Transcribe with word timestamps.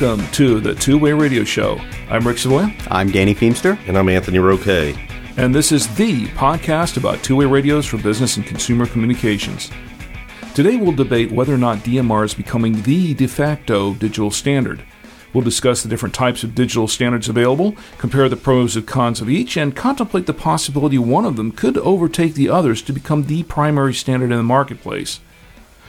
Welcome 0.00 0.30
to 0.30 0.60
the 0.60 0.74
Two 0.76 0.96
Way 0.96 1.12
Radio 1.12 1.42
Show. 1.42 1.76
I'm 2.08 2.24
Rick 2.24 2.38
Savoy, 2.38 2.72
I'm 2.88 3.10
Danny 3.10 3.34
Feemster. 3.34 3.76
And 3.88 3.98
I'm 3.98 4.08
Anthony 4.08 4.38
Roque. 4.38 4.94
and 5.36 5.52
this 5.52 5.72
is 5.72 5.92
the 5.96 6.26
podcast 6.28 6.96
about 6.96 7.20
two 7.24 7.34
way 7.34 7.46
radios 7.46 7.84
for 7.84 7.96
business 7.96 8.36
and 8.36 8.46
consumer 8.46 8.86
communications. 8.86 9.72
Today 10.54 10.76
we'll 10.76 10.92
debate 10.92 11.32
whether 11.32 11.52
or 11.52 11.58
not 11.58 11.78
DMR 11.78 12.24
is 12.24 12.32
becoming 12.32 12.82
the 12.82 13.12
de 13.14 13.26
facto 13.26 13.94
digital 13.94 14.30
standard. 14.30 14.84
We'll 15.32 15.42
discuss 15.42 15.82
the 15.82 15.88
different 15.88 16.14
types 16.14 16.44
of 16.44 16.54
digital 16.54 16.86
standards 16.86 17.28
available, 17.28 17.74
compare 17.96 18.28
the 18.28 18.36
pros 18.36 18.76
and 18.76 18.86
cons 18.86 19.20
of 19.20 19.28
each, 19.28 19.56
and 19.56 19.74
contemplate 19.74 20.26
the 20.26 20.34
possibility 20.34 20.98
one 20.98 21.24
of 21.24 21.34
them 21.34 21.50
could 21.50 21.76
overtake 21.76 22.34
the 22.34 22.50
others 22.50 22.82
to 22.82 22.92
become 22.92 23.24
the 23.24 23.42
primary 23.42 23.94
standard 23.94 24.30
in 24.30 24.36
the 24.36 24.44
marketplace. 24.44 25.18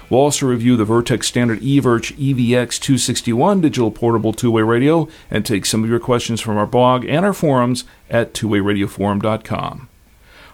We'll 0.09 0.21
also 0.21 0.47
review 0.47 0.75
the 0.75 0.85
Vertex 0.85 1.27
Standard 1.27 1.59
eVerge 1.59 2.15
EVX 2.17 2.79
261 2.79 3.61
digital 3.61 3.91
portable 3.91 4.33
two 4.33 4.51
way 4.51 4.63
radio 4.63 5.07
and 5.29 5.45
take 5.45 5.65
some 5.65 5.83
of 5.83 5.89
your 5.89 5.99
questions 5.99 6.41
from 6.41 6.57
our 6.57 6.65
blog 6.65 7.05
and 7.05 7.25
our 7.25 7.33
forums 7.33 7.83
at 8.09 8.33
twowayradioforum.com. 8.33 9.87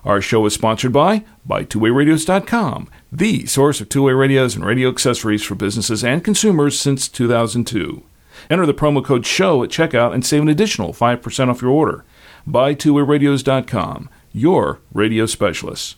Our 0.04 0.22
show 0.22 0.46
is 0.46 0.54
sponsored 0.54 0.94
by 0.94 1.24
by 1.46 1.64
twowayradios.com, 1.64 2.90
the 3.12 3.46
source 3.46 3.82
of 3.82 3.90
two 3.90 4.04
way 4.04 4.14
radios 4.14 4.56
and 4.56 4.66
radio 4.66 4.90
accessories 4.90 5.44
for 5.44 5.56
businesses 5.56 6.04
and 6.04 6.24
consumers 6.24 6.80
since 6.80 7.08
2002. 7.08 8.04
Enter 8.50 8.66
the 8.66 8.74
promo 8.74 9.04
code 9.04 9.26
SHOW 9.26 9.64
at 9.64 9.70
checkout 9.70 10.14
and 10.14 10.26
save 10.26 10.42
an 10.42 10.50
additional 10.50 10.94
5% 10.94 11.50
off 11.50 11.62
your 11.62 11.72
order. 11.72 12.04
Buy 12.46 12.76
twowayradios.com, 12.76 14.10
your 14.34 14.80
radio 14.94 15.26
specialists. 15.26 15.96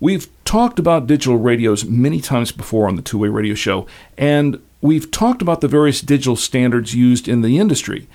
We've 0.00 0.28
talked 0.44 0.78
about 0.78 1.06
digital 1.06 1.36
radios 1.36 1.84
many 1.84 2.20
times 2.20 2.52
before 2.52 2.88
on 2.88 2.96
the 2.96 3.02
Two 3.02 3.18
Way 3.18 3.28
Radio 3.28 3.54
Show, 3.54 3.86
and 4.16 4.62
we've 4.80 5.10
talked 5.10 5.42
about 5.42 5.60
the 5.60 5.68
various 5.68 6.00
digital 6.00 6.36
standards 6.36 6.94
used 6.94 7.26
in 7.26 7.42
the 7.42 7.58
industry. 7.58 8.06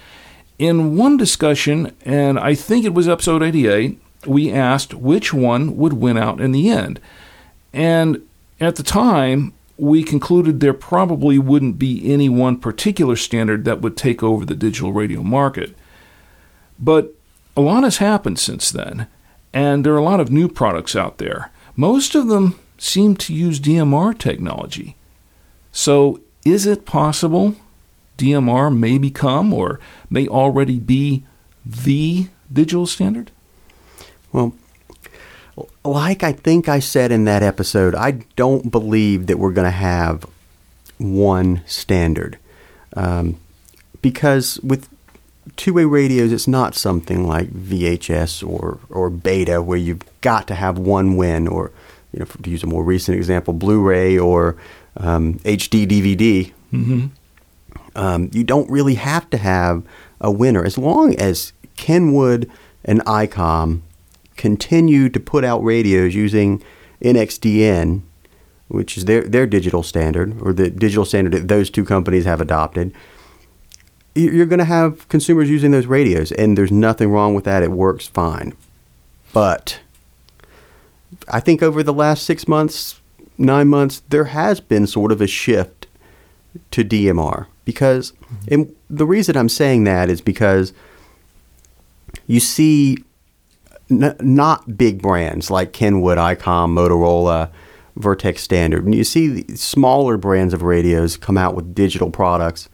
In 0.58 0.96
one 0.96 1.18
discussion, 1.18 1.94
and 2.06 2.40
I 2.40 2.56
think 2.56 2.86
it 2.86 2.94
was 2.94 3.10
episode 3.10 3.44
88, 3.44 4.00
we 4.26 4.52
asked 4.52 4.94
which 4.94 5.34
one 5.34 5.76
would 5.76 5.94
win 5.94 6.18
out 6.18 6.40
in 6.40 6.54
the 6.54 6.70
end. 6.70 7.02
And 7.74 8.26
at 8.62 8.78
the 8.78 8.84
time, 8.84 9.54
we 9.78 10.04
concluded 10.04 10.60
there 10.60 10.74
probably 10.74 11.38
wouldn't 11.38 11.80
be 11.80 12.14
any 12.14 12.30
one 12.30 12.58
particular 12.58 13.18
standard 13.18 13.66
that 13.66 13.82
would 13.82 13.98
take 13.98 14.24
over 14.24 14.46
the 14.46 14.56
digital 14.56 14.94
radio 14.94 15.22
market. 15.22 15.76
But 16.80 17.14
a 17.58 17.62
lot 17.62 17.84
has 17.84 17.98
happened 17.98 18.40
since 18.40 18.72
then, 18.72 19.08
and 19.52 19.86
there 19.86 19.94
are 19.94 19.98
a 19.98 20.04
lot 20.04 20.22
of 20.22 20.32
new 20.32 20.48
products 20.48 20.96
out 20.96 21.18
there. 21.18 21.52
Most 21.76 22.16
of 22.16 22.28
them 22.28 22.60
seem 22.78 23.16
to 23.18 23.34
use 23.34 23.60
DMR 23.60 24.18
technology. 24.18 24.96
So, 25.72 26.22
is 26.46 26.66
it 26.66 26.86
possible 26.86 27.56
DMR 28.18 28.76
may 28.76 28.98
become 28.98 29.54
or 29.54 29.80
may 30.10 30.28
already 30.28 30.80
be 30.80 31.24
the 31.66 32.28
digital 32.52 32.86
standard? 32.86 33.32
Well, 34.32 34.54
like 35.84 36.24
I 36.24 36.32
think 36.32 36.68
I 36.68 36.80
said 36.80 37.12
in 37.12 37.26
that 37.26 37.44
episode, 37.44 37.96
I 37.96 38.12
don't 38.36 38.72
believe 38.72 39.28
that 39.28 39.40
we're 39.40 39.52
going 39.52 39.66
to 39.66 39.72
have 39.72 40.26
one 40.98 41.62
standard. 41.66 42.38
Um, 42.96 43.40
because 44.02 44.60
with 44.60 44.90
two 45.56 45.74
way 45.74 45.86
radios, 45.86 46.32
it's 46.32 46.48
not 46.48 46.76
something 46.76 47.28
like 47.28 47.50
VHS 47.52 48.48
or, 48.48 48.80
or 48.90 49.10
beta 49.10 49.62
where 49.62 49.78
you've 49.78 50.02
got 50.22 50.48
to 50.48 50.56
have 50.56 50.78
one 50.78 51.16
win, 51.18 51.48
or, 51.48 51.72
you 52.12 52.20
know, 52.20 52.26
to 52.26 52.50
use 52.50 52.64
a 52.64 52.68
more 52.68 52.84
recent 52.84 53.18
example, 53.18 53.54
Blu 53.54 53.82
ray 53.82 54.18
or 54.18 54.56
um, 54.98 55.36
HD 55.40 55.88
DVD. 55.88 56.52
Mm-hmm. 56.72 57.08
Um, 57.96 58.30
you 58.34 58.44
don't 58.44 58.70
really 58.70 58.96
have 58.96 59.30
to 59.30 59.38
have 59.38 59.84
a 60.20 60.32
winner 60.32 60.64
as 60.66 60.78
long 60.78 61.16
as 61.16 61.54
Kenwood 61.76 62.50
and 62.84 63.02
ICOM 63.06 63.82
continue 64.36 65.10
to 65.10 65.20
put 65.20 65.44
out 65.44 65.64
radios 65.64 66.16
using 66.16 66.64
NXDN, 67.02 68.02
which 68.68 68.98
is 68.98 69.06
their 69.06 69.24
their 69.24 69.46
digital 69.46 69.84
standard 69.84 70.42
or 70.42 70.54
the 70.54 70.70
digital 70.70 71.06
standard 71.06 71.34
that 71.34 71.48
those 71.48 71.70
two 71.70 71.86
companies 71.86 72.26
have 72.26 72.42
adopted. 72.42 72.94
You- 74.16 74.32
You're 74.32 74.46
going 74.46 74.60
to 74.60 74.66
have 74.66 75.08
consumers 75.10 75.50
using 75.50 75.72
those 75.72 75.86
radios, 75.86 76.32
and 76.32 76.58
there's 76.58 76.72
nothing 76.72 77.10
wrong 77.10 77.34
with 77.36 77.46
that. 77.46 77.64
It 77.64 77.72
works 77.72 78.08
fine. 78.08 78.54
But 79.34 79.80
I 81.28 81.40
think 81.40 81.64
over 81.64 81.82
the 81.84 81.94
last 81.94 82.24
six 82.24 82.48
months, 82.48 83.00
nine 83.38 83.68
months, 83.68 84.02
there 84.10 84.26
has 84.26 84.60
been 84.60 84.86
sort 84.88 85.12
of 85.12 85.22
a 85.22 85.28
shift 85.28 85.88
to 86.72 86.84
DMR 86.84 87.48
because, 87.66 88.12
mm-hmm. 88.12 88.54
and 88.54 88.76
the 88.90 89.06
reason 89.06 89.36
I'm 89.36 89.50
saying 89.50 89.86
that 89.86 90.10
is 90.10 90.22
because 90.22 90.74
you 92.28 92.40
see 92.40 92.98
n- 93.90 94.16
not 94.20 94.78
big 94.78 95.02
brands 95.02 95.50
like 95.50 95.74
Kenwood, 95.74 96.18
ICOM, 96.20 96.74
Motorola, 96.74 97.50
Vertex 97.96 98.42
Standard. 98.44 98.94
You 98.94 99.04
see 99.04 99.42
the 99.42 99.56
smaller 99.56 100.18
brands 100.18 100.54
of 100.54 100.62
radios 100.62 101.18
come 101.18 101.38
out 101.38 101.56
with 101.56 101.74
digital 101.76 102.12
products, 102.12 102.70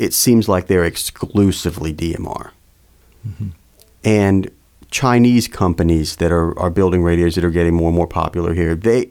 it 0.00 0.14
seems 0.14 0.48
like 0.48 0.66
they're 0.66 0.86
exclusively 0.86 1.92
DMR. 1.92 2.52
And 4.02 4.50
Chinese 4.90 5.46
companies 5.46 6.16
that 6.16 6.32
are, 6.32 6.58
are 6.58 6.70
building 6.70 7.02
radios 7.02 7.34
that 7.34 7.44
are 7.44 7.50
getting 7.50 7.74
more 7.74 7.88
and 7.88 7.96
more 7.96 8.06
popular 8.06 8.54
here, 8.54 8.74
they 8.74 9.10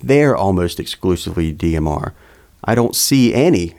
they're 0.00 0.36
almost 0.36 0.78
exclusively 0.78 1.52
DMR. 1.52 2.12
I 2.62 2.74
don't 2.74 2.94
see 2.94 3.32
any 3.32 3.74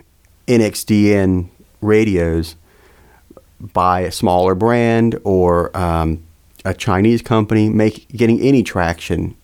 NXDN 0.48 1.50
radios 1.82 2.56
by 3.62 4.00
a 4.02 4.12
smaller 4.12 4.56
brand 4.56 5.20
or 5.24 5.76
um, 5.78 6.24
a 6.66 6.74
Chinese 6.74 7.22
company 7.22 7.70
make 7.70 8.08
getting 8.10 8.42
any 8.42 8.64
traction 8.64 9.36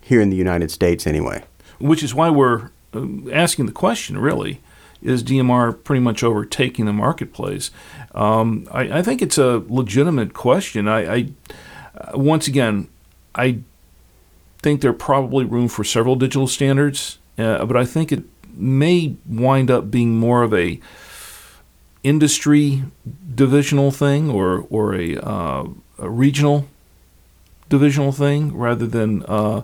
here 0.00 0.20
in 0.20 0.30
the 0.30 0.36
United 0.36 0.70
States 0.70 1.08
anyway. 1.08 1.42
Which 1.80 2.04
is 2.04 2.14
why 2.14 2.30
we're 2.30 2.70
uh, 2.94 3.06
asking 3.32 3.66
the 3.66 3.72
question 3.72 4.16
really 4.16 4.60
is 5.02 5.22
DMR 5.22 5.82
pretty 5.84 6.00
much 6.00 6.22
overtaking 6.22 6.86
the 6.86 6.92
marketplace? 6.92 7.70
Um, 8.14 8.68
I, 8.70 8.98
I 8.98 9.02
think 9.02 9.22
it's 9.22 9.38
a 9.38 9.62
legitimate 9.68 10.34
question. 10.34 10.88
I, 10.88 11.14
I 11.14 11.28
uh, 11.96 12.18
once 12.18 12.46
again, 12.46 12.88
I 13.34 13.60
think 14.58 14.80
there 14.80 14.92
probably 14.92 15.44
room 15.44 15.68
for 15.68 15.84
several 15.84 16.16
digital 16.16 16.46
standards, 16.46 17.18
uh, 17.38 17.64
but 17.64 17.76
I 17.76 17.84
think 17.84 18.12
it 18.12 18.24
may 18.54 19.16
wind 19.26 19.70
up 19.70 19.90
being 19.90 20.18
more 20.18 20.42
of 20.42 20.54
a 20.54 20.80
industry 22.02 22.84
divisional 23.34 23.90
thing 23.90 24.28
or 24.28 24.66
or 24.70 24.94
a, 24.94 25.16
uh, 25.16 25.66
a 25.98 26.10
regional 26.10 26.68
divisional 27.68 28.12
thing 28.12 28.54
rather 28.54 28.86
than 28.86 29.24
uh, 29.24 29.62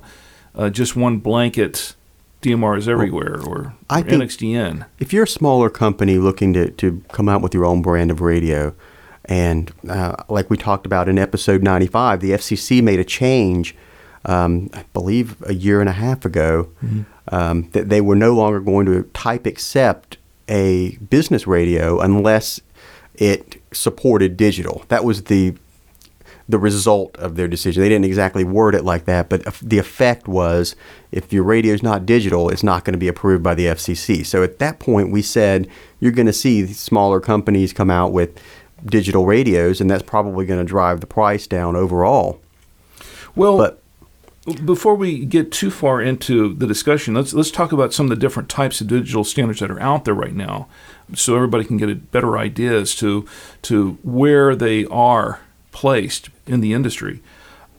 uh, 0.54 0.70
just 0.70 0.96
one 0.96 1.18
blanket 1.18 1.94
DMR 2.42 2.78
is 2.78 2.88
everywhere 2.88 3.40
or, 3.46 3.74
I 3.90 4.00
or 4.00 4.04
think- 4.04 4.22
NXDN. 4.22 4.86
If 4.98 5.12
you're 5.12 5.24
a 5.24 5.28
smaller 5.28 5.70
company 5.70 6.18
looking 6.18 6.52
to, 6.54 6.70
to 6.70 7.02
come 7.12 7.28
out 7.28 7.42
with 7.42 7.54
your 7.54 7.64
own 7.64 7.82
brand 7.82 8.10
of 8.10 8.20
radio, 8.20 8.74
and 9.24 9.72
uh, 9.88 10.16
like 10.28 10.48
we 10.48 10.56
talked 10.56 10.86
about 10.86 11.08
in 11.08 11.18
episode 11.18 11.62
95, 11.62 12.20
the 12.20 12.30
FCC 12.30 12.82
made 12.82 12.98
a 12.98 13.04
change, 13.04 13.74
um, 14.24 14.70
I 14.72 14.84
believe 14.92 15.36
a 15.46 15.54
year 15.54 15.80
and 15.80 15.88
a 15.88 15.92
half 15.92 16.24
ago, 16.24 16.70
um, 17.30 17.68
that 17.70 17.88
they 17.88 18.00
were 18.00 18.16
no 18.16 18.34
longer 18.34 18.60
going 18.60 18.86
to 18.86 19.02
type 19.14 19.44
accept 19.46 20.16
a 20.48 20.96
business 20.96 21.46
radio 21.46 22.00
unless 22.00 22.60
it 23.14 23.60
supported 23.72 24.36
digital. 24.36 24.84
That 24.88 25.04
was 25.04 25.24
the 25.24 25.54
the 26.48 26.58
result 26.58 27.16
of 27.18 27.36
their 27.36 27.46
decision. 27.46 27.82
They 27.82 27.90
didn't 27.90 28.06
exactly 28.06 28.42
word 28.42 28.74
it 28.74 28.84
like 28.84 29.04
that, 29.04 29.28
but 29.28 29.44
the 29.56 29.78
effect 29.78 30.26
was 30.26 30.74
if 31.12 31.32
your 31.32 31.42
radio 31.42 31.74
is 31.74 31.82
not 31.82 32.06
digital, 32.06 32.48
it's 32.48 32.62
not 32.62 32.84
going 32.84 32.94
to 32.94 32.98
be 32.98 33.08
approved 33.08 33.42
by 33.42 33.54
the 33.54 33.66
FCC. 33.66 34.24
So 34.24 34.42
at 34.42 34.58
that 34.58 34.78
point, 34.78 35.10
we 35.10 35.20
said 35.20 35.68
you're 36.00 36.12
going 36.12 36.26
to 36.26 36.32
see 36.32 36.66
smaller 36.66 37.20
companies 37.20 37.74
come 37.74 37.90
out 37.90 38.12
with 38.12 38.40
digital 38.84 39.26
radios, 39.26 39.80
and 39.80 39.90
that's 39.90 40.02
probably 40.02 40.46
going 40.46 40.60
to 40.60 40.64
drive 40.64 41.00
the 41.00 41.06
price 41.06 41.46
down 41.46 41.76
overall. 41.76 42.40
Well, 43.36 43.58
But 43.58 43.82
Before 44.64 44.94
we 44.94 45.26
get 45.26 45.52
too 45.52 45.70
far 45.70 46.00
into 46.00 46.54
the 46.54 46.66
discussion, 46.66 47.12
let's 47.14 47.34
let's 47.34 47.50
talk 47.50 47.72
about 47.72 47.92
some 47.92 48.06
of 48.06 48.10
the 48.10 48.16
different 48.16 48.48
types 48.48 48.80
of 48.80 48.86
digital 48.86 49.24
standards 49.24 49.60
that 49.60 49.70
are 49.70 49.80
out 49.80 50.06
there 50.06 50.14
right 50.14 50.34
now, 50.34 50.68
so 51.14 51.36
everybody 51.36 51.64
can 51.64 51.76
get 51.76 51.90
a 51.90 51.94
better 51.94 52.38
idea 52.38 52.72
as 52.72 52.94
to 52.96 53.26
to 53.62 53.98
where 54.02 54.56
they 54.56 54.86
are 54.86 55.40
placed 55.72 56.30
in 56.48 56.60
the 56.60 56.72
industry. 56.72 57.20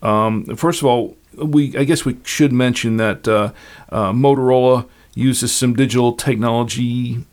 Um, 0.02 0.56
first 0.56 0.82
of 0.82 0.88
all, 0.88 1.18
we 1.36 1.76
I 1.78 1.84
guess 1.84 2.06
we 2.06 2.18
should 2.24 2.54
mention 2.54 2.98
that 2.98 3.28
uh, 3.28 3.52
uh, 3.92 4.12
Motorola 4.12 4.88
uses 5.16 5.54
some 5.54 5.74
digital 5.74 6.14
technology 6.14 7.26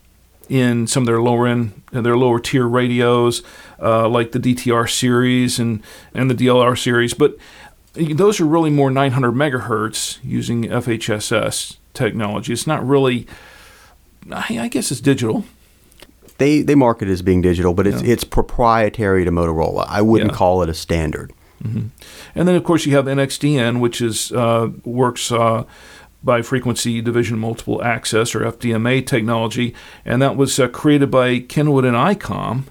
in 0.49 0.87
some 0.87 1.03
of 1.03 1.07
their 1.07 1.21
lower 1.21 1.47
end, 1.47 1.81
their 1.91 2.17
lower 2.17 2.39
tier 2.39 2.67
radios, 2.67 3.43
uh, 3.81 4.07
like 4.07 4.31
the 4.31 4.39
DTR 4.39 4.89
series 4.89 5.59
and 5.59 5.83
and 6.13 6.29
the 6.29 6.35
DLR 6.35 6.77
series, 6.77 7.13
but 7.13 7.37
those 7.97 8.39
are 8.39 8.45
really 8.45 8.69
more 8.69 8.91
900 8.91 9.31
megahertz 9.31 10.19
using 10.23 10.65
FHSS 10.65 11.77
technology. 11.93 12.53
It's 12.53 12.67
not 12.67 12.87
really, 12.87 13.27
I 14.31 14.67
guess 14.67 14.91
it's 14.91 15.01
digital. 15.01 15.45
They 16.37 16.61
they 16.61 16.75
market 16.75 17.09
it 17.09 17.11
as 17.11 17.21
being 17.21 17.41
digital, 17.41 17.73
but 17.73 17.87
it's 17.87 18.01
Yeah. 18.03 18.11
it's 18.13 18.23
proprietary 18.23 19.25
to 19.25 19.31
Motorola. 19.31 19.85
I 19.89 20.01
wouldn't 20.01 20.31
Yeah. 20.31 20.37
call 20.37 20.61
it 20.63 20.69
a 20.69 20.73
standard. 20.73 21.33
And 21.63 22.47
then, 22.47 22.55
of 22.55 22.63
course, 22.63 22.85
you 22.85 22.95
have 22.95 23.07
NXDN, 23.07 23.79
which 23.79 23.99
is 23.99 24.31
uh, 24.31 24.69
works 24.85 25.31
uh, 25.31 25.63
by 26.23 26.41
frequency 26.41 27.01
division 27.01 27.39
multiple 27.39 27.83
access 27.83 28.33
or 28.35 28.45
FDMA 28.45 29.05
technology, 29.05 29.73
and 30.05 30.21
that 30.21 30.37
was 30.37 30.59
uh, 30.59 30.67
created 30.69 31.11
by 31.11 31.39
Kenwood 31.39 31.83
and 31.83 31.97
ICOM. 31.97 32.63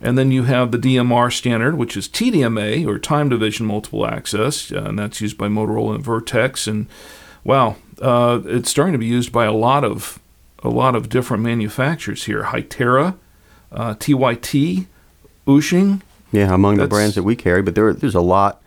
And 0.00 0.16
then 0.16 0.32
you 0.32 0.44
have 0.44 0.70
the 0.72 0.78
DMR 0.78 1.30
standard, 1.32 1.76
which 1.76 1.96
is 1.96 2.08
TDMA 2.08 2.86
or 2.86 2.98
time 2.98 3.28
division 3.28 3.66
multiple 3.66 4.06
access, 4.06 4.72
uh, 4.72 4.84
and 4.86 4.98
that's 4.98 5.20
used 5.20 5.36
by 5.36 5.48
Motorola 5.48 5.96
and 5.96 6.04
Vertex. 6.04 6.66
And 6.66 6.86
wow, 7.44 7.76
uh, 8.00 8.40
it's 8.46 8.70
starting 8.70 8.92
to 8.92 8.98
be 8.98 9.06
used 9.06 9.30
by 9.30 9.44
a 9.44 9.52
lot 9.52 9.84
of 9.84 10.18
a 10.62 10.68
lot 10.68 10.94
of 10.94 11.08
different 11.08 11.42
manufacturers 11.42 12.24
here: 12.24 12.44
Hytera, 12.44 13.16
uh, 13.70 13.94
TYT, 13.94 14.86
Wouxun. 15.46 16.02
Yeah, 16.30 16.54
among 16.54 16.76
the 16.76 16.86
brands 16.86 17.14
that 17.14 17.24
we 17.24 17.36
carry, 17.36 17.62
but 17.62 17.74
there 17.74 17.92
there's 17.92 18.14
a 18.14 18.20
lot 18.20 18.62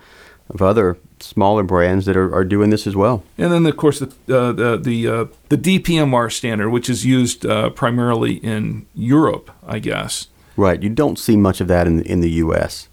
of 0.49 0.61
other 0.61 0.97
smaller 1.19 1.63
brands 1.63 2.05
that 2.05 2.15
are, 2.15 2.33
are 2.33 2.43
doing 2.43 2.69
this 2.69 2.85
as 2.85 2.95
well. 2.95 3.23
And 3.37 3.51
then, 3.51 3.65
of 3.65 3.77
course, 3.77 3.99
the 3.99 4.07
uh, 4.07 4.51
the 4.51 4.77
the, 4.77 5.07
uh, 5.07 5.25
the 5.49 5.57
DPMR 5.57 6.31
standard, 6.31 6.69
which 6.69 6.89
is 6.89 7.05
used 7.05 7.45
uh, 7.45 7.69
primarily 7.71 8.35
in 8.35 8.85
Europe, 8.93 9.51
I 9.65 9.79
guess. 9.79 10.27
Right. 10.57 10.81
You 10.81 10.89
don't 10.89 11.19
see 11.19 11.35
much 11.35 11.61
of 11.61 11.67
that 11.67 11.87
in 11.87 12.01
in 12.03 12.21
the 12.21 12.31
U.S. 12.31 12.87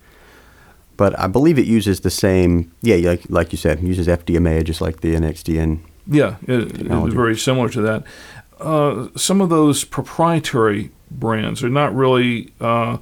But 0.97 1.19
I 1.19 1.27
believe 1.27 1.59
it 1.59 1.67
uses 1.67 2.01
the 2.01 2.11
same. 2.11 2.73
Yeah, 2.83 2.97
like 2.97 3.25
like 3.29 3.53
you 3.53 3.59
said, 3.59 3.79
it 3.79 3.85
uses 3.85 4.07
FDMA 4.07 4.65
just 4.65 4.81
like 4.81 5.01
the 5.01 5.15
NXDN. 5.15 5.81
Yeah, 6.07 6.37
it, 6.49 6.81
it 6.81 6.89
was 6.89 7.15
very 7.15 7.37
similar 7.37 7.69
to 7.69 7.81
that. 7.83 8.05
Uh, 8.63 9.09
some 9.17 9.41
of 9.41 9.49
those 9.49 9.85
proprietary 9.85 10.91
brands 11.11 11.63
are 11.63 11.69
not 11.69 11.95
really, 11.95 12.53
uh, 12.61 12.99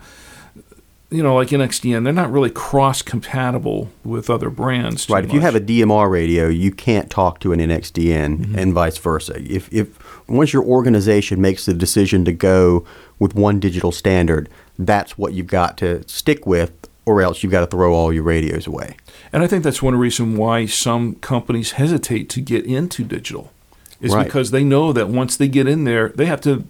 you 1.11 1.23
know, 1.23 1.35
like 1.35 1.49
NXDN. 1.49 2.05
They're 2.05 2.13
not 2.13 2.33
really 2.33 2.51
cross 2.51 3.03
compatible 3.03 3.91
with 4.05 4.31
other 4.31 4.51
brands. 4.51 5.09
Right. 5.09 5.25
If 5.25 5.33
you 5.33 5.41
have 5.41 5.55
a 5.55 5.61
DMR 5.61 6.11
radio, 6.11 6.49
you 6.49 6.71
can't 6.71 7.11
talk 7.11 7.41
to 7.41 7.53
an 7.53 7.61
NXDN, 7.61 8.57
and 8.57 8.73
vice 8.73 8.99
versa. 8.99 9.35
If 9.41 9.73
if 9.73 9.99
once 10.29 10.53
your 10.53 10.65
organization 10.65 11.41
makes 11.41 11.67
the 11.67 11.75
decision 11.75 12.25
to 12.25 12.33
go 12.33 12.85
with 13.19 13.35
one 13.35 13.61
digital 13.61 13.93
standard, 13.93 14.49
that's 14.79 15.19
what 15.19 15.33
you've 15.33 15.47
got 15.49 15.77
to 15.79 16.07
stick 16.09 16.47
with, 16.47 16.73
or 17.05 17.21
else 17.21 17.43
you've 17.43 17.53
got 17.53 17.61
to 17.61 17.67
throw 17.67 17.93
all 17.93 18.13
your 18.13 18.23
radios 18.23 18.67
away. 18.67 18.97
And 19.33 19.43
I 19.43 19.47
think 19.47 19.65
that's 19.65 19.83
one 19.83 19.97
reason 19.97 20.37
why 20.37 20.67
some 20.67 21.17
companies 21.17 21.73
hesitate 21.73 22.29
to 22.31 22.41
get 22.41 22.65
into 22.65 23.05
digital, 23.05 23.53
is 24.01 24.15
Right. 24.15 24.25
because 24.25 24.51
they 24.51 24.65
know 24.65 24.93
that 24.93 25.09
once 25.09 25.37
they 25.37 25.49
get 25.49 25.67
in 25.67 25.85
there, 25.85 26.11
they 26.11 26.27
have 26.27 26.41
to 26.43 26.65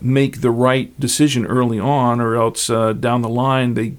make 0.00 0.40
the 0.40 0.50
right 0.50 0.98
decision 0.98 1.46
early 1.46 1.78
on, 1.78 2.20
or 2.20 2.34
else 2.36 2.68
uh, 2.68 2.92
down 2.92 3.22
the 3.22 3.28
line 3.28 3.74
they 3.74 3.94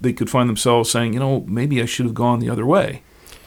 they 0.00 0.12
could 0.12 0.28
find 0.28 0.48
themselves 0.50 0.90
saying, 0.90 1.14
you 1.14 1.18
know, 1.18 1.44
maybe 1.46 1.80
I 1.82 1.86
should 1.86 2.04
have 2.04 2.14
gone 2.14 2.40
the 2.40 2.50
other 2.50 2.66
way. 2.66 3.02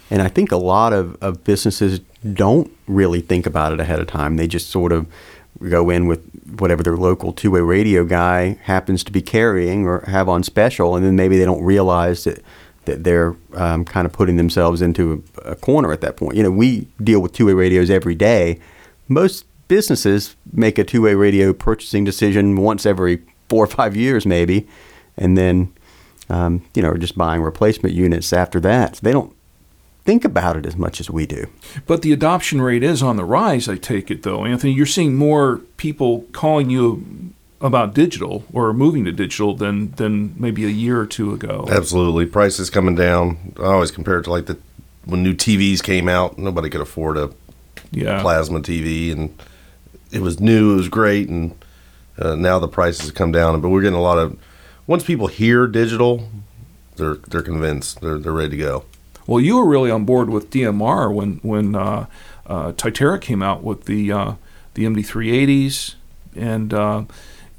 And 0.10 0.24
I 0.24 0.28
think 0.28 0.52
a 0.52 0.58
lot 0.58 0.92
of, 0.92 1.16
of 1.22 1.44
businesses 1.44 2.00
don't 2.34 2.72
really 2.88 3.22
think 3.22 3.46
about 3.46 3.74
it 3.74 3.80
ahead 3.80 4.00
of 4.00 4.08
time. 4.08 4.38
They 4.38 4.48
just 4.48 4.70
sort 4.72 4.92
of 4.92 5.06
go 5.70 5.92
in 5.92 6.08
with 6.08 6.22
whatever 6.60 6.82
their 6.82 6.98
local 6.98 7.32
two 7.32 7.52
way 7.52 7.60
radio 7.62 8.04
guy 8.04 8.58
happens 8.64 9.04
to 9.04 9.12
be 9.12 9.22
carrying 9.22 9.86
or 9.86 10.02
have 10.08 10.28
on 10.28 10.42
special, 10.44 10.96
and 10.96 11.06
then 11.06 11.16
maybe 11.16 11.38
they 11.38 11.46
don't 11.46 11.64
realize 11.64 12.24
that, 12.24 12.42
that 12.86 13.04
they're 13.04 13.36
um, 13.54 13.86
kind 13.86 14.06
of 14.06 14.14
putting 14.14 14.38
themselves 14.38 14.82
into 14.82 15.24
a, 15.44 15.52
a 15.52 15.56
corner 15.56 15.92
at 15.92 16.02
that 16.02 16.18
point. 16.18 16.36
You 16.36 16.44
know, 16.44 16.52
we 16.52 16.88
deal 17.04 17.20
with 17.20 17.34
two 17.34 17.46
way 17.46 17.54
radios 17.54 17.90
every 17.90 18.16
day. 18.16 18.60
Most 19.08 19.46
businesses 19.68 20.36
make 20.52 20.78
a 20.78 20.84
two 20.84 21.02
way 21.02 21.14
radio 21.14 21.54
purchasing 21.54 22.04
decision 22.04 22.56
once 22.58 22.86
every 22.86 23.22
four 23.50 23.64
or 23.64 23.68
five 23.68 23.96
years, 23.96 24.26
maybe, 24.26 24.68
and 25.18 25.38
then, 25.38 25.74
um, 26.30 26.64
you 26.74 26.82
know, 26.82 26.96
just 26.96 27.18
buying 27.18 27.42
replacement 27.42 27.94
units 27.94 28.34
after 28.34 28.60
that. 28.62 28.96
They 29.04 29.12
don't 29.12 29.36
think 30.04 30.26
about 30.26 30.58
it 30.58 30.66
as 30.66 30.76
much 30.76 31.00
as 31.00 31.10
we 31.10 31.26
do. 31.26 31.48
But 31.86 32.02
the 32.02 32.12
adoption 32.12 32.62
rate 32.62 32.84
is 32.84 33.04
on 33.04 33.18
the 33.18 33.26
rise, 33.26 33.70
I 33.70 33.76
take 33.76 34.10
it, 34.10 34.24
though. 34.24 34.46
Anthony, 34.46 34.74
you're 34.74 34.86
seeing 34.86 35.16
more 35.16 35.60
people 35.78 36.26
calling 36.32 36.70
you 36.70 37.34
about 37.62 37.94
digital 37.94 38.44
or 38.54 38.74
moving 38.74 39.06
to 39.06 39.12
digital 39.12 39.56
than, 39.56 39.92
than 39.92 40.34
maybe 40.38 40.66
a 40.66 40.70
year 40.70 41.00
or 41.00 41.06
two 41.06 41.34
ago. 41.34 41.68
Absolutely, 41.70 42.26
prices 42.26 42.70
coming 42.70 42.96
down. 42.96 43.54
I 43.60 43.66
always 43.66 43.92
compare 43.92 44.20
it 44.20 44.24
to 44.24 44.32
like 44.32 44.48
the 44.48 44.58
when 45.06 45.24
new 45.24 45.34
TVs 45.34 45.82
came 45.82 46.08
out. 46.10 46.38
Nobody 46.38 46.70
could 46.70 46.82
afford 46.82 47.18
a 47.18 47.32
Yeah. 47.92 48.22
plasma 48.22 48.62
TV, 48.62 49.12
and 49.12 49.34
it 50.12 50.22
was 50.22 50.40
new. 50.40 50.74
It 50.74 50.78
was 50.78 50.90
great, 50.90 51.28
and 51.30 51.54
uh, 52.18 52.36
now 52.36 52.60
the 52.60 52.68
prices 52.68 53.06
have 53.08 53.16
come 53.16 53.32
down. 53.32 53.60
But 53.62 53.70
we're 53.70 53.82
getting 53.82 53.98
a 53.98 54.02
lot 54.02 54.18
of 54.18 54.38
once 54.88 55.04
people 55.04 55.28
hear 55.28 55.68
digital, 55.68 56.30
they're 56.98 57.16
they're 57.30 57.42
convinced. 57.42 58.02
They're 58.02 58.18
they're 58.20 58.32
ready 58.32 58.52
to 58.52 58.58
go. 58.58 58.86
Well, 59.28 59.40
you 59.40 59.58
were 59.58 59.66
really 59.68 59.92
on 59.92 60.04
board 60.06 60.30
with 60.30 60.50
DMR 60.50 61.14
when 61.14 61.40
when 61.44 61.76
uh, 61.76 62.06
uh, 62.48 62.72
Tytera 62.74 63.20
came 63.22 63.42
out 63.42 63.64
with 63.64 63.86
the 63.86 64.12
uh, 64.12 64.34
the 64.74 64.86
MD380s, 64.86 65.96
and 66.36 66.74
uh, 66.74 67.04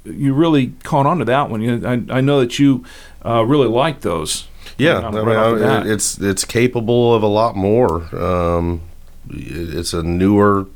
you 0.05 0.33
really 0.33 0.73
caught 0.83 1.05
on 1.05 1.19
to 1.19 1.25
that 1.25 1.49
one. 1.49 1.61
You, 1.61 1.85
I, 1.85 2.17
I 2.17 2.21
know 2.21 2.39
that 2.41 2.59
you 2.59 2.83
uh, 3.25 3.43
really 3.45 3.67
like 3.67 4.01
those. 4.01 4.47
Yeah, 4.77 4.93
Right 4.95 5.03
I 5.03 5.11
mean, 5.11 5.25
the 5.25 5.59
bat. 5.65 5.83
I- 5.85 5.89
it's 5.89 6.17
it's 6.19 6.45
capable 6.45 7.13
of 7.13 7.21
a 7.23 7.27
lot 7.27 7.55
more. 7.55 8.03
Um, 8.15 8.81
it's 9.29 9.93
a 9.93 10.03
newer, 10.03 10.67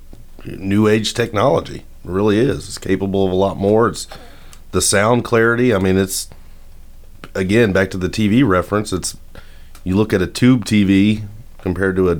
new 0.45 0.87
age 0.87 1.13
technology. 1.13 1.77
It 1.79 1.83
really 2.03 2.37
is. 2.39 2.67
It's 2.67 2.77
capable 2.77 3.25
of 3.25 3.31
a 3.31 3.35
lot 3.35 3.57
more. 3.57 3.89
It's 3.89 4.07
the 4.71 4.81
sound 4.81 5.23
clarity. 5.23 5.73
I 5.73 5.79
mean, 5.79 5.97
it's 5.97 6.29
again 7.35 7.73
back 7.73 7.89
to 7.91 7.97
the 7.97 8.09
TV 8.09 8.47
reference. 8.47 8.93
It's 8.93 9.17
you 9.83 9.95
look 9.95 10.13
at 10.13 10.21
a 10.21 10.27
tube 10.27 10.65
TV 10.65 11.23
compared 11.59 11.95
to 11.95 12.11
a 12.11 12.19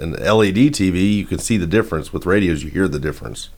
an 0.00 0.12
LED 0.12 0.74
TV, 0.74 1.14
you 1.14 1.24
can 1.24 1.38
see 1.38 1.56
the 1.56 1.66
difference. 1.66 2.12
With 2.12 2.26
radios, 2.26 2.64
you 2.64 2.70
hear 2.70 2.88
the 2.88 2.98
difference. 2.98 3.48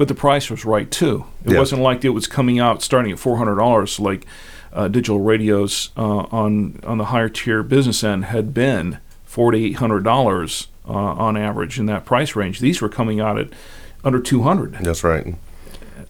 But 0.00 0.08
the 0.08 0.14
price 0.14 0.48
was 0.48 0.64
right 0.64 0.90
too. 0.90 1.26
It 1.44 1.52
Yeah. 1.52 1.58
wasn't 1.58 1.82
like 1.82 2.06
it 2.06 2.14
was 2.14 2.26
coming 2.26 2.58
out 2.58 2.80
starting 2.80 3.12
at 3.12 3.18
four 3.18 3.36
hundred 3.36 3.56
dollars, 3.56 4.00
like 4.00 4.24
uh, 4.72 4.88
digital 4.88 5.20
radios 5.20 5.90
uh, 5.94 6.20
on 6.32 6.80
on 6.84 6.96
the 6.96 7.04
higher 7.12 7.28
tier 7.28 7.62
business 7.62 8.02
end 8.02 8.24
had 8.24 8.54
been 8.54 8.96
four 9.26 9.52
to 9.52 9.58
eight 9.58 9.76
hundred 9.76 10.02
dollars 10.02 10.68
uh, 10.88 10.92
on 10.94 11.36
average 11.36 11.78
in 11.78 11.84
that 11.84 12.06
price 12.06 12.34
range. 12.34 12.60
These 12.60 12.80
were 12.80 12.88
coming 12.88 13.20
out 13.20 13.38
at 13.38 13.48
under 14.02 14.20
two 14.20 14.40
hundred. 14.40 14.72
That's 14.80 15.04
right. 15.04 15.34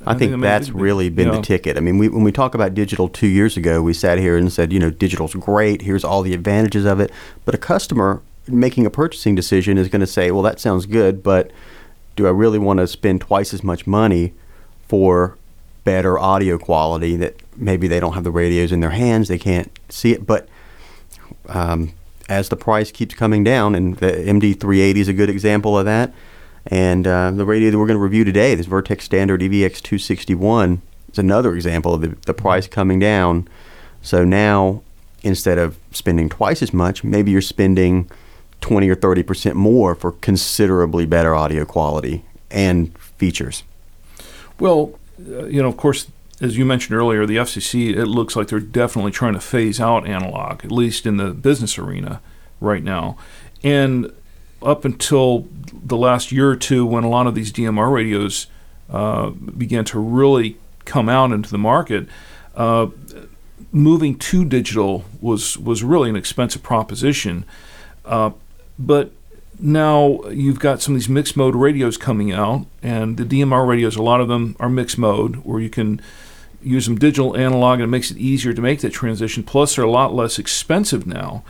I, 0.07 0.15
think, 0.15 0.31
I 0.31 0.37
mean, 0.37 0.41
that's 0.41 0.71
really 0.71 1.09
been 1.11 1.27
yeah. 1.27 1.39
the 1.39 1.43
ticket. 1.43 1.77
I 1.77 1.81
mean, 1.81 1.99
we, 1.99 2.09
when 2.09 2.23
we 2.23 2.31
talk 2.31 2.55
about 2.55 2.75
digital 2.75 3.09
two 3.09 3.27
years 3.27 3.57
ago, 3.57 3.83
we 3.83 3.93
sat 3.93 4.19
here 4.19 4.39
and 4.39 4.53
said, 4.53 4.73
you 4.73 4.79
know, 4.79 4.91
digital's 4.91 5.35
great. 5.35 5.83
Here's 5.83 6.05
all 6.05 6.23
the 6.23 6.33
advantages 6.33 6.85
of 6.87 7.01
it. 7.01 7.11
But 7.45 7.57
a 7.57 7.59
customer 7.59 8.23
making 8.47 8.87
a 8.87 8.91
purchasing 8.91 9.35
decision 9.35 9.77
is 9.77 9.89
going 9.89 10.01
to 10.01 10.07
say, 10.07 10.31
well, 10.31 10.43
that 10.43 10.61
sounds 10.61 10.87
good, 10.87 11.23
but 11.23 11.51
do 12.21 12.27
I 12.27 12.31
really 12.31 12.59
want 12.59 12.79
to 12.79 12.87
spend 12.87 13.21
twice 13.23 13.55
as 13.55 13.65
much 13.65 13.87
money 13.87 14.35
for 14.87 15.37
better 15.85 16.19
audio 16.19 16.59
quality 16.59 17.17
that 17.17 17.37
maybe 17.57 17.89
they 17.89 17.99
don't 17.99 18.13
have 18.13 18.25
the 18.25 18.31
radios 18.31 18.73
in 18.73 18.81
their 18.81 18.91
hands, 18.91 19.29
they 19.29 19.39
can't 19.39 19.71
see 19.89 20.13
it. 20.13 20.27
But 20.27 20.49
um, 21.49 21.93
as 22.29 22.51
the 22.51 22.57
price 22.57 22.93
keeps 22.93 23.15
coming 23.15 23.43
down, 23.43 23.75
and 23.75 23.97
the 23.97 24.13
MD380 24.13 24.97
is 24.97 25.09
a 25.09 25.13
good 25.13 25.31
example 25.31 25.79
of 25.79 25.87
that, 25.87 26.13
and 26.67 27.07
uh, 27.07 27.31
the 27.31 27.47
radio 27.47 27.71
that 27.71 27.79
we're 27.79 27.87
going 27.87 27.99
to 27.99 28.03
review 28.03 28.25
today, 28.25 28.55
this 28.55 28.67
Vertex 28.67 29.05
Standard 29.05 29.43
E 29.43 29.49
EVX 29.49 29.81
261, 29.81 30.83
is 31.11 31.19
another 31.19 31.55
example 31.55 31.95
of 31.95 32.03
the, 32.03 32.09
the 32.27 32.35
price 32.35 32.69
coming 32.69 32.99
down. 32.99 33.49
So 34.03 34.25
now, 34.25 34.83
instead 35.23 35.57
of 35.57 35.79
spending 35.93 36.29
twice 36.29 36.63
as 36.63 36.75
much, 36.75 37.03
maybe 37.03 37.31
you're 37.31 37.41
spending 37.41 38.11
20 38.61 38.89
or 38.89 38.95
30 38.95 39.23
percent 39.23 39.57
more 39.57 39.95
for 39.95 40.13
considerably 40.13 41.07
better 41.07 41.35
audio 41.35 41.65
quality 41.65 42.25
and 42.51 42.97
features. 42.99 43.63
Well, 44.59 44.99
uh, 45.19 45.45
you 45.45 45.63
know, 45.63 45.69
of 45.69 45.77
course, 45.77 46.09
as 46.41 46.57
you 46.57 46.65
mentioned 46.65 46.97
earlier, 46.97 47.27
the 47.27 47.37
FCC, 47.37 47.95
it 47.95 48.07
looks 48.07 48.35
like 48.35 48.49
they're 48.49 48.61
definitely 48.61 49.11
trying 49.11 49.35
to 49.35 49.41
phase 49.41 49.81
out 49.81 50.07
analog, 50.07 50.65
at 50.65 50.73
least 50.73 51.07
in 51.07 51.19
the 51.19 51.31
business 51.31 51.79
arena 51.79 52.21
right 52.61 52.83
now. 52.83 53.17
And 53.63 54.13
up 54.63 54.85
until 54.85 55.47
the 55.73 55.97
last 55.97 56.33
year 56.33 56.51
or 56.51 56.57
two, 56.57 56.87
when 56.87 57.05
a 57.05 57.09
lot 57.09 57.27
of 57.27 57.35
these 57.35 57.53
DMR 57.53 57.93
radios 57.93 58.47
uh, 58.89 59.31
began 59.31 59.85
to 59.87 59.99
really 59.99 60.57
come 60.85 61.09
out 61.09 61.33
into 61.33 61.51
the 61.51 61.59
market, 61.59 62.09
uh, 62.55 62.89
moving 63.73 64.19
to 64.19 64.45
digital 64.45 65.05
was 65.21 65.57
was 65.59 65.83
really 65.83 66.11
an 66.11 66.17
expensive 66.17 66.63
proposition. 66.63 67.45
Uh, 68.05 68.31
but 68.81 69.13
now 69.59 70.23
you've 70.31 70.59
got 70.59 70.81
some 70.81 70.95
of 70.95 71.01
these 71.01 71.09
mixed 71.09 71.37
mode 71.37 71.55
radios 71.55 71.97
coming 71.97 72.33
out, 72.33 72.67
and 72.83 73.17
the 73.17 73.25
DMR 73.25 73.67
radios, 73.67 73.97
a 73.97 74.03
lot 74.03 74.21
of 74.21 74.29
them 74.29 74.57
are 74.59 74.71
mixed 74.71 74.99
mode, 74.99 75.37
where 75.37 75.61
you 75.61 75.71
can 75.71 76.01
use 76.63 76.87
them 76.87 76.99
digital, 76.99 77.37
analog, 77.37 77.75
and 77.75 77.85
it 77.85 77.89
makes 77.89 78.11
it 78.11 78.17
easier 78.17 78.53
to 78.53 78.63
make 78.63 78.81
that 78.81 78.93
transition. 78.93 79.43
Plus, 79.43 79.77
they're 79.77 79.85
a 79.85 79.91
lot 79.91 80.15
less 80.15 80.39
expensive 80.39 81.07
now. 81.07 81.45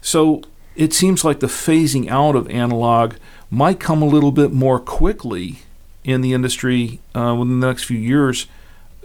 So 0.00 0.42
it 0.76 0.92
seems 0.92 1.24
like 1.24 1.40
the 1.40 1.46
phasing 1.48 2.08
out 2.08 2.36
of 2.36 2.48
analog 2.50 3.14
might 3.50 3.80
come 3.80 4.02
a 4.02 4.06
little 4.06 4.32
bit 4.32 4.52
more 4.52 4.78
quickly 4.78 5.60
in 6.04 6.20
the 6.20 6.32
industry 6.32 7.00
uh, 7.14 7.34
within 7.36 7.60
the 7.60 7.66
next 7.66 7.84
few 7.84 7.98
years 7.98 8.46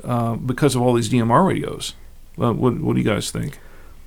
uh, 0.03 0.35
because 0.35 0.75
of 0.75 0.81
all 0.81 0.93
these 0.93 1.09
DMR 1.09 1.47
radios. 1.47 1.93
Uh, 2.39 2.53
what, 2.53 2.79
what 2.79 2.93
do 2.93 3.01
you 3.01 3.05
guys 3.07 3.31
think? 3.31 3.59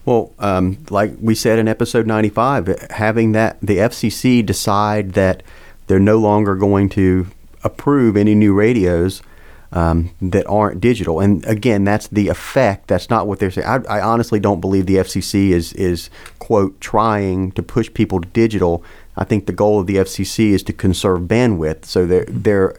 Well, 0.04 0.32
um, 0.38 0.78
like 0.90 1.14
we 1.20 1.34
said 1.34 1.58
in 1.58 1.66
episode 1.66 2.06
95, 2.06 2.88
having 2.90 3.32
that 3.32 3.58
the 3.62 3.78
FCC 3.78 4.44
decide 4.44 5.12
that 5.12 5.42
they're 5.86 5.98
no 5.98 6.18
longer 6.18 6.56
going 6.56 6.90
to 6.90 7.26
approve 7.62 8.16
any 8.16 8.34
new 8.34 8.52
radios 8.52 9.22
um, 9.72 10.10
that 10.20 10.46
aren't 10.46 10.80
digital, 10.80 11.20
and 11.20 11.44
again, 11.46 11.84
that's 11.84 12.06
the 12.08 12.28
effect. 12.28 12.86
That's 12.86 13.10
not 13.10 13.26
what 13.26 13.38
they're 13.38 13.50
saying. 13.50 13.66
I, 13.66 13.98
I 13.98 14.00
honestly 14.02 14.38
don't 14.38 14.60
believe 14.60 14.86
the 14.86 14.96
FCC 14.96 15.50
is 15.50 15.72
is 15.72 16.10
quote 16.38 16.80
trying 16.80 17.50
to 17.52 17.62
push 17.62 17.92
people 17.92 18.20
to 18.20 18.28
digital. 18.28 18.84
I 19.16 19.24
think 19.24 19.46
the 19.46 19.52
goal 19.52 19.80
of 19.80 19.86
the 19.86 19.96
FCC 19.96 20.50
is 20.50 20.62
to 20.64 20.72
conserve 20.72 21.22
bandwidth. 21.22 21.86
So 21.86 22.06
they're 22.06 22.26
they're 22.28 22.76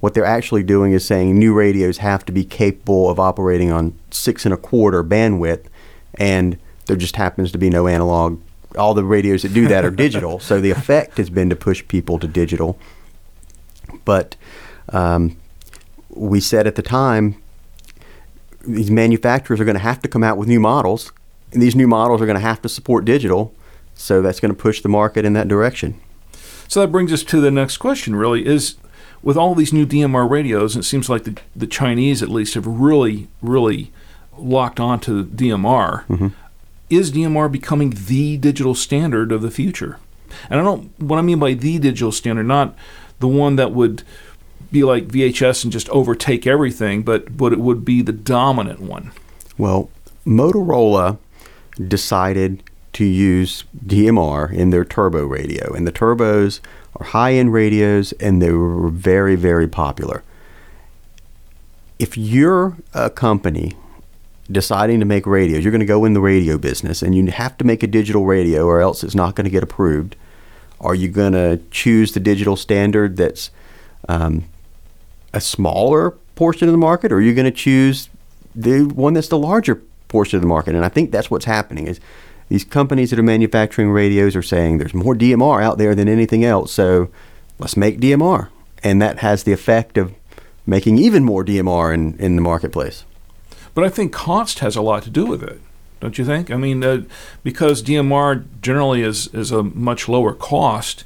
what 0.00 0.14
they're 0.14 0.24
actually 0.26 0.62
doing 0.62 0.92
is 0.92 1.04
saying 1.04 1.36
new 1.38 1.54
radios 1.54 1.98
have 1.98 2.24
to 2.26 2.32
be 2.32 2.44
capable 2.44 3.10
of 3.10 3.18
operating 3.18 3.72
on 3.72 3.98
six 4.10 4.44
and 4.44 4.52
a 4.52 4.58
quarter 4.58 5.02
bandwidth, 5.02 5.64
and 6.18 6.58
there 6.86 6.96
just 6.96 7.16
happens 7.16 7.52
to 7.52 7.58
be 7.58 7.70
no 7.70 7.86
analog. 7.86 8.40
All 8.76 8.94
the 8.94 9.04
radios 9.04 9.42
that 9.42 9.52
do 9.52 9.68
that 9.68 9.84
are 9.84 9.90
digital. 9.90 10.38
So 10.40 10.60
the 10.60 10.70
effect 10.70 11.18
has 11.18 11.30
been 11.30 11.50
to 11.50 11.56
push 11.56 11.86
people 11.86 12.18
to 12.18 12.26
digital. 12.26 12.78
But 14.04 14.36
um, 14.90 15.36
we 16.10 16.40
said 16.40 16.66
at 16.66 16.76
the 16.76 16.82
time, 16.82 17.42
these 18.66 18.90
manufacturers 18.90 19.60
are 19.60 19.64
going 19.64 19.76
to 19.76 19.82
have 19.82 20.00
to 20.02 20.08
come 20.08 20.22
out 20.24 20.36
with 20.36 20.48
new 20.48 20.60
models, 20.60 21.12
and 21.52 21.62
these 21.62 21.76
new 21.76 21.86
models 21.86 22.20
are 22.20 22.26
going 22.26 22.36
to 22.36 22.40
have 22.40 22.60
to 22.62 22.68
support 22.68 23.04
digital. 23.04 23.54
So 23.94 24.20
that's 24.20 24.40
going 24.40 24.54
to 24.54 24.60
push 24.60 24.82
the 24.82 24.88
market 24.88 25.24
in 25.24 25.32
that 25.34 25.48
direction. 25.48 25.98
So 26.68 26.80
that 26.80 26.88
brings 26.88 27.12
us 27.12 27.22
to 27.24 27.40
the 27.40 27.50
next 27.50 27.78
question. 27.78 28.14
Really, 28.14 28.44
is 28.44 28.76
with 29.22 29.36
all 29.36 29.54
these 29.54 29.72
new 29.72 29.86
DMR 29.86 30.28
radios, 30.28 30.76
it 30.76 30.82
seems 30.82 31.08
like 31.08 31.24
the 31.24 31.38
the 31.54 31.66
Chinese 31.66 32.22
at 32.22 32.28
least 32.28 32.54
have 32.54 32.66
really, 32.66 33.28
really 33.40 33.90
locked 34.36 34.78
onto 34.80 35.24
DMR. 35.26 36.32
Is 36.88 37.12
DMR 37.12 37.50
becoming 37.50 37.90
the 37.90 38.36
digital 38.36 38.74
standard 38.74 39.32
of 39.32 39.42
the 39.42 39.50
future? 39.50 39.98
And 40.50 40.60
I 40.60 40.62
don't 40.62 40.98
what 41.00 41.18
I 41.18 41.22
mean 41.22 41.38
by 41.38 41.54
the 41.54 41.78
digital 41.78 42.12
standard, 42.12 42.44
not 42.44 42.76
the 43.18 43.28
one 43.28 43.56
that 43.56 43.72
would 43.72 44.02
be 44.70 44.82
like 44.84 45.08
VHS 45.08 45.64
and 45.64 45.72
just 45.72 45.88
overtake 45.90 46.46
everything, 46.46 47.02
but 47.02 47.36
but 47.36 47.52
it 47.52 47.60
would 47.60 47.84
be 47.84 48.02
the 48.02 48.12
dominant 48.12 48.80
one. 48.80 49.12
Well, 49.58 49.90
Motorola 50.26 51.18
decided 51.88 52.62
to 52.94 53.04
use 53.04 53.64
DMR 53.84 54.52
in 54.52 54.70
their 54.70 54.84
turbo 54.84 55.24
radio, 55.26 55.72
and 55.74 55.86
the 55.86 55.92
turbos 55.92 56.60
are 56.96 57.06
high 57.06 57.34
end 57.34 57.52
radios 57.52 58.12
and 58.12 58.40
they 58.40 58.50
were 58.50 58.88
very, 58.88 59.36
very 59.36 59.68
popular. 59.68 60.22
If 61.98 62.16
you're 62.16 62.76
a 62.94 63.10
company 63.10 63.76
deciding 64.50 65.00
to 65.00 65.06
make 65.06 65.26
radios, 65.26 65.64
you're 65.64 65.72
going 65.72 65.80
to 65.80 65.86
go 65.86 66.04
in 66.04 66.12
the 66.12 66.20
radio 66.20 66.58
business 66.58 67.02
and 67.02 67.14
you 67.14 67.26
have 67.30 67.56
to 67.58 67.64
make 67.64 67.82
a 67.82 67.86
digital 67.86 68.24
radio 68.24 68.64
or 68.64 68.80
else 68.80 69.02
it's 69.02 69.14
not 69.14 69.34
going 69.34 69.44
to 69.44 69.50
get 69.50 69.62
approved. 69.62 70.16
Are 70.80 70.94
you 70.94 71.08
going 71.08 71.32
to 71.32 71.60
choose 71.70 72.12
the 72.12 72.20
digital 72.20 72.56
standard 72.56 73.16
that's 73.16 73.50
um, 74.08 74.44
a 75.32 75.40
smaller 75.40 76.12
portion 76.34 76.68
of 76.68 76.72
the 76.72 76.78
market, 76.78 77.10
or 77.10 77.16
are 77.16 77.20
you 77.20 77.34
going 77.34 77.46
to 77.46 77.50
choose 77.50 78.08
the 78.54 78.82
one 78.84 79.14
that's 79.14 79.28
the 79.28 79.38
larger 79.38 79.82
portion 80.08 80.36
of 80.36 80.42
the 80.42 80.48
market? 80.48 80.74
And 80.74 80.84
I 80.84 80.88
think 80.88 81.10
that's 81.10 81.30
what's 81.30 81.46
happening 81.46 81.86
is 81.86 81.98
these 82.48 82.64
companies 82.64 83.10
that 83.10 83.18
are 83.18 83.24
manufacturing 83.24 83.90
radios 83.90 84.36
are 84.36 84.42
saying 84.42 84.78
there's 84.78 84.94
more 84.94 85.14
DMR 85.14 85.62
out 85.62 85.78
there 85.78 85.94
than 85.94 86.08
anything 86.08 86.44
else, 86.44 86.72
so 86.72 87.08
let's 87.58 87.76
make 87.76 87.98
DMR, 87.98 88.48
and 88.84 89.00
that 89.00 89.20
has 89.20 89.44
the 89.44 89.52
effect 89.52 89.96
of 89.96 90.14
making 90.66 90.98
even 90.98 91.24
more 91.24 91.44
DMR 91.44 91.92
in, 91.92 92.16
in 92.18 92.36
the 92.36 92.42
marketplace. 92.42 93.04
But 93.76 93.84
I 93.84 93.90
think 93.90 94.10
cost 94.10 94.60
has 94.60 94.74
a 94.74 94.80
lot 94.80 95.02
to 95.02 95.10
do 95.10 95.26
with 95.26 95.42
it, 95.42 95.60
don't 96.00 96.16
you 96.16 96.24
think? 96.24 96.50
I 96.50 96.56
mean, 96.56 96.82
uh, 96.82 97.02
because 97.44 97.82
DMR 97.82 98.42
generally 98.62 99.02
is 99.02 99.28
is 99.34 99.52
a 99.52 99.62
much 99.62 100.08
lower 100.08 100.32
cost, 100.32 101.04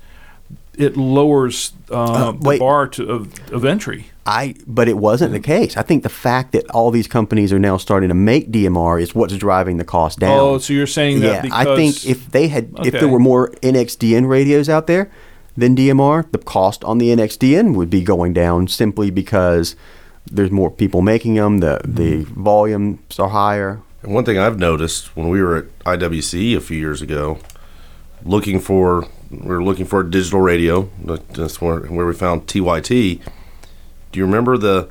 it 0.78 0.96
lowers 0.96 1.72
uh, 1.90 2.28
Uh, 2.28 2.32
the 2.32 2.58
bar 2.58 2.86
to, 2.86 3.10
of, 3.10 3.52
of 3.52 3.64
entry. 3.64 4.06
I, 4.24 4.54
but 4.68 4.88
it 4.88 4.98
wasn't 4.98 5.32
the 5.32 5.40
case. 5.40 5.76
I 5.76 5.82
think 5.82 6.04
the 6.04 6.08
fact 6.08 6.52
that 6.52 6.70
all 6.70 6.92
these 6.92 7.08
companies 7.08 7.52
are 7.52 7.58
now 7.58 7.76
starting 7.76 8.08
to 8.08 8.14
make 8.14 8.52
DMR 8.52 9.02
is 9.02 9.16
what's 9.16 9.36
driving 9.36 9.78
the 9.78 9.84
cost 9.84 10.20
down. 10.20 10.38
Oh, 10.38 10.58
so 10.58 10.72
you're 10.72 10.86
saying 10.86 11.20
that 11.20 11.44
yeah, 11.46 11.50
I 11.52 11.64
think 11.74 12.06
if 12.06 12.30
they 12.30 12.46
had, 12.46 12.72
if 12.84 12.92
there 12.92 13.08
were 13.08 13.18
more 13.18 13.50
NXDN 13.62 14.28
radios 14.28 14.68
out 14.68 14.86
there 14.86 15.10
than 15.56 15.74
DMR, 15.74 16.30
the 16.30 16.38
cost 16.38 16.84
on 16.84 16.98
the 16.98 17.08
NXDN 17.08 17.74
would 17.74 17.90
be 17.90 18.02
going 18.02 18.32
down 18.32 18.68
simply 18.68 19.10
because 19.10 19.74
there's 20.26 20.50
more 20.50 20.70
people 20.70 21.02
making 21.02 21.34
them. 21.34 21.58
The 21.58 21.80
the 21.84 22.24
Mm-hmm. 22.24 22.42
volumes 22.42 23.18
are 23.18 23.28
higher. 23.30 23.80
And 24.02 24.14
one 24.14 24.24
thing 24.24 24.38
I've 24.38 24.58
noticed 24.58 25.14
when 25.16 25.28
we 25.28 25.42
were 25.42 25.56
at 25.58 25.78
IWC 25.84 26.56
a 26.56 26.60
few 26.60 26.78
years 26.78 27.02
ago, 27.02 27.38
looking 28.24 28.58
for 28.60 29.06
we 29.30 29.46
were 29.46 29.62
looking 29.62 29.84
for 29.86 30.00
a 30.00 30.10
digital 30.10 30.40
radio. 30.40 30.88
That's 31.04 31.60
where 31.60 31.80
where 31.80 32.06
we 32.06 32.14
found 32.14 32.46
TYT. 32.46 33.20
Do 34.12 34.18
you 34.18 34.24
remember 34.24 34.56
the 34.58 34.88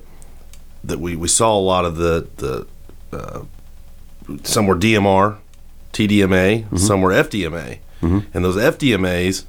that 0.84 1.00
we, 1.00 1.16
we 1.16 1.28
saw 1.28 1.58
a 1.58 1.60
lot 1.60 1.86
of 1.86 1.98
the 1.98 2.28
the 2.38 2.68
uh, 3.12 3.42
some 4.44 4.68
were 4.68 4.76
DMR, 4.76 5.38
TDMA, 5.94 6.78
some 6.80 7.02
were 7.02 7.10
FDMA, 7.12 7.80
and 8.02 8.46
those 8.46 8.56
FDMAs 8.56 9.44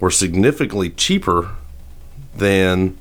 were 0.00 0.10
significantly 0.10 0.90
cheaper 0.90 1.52
than 2.36 2.98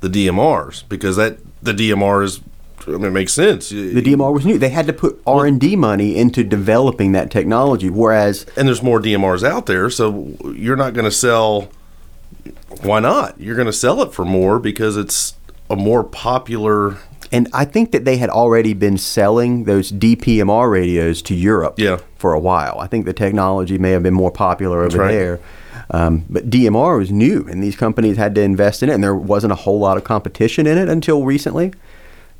the 0.00 0.08
DMRs 0.08 0.84
because 0.88 1.16
that 1.16 1.38
the 1.62 1.72
DMR 1.72 2.24
is 2.24 2.40
I 2.86 2.90
mean, 2.92 3.04
it 3.04 3.10
makes 3.10 3.32
sense. 3.32 3.68
The 3.68 4.02
DMR 4.02 4.32
was 4.32 4.44
new. 4.44 4.58
They 4.58 4.70
had 4.70 4.86
to 4.86 4.92
put 4.92 5.20
R 5.26 5.46
and 5.46 5.60
D 5.60 5.76
money 5.76 6.16
into 6.16 6.42
developing 6.42 7.12
that 7.12 7.30
technology, 7.30 7.88
whereas 7.90 8.44
and 8.56 8.66
there's 8.66 8.82
more 8.82 9.00
DMRs 9.00 9.46
out 9.46 9.66
there, 9.66 9.88
so 9.90 10.34
you're 10.54 10.76
not 10.76 10.94
going 10.94 11.04
to 11.04 11.10
sell. 11.10 11.70
Why 12.82 13.00
not? 13.00 13.40
You're 13.40 13.54
going 13.54 13.66
to 13.66 13.72
sell 13.72 14.02
it 14.02 14.12
for 14.12 14.24
more 14.24 14.58
because 14.58 14.96
it's 14.96 15.34
a 15.70 15.76
more 15.76 16.02
popular. 16.02 16.96
And 17.30 17.48
I 17.52 17.64
think 17.64 17.92
that 17.92 18.04
they 18.04 18.16
had 18.16 18.28
already 18.28 18.74
been 18.74 18.98
selling 18.98 19.64
those 19.64 19.90
DPMR 19.92 20.70
radios 20.70 21.22
to 21.22 21.34
Europe 21.34 21.74
Yeah. 21.78 21.98
for 22.16 22.34
a 22.34 22.40
while. 22.40 22.78
I 22.78 22.86
think 22.86 23.06
the 23.06 23.12
technology 23.14 23.78
may 23.78 23.90
have 23.92 24.02
been 24.02 24.12
more 24.14 24.30
popular 24.30 24.82
over 24.84 24.98
right. 24.98 25.12
there. 25.12 25.40
Um, 25.90 26.24
but 26.28 26.50
DMR 26.50 26.98
was 26.98 27.10
new, 27.10 27.46
and 27.48 27.62
these 27.62 27.76
companies 27.76 28.16
had 28.16 28.34
to 28.34 28.40
invest 28.40 28.82
in 28.82 28.88
it, 28.88 28.94
and 28.94 29.02
there 29.02 29.14
wasn't 29.14 29.52
a 29.52 29.56
whole 29.56 29.78
lot 29.78 29.96
of 29.96 30.04
competition 30.04 30.66
in 30.66 30.78
it 30.78 30.88
until 30.88 31.24
recently. 31.24 31.72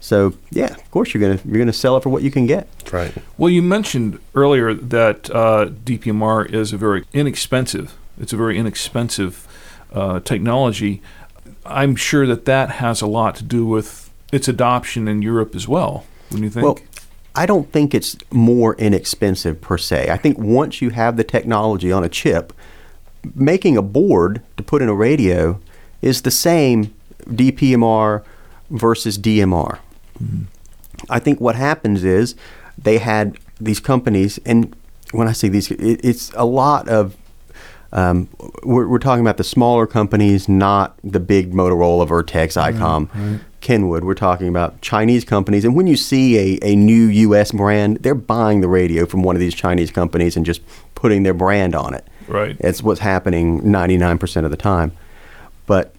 So 0.00 0.34
yeah, 0.50 0.66
of 0.66 0.90
course 0.90 1.14
you're 1.14 1.20
gonna 1.20 1.40
you're 1.46 1.60
gonna 1.60 1.72
sell 1.72 1.96
it 1.96 2.02
for 2.02 2.08
what 2.08 2.22
you 2.22 2.30
can 2.30 2.46
get. 2.46 2.66
Right. 2.92 3.14
Well, 3.38 3.50
you 3.50 3.62
mentioned 3.62 4.18
earlier 4.34 4.74
that 4.74 5.30
uh, 5.30 5.66
DPMR 5.84 6.52
is 6.52 6.72
a 6.72 6.76
very 6.76 7.04
inexpensive. 7.12 7.96
It's 8.18 8.32
a 8.32 8.36
very 8.36 8.58
inexpensive 8.58 9.46
uh, 9.92 10.18
technology. 10.20 11.00
I'm 11.64 11.94
sure 11.94 12.26
that 12.26 12.46
that 12.46 12.70
has 12.70 13.00
a 13.00 13.06
lot 13.06 13.36
to 13.36 13.44
do 13.44 13.64
with 13.64 14.10
its 14.32 14.48
adoption 14.48 15.06
in 15.06 15.22
Europe 15.22 15.54
as 15.54 15.68
well. 15.68 16.04
Wouldn't 16.30 16.44
you 16.44 16.50
think? 16.50 16.64
Well, 16.64 16.78
I 17.34 17.46
don't 17.46 17.70
think 17.72 17.94
it's 17.94 18.16
more 18.30 18.74
inexpensive 18.76 19.60
per 19.60 19.78
se. 19.78 20.10
I 20.10 20.16
think 20.16 20.36
once 20.38 20.82
you 20.82 20.90
have 20.90 21.16
the 21.16 21.24
technology 21.24 21.92
on 21.92 22.02
a 22.04 22.08
chip, 22.08 22.52
making 23.35 23.76
a 23.76 23.83
board 23.83 24.43
to 24.57 24.62
put 24.62 24.83
in 24.83 24.88
a 24.88 24.95
radio 24.95 25.61
is 26.00 26.23
the 26.23 26.31
same 26.31 26.95
DPMR 27.26 28.25
versus 28.71 29.19
DMR. 29.19 29.79
I 31.11 31.19
think 31.19 31.41
what 31.41 31.57
happens 31.57 32.05
is 32.05 32.35
they 32.79 32.99
had 32.99 33.38
these 33.61 33.81
companies, 33.81 34.38
and 34.45 34.75
when 35.12 35.29
I 35.29 35.33
say 35.33 35.49
these, 35.49 35.71
it, 35.71 36.00
it's 36.05 36.33
a 36.35 36.45
lot 36.45 36.88
of. 36.88 37.17
Um, 37.95 38.29
we're, 38.62 38.88
we're 38.88 38.99
talking 38.99 39.21
about 39.21 39.37
the 39.37 39.45
smaller 39.45 39.87
companies, 39.87 40.49
not 40.49 40.97
the 41.05 41.21
big 41.21 41.52
Motorola, 41.52 42.09
Vertex, 42.09 42.55
ICOM, 42.57 43.41
Kenwood. 43.61 44.02
We're 44.02 44.14
talking 44.14 44.49
about 44.49 44.81
Chinese 44.81 45.26
companies. 45.26 45.67
And 45.67 45.76
when 45.76 45.87
you 45.87 45.97
see 45.97 46.57
a, 46.57 46.59
a 46.62 46.75
new 46.75 47.05
U.S. 47.09 47.52
brand, 47.52 47.99
they're 47.99 48.14
buying 48.14 48.62
the 48.62 48.69
radio 48.69 49.05
from 49.05 49.23
one 49.23 49.37
of 49.37 49.41
these 49.41 49.55
Chinese 49.55 49.91
companies 49.91 50.38
and 50.38 50.47
just 50.47 50.62
putting 50.95 51.23
their 51.23 51.35
brand 51.35 51.75
on 51.75 51.93
it. 51.93 52.07
Right. 52.29 52.57
It's 52.61 52.83
what's 52.83 53.00
happening 53.00 53.62
99% 53.62 54.45
of 54.45 54.50
the 54.50 54.57
time. 54.57 54.93
But 55.67 55.95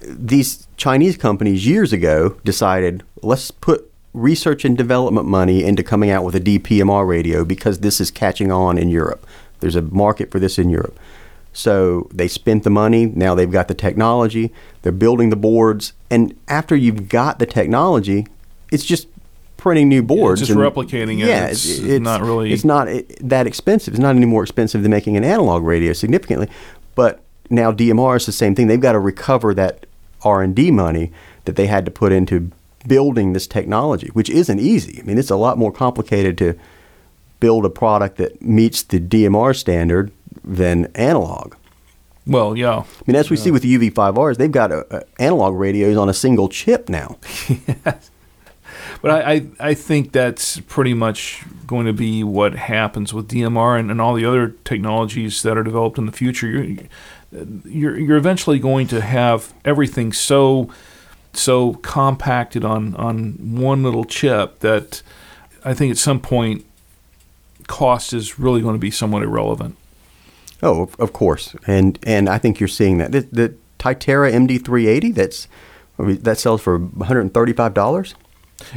these 0.00 0.66
Chinese 0.76 1.16
companies 1.16 1.66
years 1.66 1.92
ago 1.92 2.36
decided 2.44 3.02
let's 3.22 3.50
put 3.50 3.90
research 4.14 4.64
and 4.64 4.76
development 4.76 5.26
money 5.26 5.64
into 5.64 5.82
coming 5.82 6.10
out 6.10 6.24
with 6.24 6.34
a 6.34 6.40
DPMR 6.40 7.06
radio 7.06 7.44
because 7.44 7.80
this 7.80 8.00
is 8.00 8.10
catching 8.10 8.50
on 8.50 8.78
in 8.78 8.88
Europe. 8.88 9.26
There's 9.60 9.76
a 9.76 9.82
market 9.82 10.30
for 10.30 10.38
this 10.38 10.58
in 10.58 10.70
Europe. 10.70 10.98
So 11.52 12.08
they 12.12 12.28
spent 12.28 12.62
the 12.62 12.70
money, 12.70 13.06
now 13.06 13.34
they've 13.34 13.50
got 13.50 13.68
the 13.68 13.74
technology, 13.74 14.52
they're 14.82 14.92
building 14.92 15.30
the 15.30 15.36
boards, 15.36 15.92
and 16.10 16.38
after 16.46 16.76
you've 16.76 17.08
got 17.08 17.38
the 17.38 17.46
technology, 17.46 18.26
it's 18.70 18.84
just 18.84 19.08
printing 19.58 19.88
new 19.90 20.02
boards. 20.02 20.40
just 20.40 20.50
and- 20.52 20.60
replicating 20.60 21.18
it. 21.20 21.26
Yeah, 21.28 21.48
It's 21.48 22.00
not 22.00 22.22
really- 22.22 22.52
It's 22.52 22.64
not 22.64 22.88
that 23.20 23.46
expensive. 23.46 23.92
It's 23.92 24.00
not 24.00 24.16
any 24.16 24.24
more 24.24 24.42
expensive 24.42 24.80
than 24.82 24.90
making 24.90 25.16
an 25.18 25.24
analog 25.24 25.62
radio 25.64 25.92
significantly. 25.92 26.48
But 26.94 27.20
now 27.50 27.70
DMR 27.72 28.16
is 28.16 28.24
the 28.24 28.32
same 28.32 28.54
thing. 28.54 28.66
They've 28.68 28.80
got 28.80 28.92
to 28.92 28.98
recover 28.98 29.52
that 29.54 29.84
R 30.24 30.42
and 30.42 30.54
D 30.54 30.70
money 30.70 31.12
that 31.44 31.56
they 31.56 31.66
had 31.66 31.84
to 31.84 31.90
put 31.90 32.12
into 32.12 32.50
building 32.86 33.32
this 33.34 33.46
technology, 33.46 34.08
which 34.14 34.30
isn't 34.30 34.58
easy. 34.60 35.00
I 35.00 35.04
mean, 35.06 35.18
it's 35.18 35.30
a 35.30 35.36
lot 35.36 35.58
more 35.58 35.72
complicated 35.72 36.38
to 36.38 36.54
build 37.40 37.64
a 37.64 37.70
product 37.70 38.16
that 38.18 38.40
meets 38.42 38.82
the 38.82 38.98
DMR 38.98 39.54
standard 39.54 40.10
than 40.44 40.86
analog. 40.94 41.54
Well, 42.26 42.56
yeah. 42.56 42.78
I 42.78 42.84
mean, 43.06 43.16
as 43.16 43.30
we 43.30 43.36
see 43.36 43.50
with 43.50 43.62
the 43.62 43.72
UV5Rs, 43.78 44.36
they've 44.36 44.52
got 44.52 44.70
uh 44.70 44.84
uh 44.90 45.00
analog 45.18 45.54
radios 45.54 45.96
on 45.96 46.08
a 46.08 46.14
single 46.14 46.48
chip 46.48 46.88
now. 46.88 47.16
But 49.02 49.10
I, 49.10 49.32
I, 49.32 49.46
I 49.60 49.74
think 49.74 50.12
that's 50.12 50.60
pretty 50.60 50.94
much 50.94 51.44
going 51.66 51.86
to 51.86 51.92
be 51.92 52.24
what 52.24 52.54
happens 52.54 53.12
with 53.12 53.28
DMR 53.28 53.78
and, 53.78 53.90
and 53.90 54.00
all 54.00 54.14
the 54.14 54.24
other 54.24 54.48
technologies 54.64 55.42
that 55.42 55.56
are 55.56 55.62
developed 55.62 55.98
in 55.98 56.06
the 56.06 56.12
future. 56.12 56.48
You're, 56.48 56.86
you're, 57.64 57.98
you're 57.98 58.16
eventually 58.16 58.58
going 58.58 58.86
to 58.88 59.00
have 59.00 59.52
everything 59.64 60.12
so 60.12 60.70
so 61.34 61.74
compacted 61.74 62.64
on, 62.64 62.94
on 62.96 63.34
one 63.60 63.82
little 63.82 64.04
chip 64.04 64.60
that 64.60 65.02
I 65.64 65.74
think 65.74 65.90
at 65.90 65.98
some 65.98 66.20
point 66.20 66.64
cost 67.66 68.12
is 68.12 68.38
really 68.38 68.60
going 68.60 68.74
to 68.74 68.80
be 68.80 68.90
somewhat 68.90 69.22
irrelevant. 69.22 69.76
Oh, 70.62 70.90
of, 70.98 71.12
course, 71.12 71.54
and 71.68 71.98
and 72.04 72.28
I 72.28 72.38
think 72.38 72.58
you're 72.58 72.66
seeing 72.68 72.98
that 72.98 73.12
the, 73.12 73.20
the 73.30 73.54
Tytera 73.78 74.32
MD380 74.32 75.14
that's 75.14 75.46
that 75.98 76.38
sells 76.38 76.60
for 76.60 76.78
135 76.78 77.74
dollars. 77.74 78.14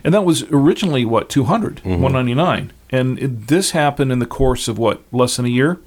And 0.04 0.14
that 0.14 0.24
was 0.24 0.44
originally 0.52 1.06
what 1.06 1.30
200, 1.30 1.84
199. 1.84 2.72
And 2.92 3.20
it, 3.20 3.48
this 3.48 3.72
happened 3.72 4.12
in 4.12 4.20
the 4.20 4.26
course 4.26 4.68
of 4.68 4.78
what 4.78 5.02
less 5.12 5.38
than 5.38 5.46
a 5.46 5.50
year 5.50 5.80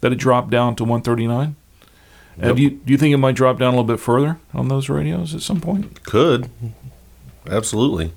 that 0.00 0.12
it 0.12 0.16
dropped 0.16 0.50
down 0.50 0.76
to 0.76 0.84
139. 0.84 1.56
And 2.38 2.56
do 2.56 2.62
you 2.62 2.70
do 2.70 2.92
you 2.92 2.98
think 2.98 3.12
it 3.12 3.18
might 3.18 3.34
drop 3.34 3.58
down 3.58 3.68
a 3.68 3.76
little 3.76 3.84
bit 3.84 4.00
further 4.00 4.38
on 4.54 4.68
those 4.68 4.88
radios 4.88 5.34
at 5.34 5.42
some 5.42 5.60
point? 5.60 6.02
Could. 6.04 6.48
Absolutely. 7.46 8.12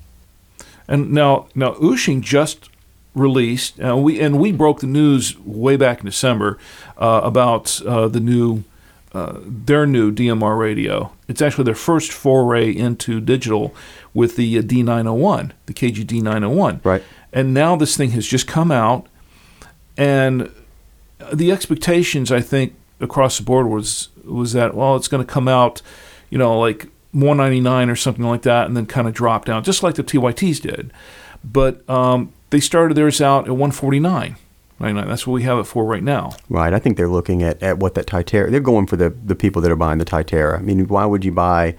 And 0.88 1.12
now 1.12 1.46
now 1.54 1.72
Wouxun 1.74 2.20
just 2.22 2.70
released 3.14 3.80
uh, 3.80 3.96
we 3.96 4.20
and 4.20 4.38
we 4.40 4.50
broke 4.52 4.80
the 4.80 4.86
news 4.86 5.38
way 5.40 5.76
back 5.76 6.00
in 6.00 6.06
December 6.06 6.58
uh, 6.98 7.20
about 7.22 7.80
uh, 7.82 8.08
the 8.08 8.20
new 8.20 8.64
uh, 9.12 9.38
their 9.44 9.86
new 9.86 10.10
DMR 10.12 10.58
radio. 10.58 11.12
It's 11.28 11.40
actually 11.40 11.64
their 11.64 11.74
first 11.74 12.10
foray 12.12 12.70
into 12.74 13.20
digital 13.20 13.74
with 14.14 14.36
the 14.36 14.58
uh, 14.58 14.62
D901, 14.62 15.50
the 15.66 15.74
KG 15.74 16.06
D901. 16.06 16.84
Right. 16.84 17.02
And 17.32 17.52
now 17.52 17.76
this 17.76 17.96
thing 17.96 18.12
has 18.12 18.26
just 18.26 18.46
come 18.46 18.70
out, 18.70 19.06
and 19.96 20.50
the 21.32 21.50
expectations 21.50 22.30
I 22.30 22.40
think 22.40 22.74
across 23.00 23.38
the 23.38 23.44
board 23.44 23.66
was 23.66 24.08
was 24.24 24.52
that 24.52 24.74
well 24.74 24.96
it's 24.96 25.08
going 25.08 25.24
to 25.24 25.30
come 25.30 25.48
out, 25.48 25.82
you 26.30 26.38
know 26.38 26.58
like 26.58 26.88
199 27.10 27.90
or 27.90 27.96
something 27.96 28.24
like 28.24 28.42
that, 28.42 28.66
and 28.66 28.76
then 28.76 28.86
kind 28.86 29.08
of 29.08 29.14
drop 29.14 29.44
down 29.44 29.64
just 29.64 29.82
like 29.82 29.96
the 29.96 30.04
TYTs 30.04 30.60
did. 30.60 30.92
But 31.42 31.88
um, 31.90 32.32
they 32.50 32.60
started 32.60 32.96
theirs 32.96 33.20
out 33.20 33.44
at 33.44 33.50
149. 33.50 34.36
Right, 34.80 35.06
that's 35.06 35.24
what 35.26 35.34
we 35.34 35.44
have 35.44 35.58
it 35.58 35.64
for 35.64 35.84
right 35.84 36.02
now. 36.02 36.32
Right. 36.50 36.74
I 36.74 36.80
think 36.80 36.96
they're 36.96 37.08
looking 37.08 37.44
at, 37.44 37.62
at 37.62 37.78
what 37.78 37.94
that 37.94 38.06
Tytera. 38.06 38.50
They're 38.50 38.60
going 38.60 38.86
for 38.86 38.96
the 38.96 39.10
the 39.10 39.36
people 39.36 39.62
that 39.62 39.70
are 39.70 39.76
buying 39.76 39.98
the 39.98 40.04
Tytera. 40.04 40.58
I 40.58 40.62
mean, 40.62 40.88
why 40.88 41.06
would 41.06 41.24
you 41.24 41.32
buy 41.32 41.76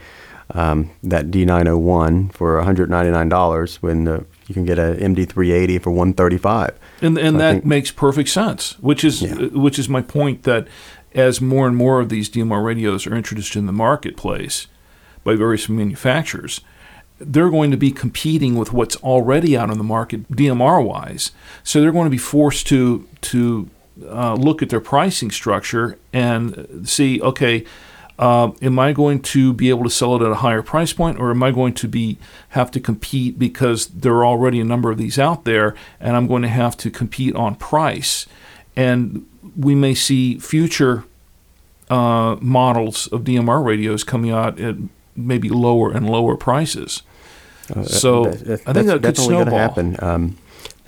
um, 0.53 0.91
that 1.03 1.31
D901 1.31 2.34
for 2.34 2.55
199 2.58 3.29
dollars 3.29 3.81
when 3.81 4.03
the, 4.05 4.25
you 4.47 4.53
can 4.53 4.65
get 4.65 4.77
a 4.77 4.95
MD380 4.99 5.81
for 5.81 5.91
135? 5.91 6.77
and 7.01 7.17
and 7.17 7.36
I 7.38 7.39
that 7.39 7.51
think- 7.53 7.65
makes 7.65 7.91
perfect 7.91 8.29
sense. 8.29 8.77
Which 8.79 9.03
is 9.03 9.21
Yeah. 9.21 9.47
which 9.47 9.79
is 9.79 9.89
my 9.89 10.01
point 10.01 10.43
that 10.43 10.67
as 11.13 11.39
more 11.41 11.67
and 11.67 11.75
more 11.77 11.99
of 12.01 12.10
these 12.10 12.29
DMR 12.29 12.63
radios 12.63 13.08
are 13.08 13.15
introduced 13.15 13.55
in 13.55 13.65
the 13.65 13.71
marketplace 13.71 14.67
by 15.23 15.36
various 15.36 15.67
manufacturers, 15.69 16.62
they're 17.19 17.49
going 17.49 17.71
to 17.71 17.77
be 17.77 17.89
competing 17.91 18.55
with 18.55 18.73
what's 18.73 18.97
already 18.97 19.58
out 19.58 19.69
on 19.71 19.77
the 19.77 19.84
market 19.84 20.29
DMR 20.31 20.84
wise. 20.86 21.31
So 21.63 21.79
they're 21.79 21.93
going 21.93 22.05
to 22.05 22.10
be 22.12 22.17
forced 22.17 22.67
to 22.67 23.08
to 23.21 23.69
uh, 24.10 24.34
look 24.36 24.62
at 24.62 24.69
their 24.69 24.81
pricing 24.81 25.31
structure 25.31 25.97
and 26.12 26.81
see, 26.84 27.21
okay, 27.21 27.63
uh, 28.17 28.51
am 28.62 28.80
I 28.80 28.93
going 28.93 29.19
to 29.21 29.51
be 29.54 29.69
able 29.69 29.84
to 29.84 29.89
sell 29.89 30.15
it 30.15 30.21
at 30.25 30.32
a 30.32 30.36
higher 30.36 30.62
price 30.62 30.93
point, 30.93 31.19
or 31.19 31.32
am 31.32 31.43
I 31.43 31.51
going 31.51 31.73
to 31.75 31.88
be 31.88 32.17
have 32.49 32.71
to 32.71 32.80
compete 32.80 33.38
because 33.38 33.88
there 33.88 34.13
are 34.13 34.25
already 34.25 34.60
a 34.60 34.63
number 34.63 34.89
of 34.91 34.97
these 34.97 35.19
out 35.19 35.43
there, 35.43 35.75
and 35.99 36.15
I'm 36.15 36.28
going 36.28 36.41
to 36.43 36.47
have 36.47 36.78
to 36.78 36.89
compete 36.89 37.36
on 37.36 37.56
price? 37.56 38.25
And 38.75 39.25
we 39.58 39.75
may 39.75 39.93
see 39.93 40.38
future 40.39 41.04
uh, 41.89 42.38
models 42.41 43.08
of 43.08 43.21
DMR 43.23 43.63
radios 43.63 44.04
coming 44.04 44.32
out 44.32 44.60
at 44.60 44.75
maybe 45.15 45.49
lower 45.49 45.91
and 45.91 46.10
lower 46.10 46.36
prices. 46.36 47.04
so 47.84 48.25
That- 48.25 48.45
that- 48.45 48.62
I 48.67 48.73
think 48.73 48.75
that's 48.75 48.86
that 48.88 48.93
could 48.93 49.01
definitely 49.01 49.34
going 49.36 49.45
to 49.45 49.51
snowball. 49.51 49.60
happen. 49.60 49.95
Um, 49.99 50.38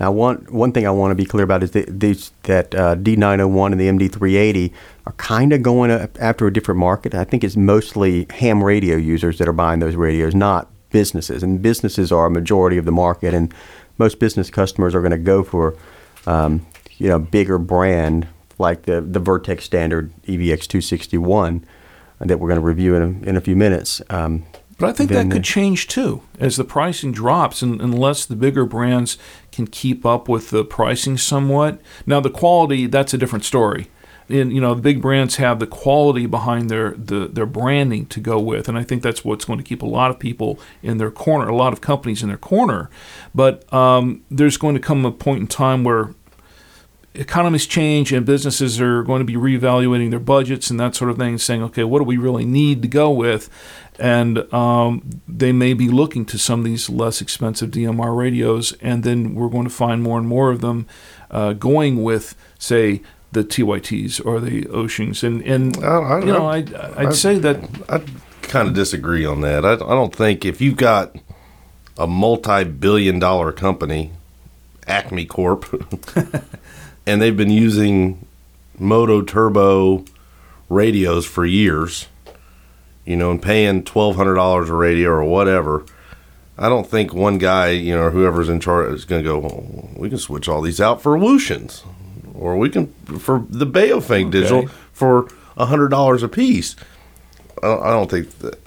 now, 0.00 0.12
one 0.12 0.46
one 0.50 0.72
thing 0.72 0.86
I 0.86 0.90
want 0.90 1.10
to 1.10 1.16
be 1.16 1.24
clear 1.24 1.44
about 1.44 1.62
is 1.62 1.72
that 1.72 2.00
these 2.00 2.30
that 2.44 2.74
uh, 2.74 2.94
D901 2.96 3.72
and 3.72 3.80
the 3.80 3.88
MD380 3.88 4.72
are 5.06 5.12
kind 5.12 5.52
of 5.52 5.62
going 5.62 5.90
after 6.20 6.46
a 6.46 6.52
different 6.52 6.78
market. 6.78 7.14
I 7.14 7.24
think 7.24 7.42
it's 7.42 7.56
mostly 7.56 8.26
ham 8.30 8.62
radio 8.62 8.96
users 8.96 9.38
that 9.38 9.48
are 9.48 9.52
buying 9.52 9.80
those 9.80 9.96
radios, 9.96 10.34
not 10.34 10.70
businesses. 10.90 11.42
And 11.42 11.60
businesses 11.60 12.12
are 12.12 12.26
a 12.26 12.30
majority 12.30 12.78
of 12.78 12.84
the 12.84 12.92
market, 12.92 13.34
and 13.34 13.52
most 13.98 14.20
business 14.20 14.50
customers 14.50 14.94
are 14.94 15.00
going 15.00 15.10
to 15.10 15.18
go 15.18 15.42
for 15.42 15.76
um, 16.26 16.64
you 16.98 17.08
know 17.08 17.18
bigger 17.18 17.58
brand 17.58 18.28
like 18.58 18.82
the 18.82 19.00
the 19.00 19.20
Vertex 19.20 19.64
standard 19.64 20.12
E 20.26 20.36
EVX261 20.36 21.62
that 22.20 22.38
we're 22.38 22.48
going 22.48 22.60
to 22.60 22.66
review 22.66 22.94
in 22.96 23.02
a, 23.02 23.28
in 23.28 23.36
a 23.36 23.40
few 23.40 23.56
minutes. 23.56 24.02
Um, 24.10 24.44
But 24.78 24.90
I 24.90 24.92
think 24.92 25.10
that 25.10 25.30
could 25.30 25.44
change 25.44 25.88
too 25.88 26.22
as 26.38 26.56
the 26.56 26.64
pricing 26.64 27.12
drops, 27.12 27.62
and 27.62 27.80
unless 27.80 28.26
the 28.26 28.36
bigger 28.36 28.64
brands 28.64 29.18
can 29.58 29.66
keep 29.66 30.06
up 30.06 30.28
with 30.28 30.50
the 30.50 30.64
pricing 30.64 31.18
somewhat. 31.18 31.80
Now, 32.06 32.20
the 32.20 32.30
quality 32.30 32.86
that's 32.86 33.12
a 33.12 33.18
different 33.18 33.44
story. 33.44 33.90
And 34.28 34.52
you 34.52 34.60
know, 34.60 34.74
the 34.74 34.82
big 34.82 35.02
brands 35.02 35.36
have 35.36 35.58
the 35.58 35.66
quality 35.66 36.26
behind 36.26 36.70
their 36.70 36.90
the, 36.90 37.26
their 37.26 37.46
branding 37.46 38.06
to 38.06 38.20
go 38.20 38.38
with, 38.38 38.68
and 38.68 38.78
I 38.78 38.84
think 38.84 39.02
that's 39.02 39.24
what's 39.24 39.46
going 39.46 39.58
to 39.58 39.64
keep 39.64 39.82
a 39.82 39.86
lot 39.86 40.10
of 40.10 40.18
people 40.18 40.60
in 40.82 40.98
their 40.98 41.10
corner, 41.10 41.48
a 41.48 41.56
lot 41.56 41.72
of 41.72 41.80
companies 41.80 42.22
in 42.22 42.28
their 42.28 42.38
corner. 42.38 42.90
But 43.34 43.70
um, 43.72 44.22
there's 44.30 44.58
going 44.58 44.74
to 44.74 44.80
come 44.80 45.04
a 45.04 45.10
point 45.10 45.40
in 45.40 45.46
time 45.46 45.82
where 45.82 46.14
economies 47.18 47.66
change 47.66 48.12
and 48.12 48.24
businesses 48.24 48.80
are 48.80 49.02
going 49.02 49.18
to 49.20 49.24
be 49.24 49.34
reevaluating 49.34 50.10
their 50.10 50.20
budgets 50.20 50.70
and 50.70 50.78
that 50.80 50.94
sort 50.94 51.10
of 51.10 51.16
thing, 51.18 51.38
saying, 51.38 51.62
okay, 51.64 51.84
what 51.84 51.98
do 51.98 52.04
we 52.04 52.16
really 52.16 52.44
need 52.44 52.82
to 52.82 52.88
go 52.88 53.10
with? 53.10 53.50
And 53.98 54.52
um, 54.54 55.02
they 55.26 55.50
may 55.52 55.72
be 55.74 55.88
looking 55.88 56.24
to 56.26 56.38
some 56.38 56.60
of 56.60 56.64
these 56.64 56.88
less 56.88 57.20
expensive 57.20 57.70
DMR 57.70 58.16
radios, 58.16 58.72
and 58.80 59.02
then 59.02 59.34
we're 59.34 59.48
going 59.48 59.64
to 59.64 59.70
find 59.70 60.02
more 60.02 60.18
and 60.18 60.28
more 60.28 60.50
of 60.50 60.60
them 60.60 60.86
uh, 61.30 61.52
going 61.54 62.02
with, 62.04 62.34
say, 62.58 63.02
the 63.32 63.42
TYTs 63.44 64.24
or 64.24 64.40
the 64.40 64.62
Wouxuns. 64.66 65.22
And, 65.22 65.42
and 65.42 65.76
I- 65.84 65.88
I- 65.88 66.18
you 66.20 66.26
know, 66.26 66.46
I- 66.46 66.56
I'd, 66.58 66.74
I'd 66.74 67.14
say 67.14 67.38
that 67.40 67.58
I 67.88 68.02
kind 68.42 68.68
of 68.68 68.74
disagree 68.74 69.26
on 69.26 69.40
that. 69.42 69.64
I, 69.66 69.72
I 69.72 69.76
don't 69.76 70.14
think 70.14 70.44
if 70.44 70.60
you've 70.60 70.76
got 70.76 71.14
a 71.98 72.06
multi-billion 72.06 73.18
dollar 73.18 73.50
company, 73.52 74.12
Acme 74.86 75.26
Corp, 75.26 75.64
and 77.08 77.20
they've 77.22 77.36
been 77.36 77.50
using 77.50 78.24
MOTOTRBO 78.78 80.06
radios 80.68 81.24
for 81.26 81.44
years, 81.46 82.06
you 83.04 83.16
know, 83.16 83.30
and 83.30 83.42
paying 83.42 83.82
twelve 83.84 84.16
hundred 84.16 84.34
dollars 84.34 84.68
a 84.68 84.74
radio 84.74 85.10
or 85.10 85.24
whatever. 85.24 85.84
I 86.58 86.68
don't 86.68 86.86
think 86.86 87.14
one 87.14 87.38
guy, 87.38 87.68
you 87.70 87.94
know, 87.94 88.02
or 88.02 88.10
whoever's 88.10 88.48
in 88.48 88.60
charge 88.60 88.92
is 88.92 89.04
going 89.04 89.22
to 89.22 89.28
go. 89.28 89.38
"Well, 89.38 89.88
we 89.96 90.08
can 90.08 90.18
switch 90.18 90.48
all 90.48 90.60
these 90.60 90.80
out 90.80 91.00
for 91.00 91.16
Wouxuns, 91.16 91.82
or 92.34 92.56
we 92.58 92.68
can 92.68 92.88
for 93.18 93.44
the 93.48 93.66
Baofeng 93.66 94.30
digital 94.30 94.58
Okay. 94.64 94.72
for 94.92 95.28
hundred 95.56 95.88
dollars 95.88 96.22
a 96.22 96.28
piece. 96.28 96.76
I 97.62 97.90
don't, 97.90 98.08
think 98.08 98.30
that 98.38 98.58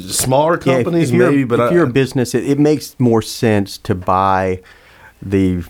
smaller 0.00 0.54
Yeah, 0.64 0.78
if- 0.78 0.84
companies 0.84 1.10
if 1.12 1.16
maybe, 1.18 1.44
but 1.44 1.60
if 1.60 1.70
I, 1.70 1.74
you're 1.74 1.84
a 1.84 1.90
business, 1.92 2.34
it, 2.34 2.44
it 2.48 2.58
makes 2.58 2.98
more 2.98 3.22
sense 3.22 3.78
to 3.78 3.94
buy 3.94 4.60
the 5.22 5.62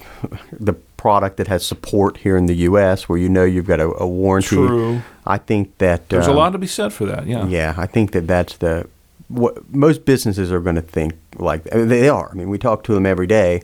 the 0.52 0.74
product 1.04 1.36
that 1.36 1.48
has 1.48 1.62
support 1.66 2.16
here 2.16 2.34
in 2.34 2.46
the 2.46 2.54
U.S., 2.70 3.10
where 3.10 3.18
you 3.18 3.28
know 3.28 3.44
you've 3.44 3.66
got 3.66 3.78
a, 3.78 3.90
a 4.00 4.06
warranty. 4.08 4.56
True. 4.56 5.02
I 5.26 5.36
think 5.36 5.76
that 5.76 6.08
There's 6.08 6.26
a 6.26 6.30
um, 6.30 6.36
lot 6.36 6.50
to 6.52 6.58
be 6.58 6.66
said 6.66 6.94
for 6.94 7.04
that. 7.04 7.26
Yeah. 7.26 7.46
Yeah, 7.46 7.74
I 7.76 7.84
think 7.86 8.12
that 8.12 8.26
that's 8.26 8.56
the 8.56 8.88
what 9.28 9.52
most 9.70 10.06
businesses 10.06 10.50
are 10.50 10.60
going 10.60 10.76
to 10.76 10.88
think 10.96 11.12
like. 11.36 11.60
I 11.74 11.76
mean, 11.76 11.88
they 11.88 12.08
are. 12.08 12.30
I 12.32 12.34
mean, 12.34 12.48
we 12.48 12.56
talk 12.56 12.84
to 12.84 12.94
them 12.94 13.04
every 13.04 13.26
day, 13.26 13.60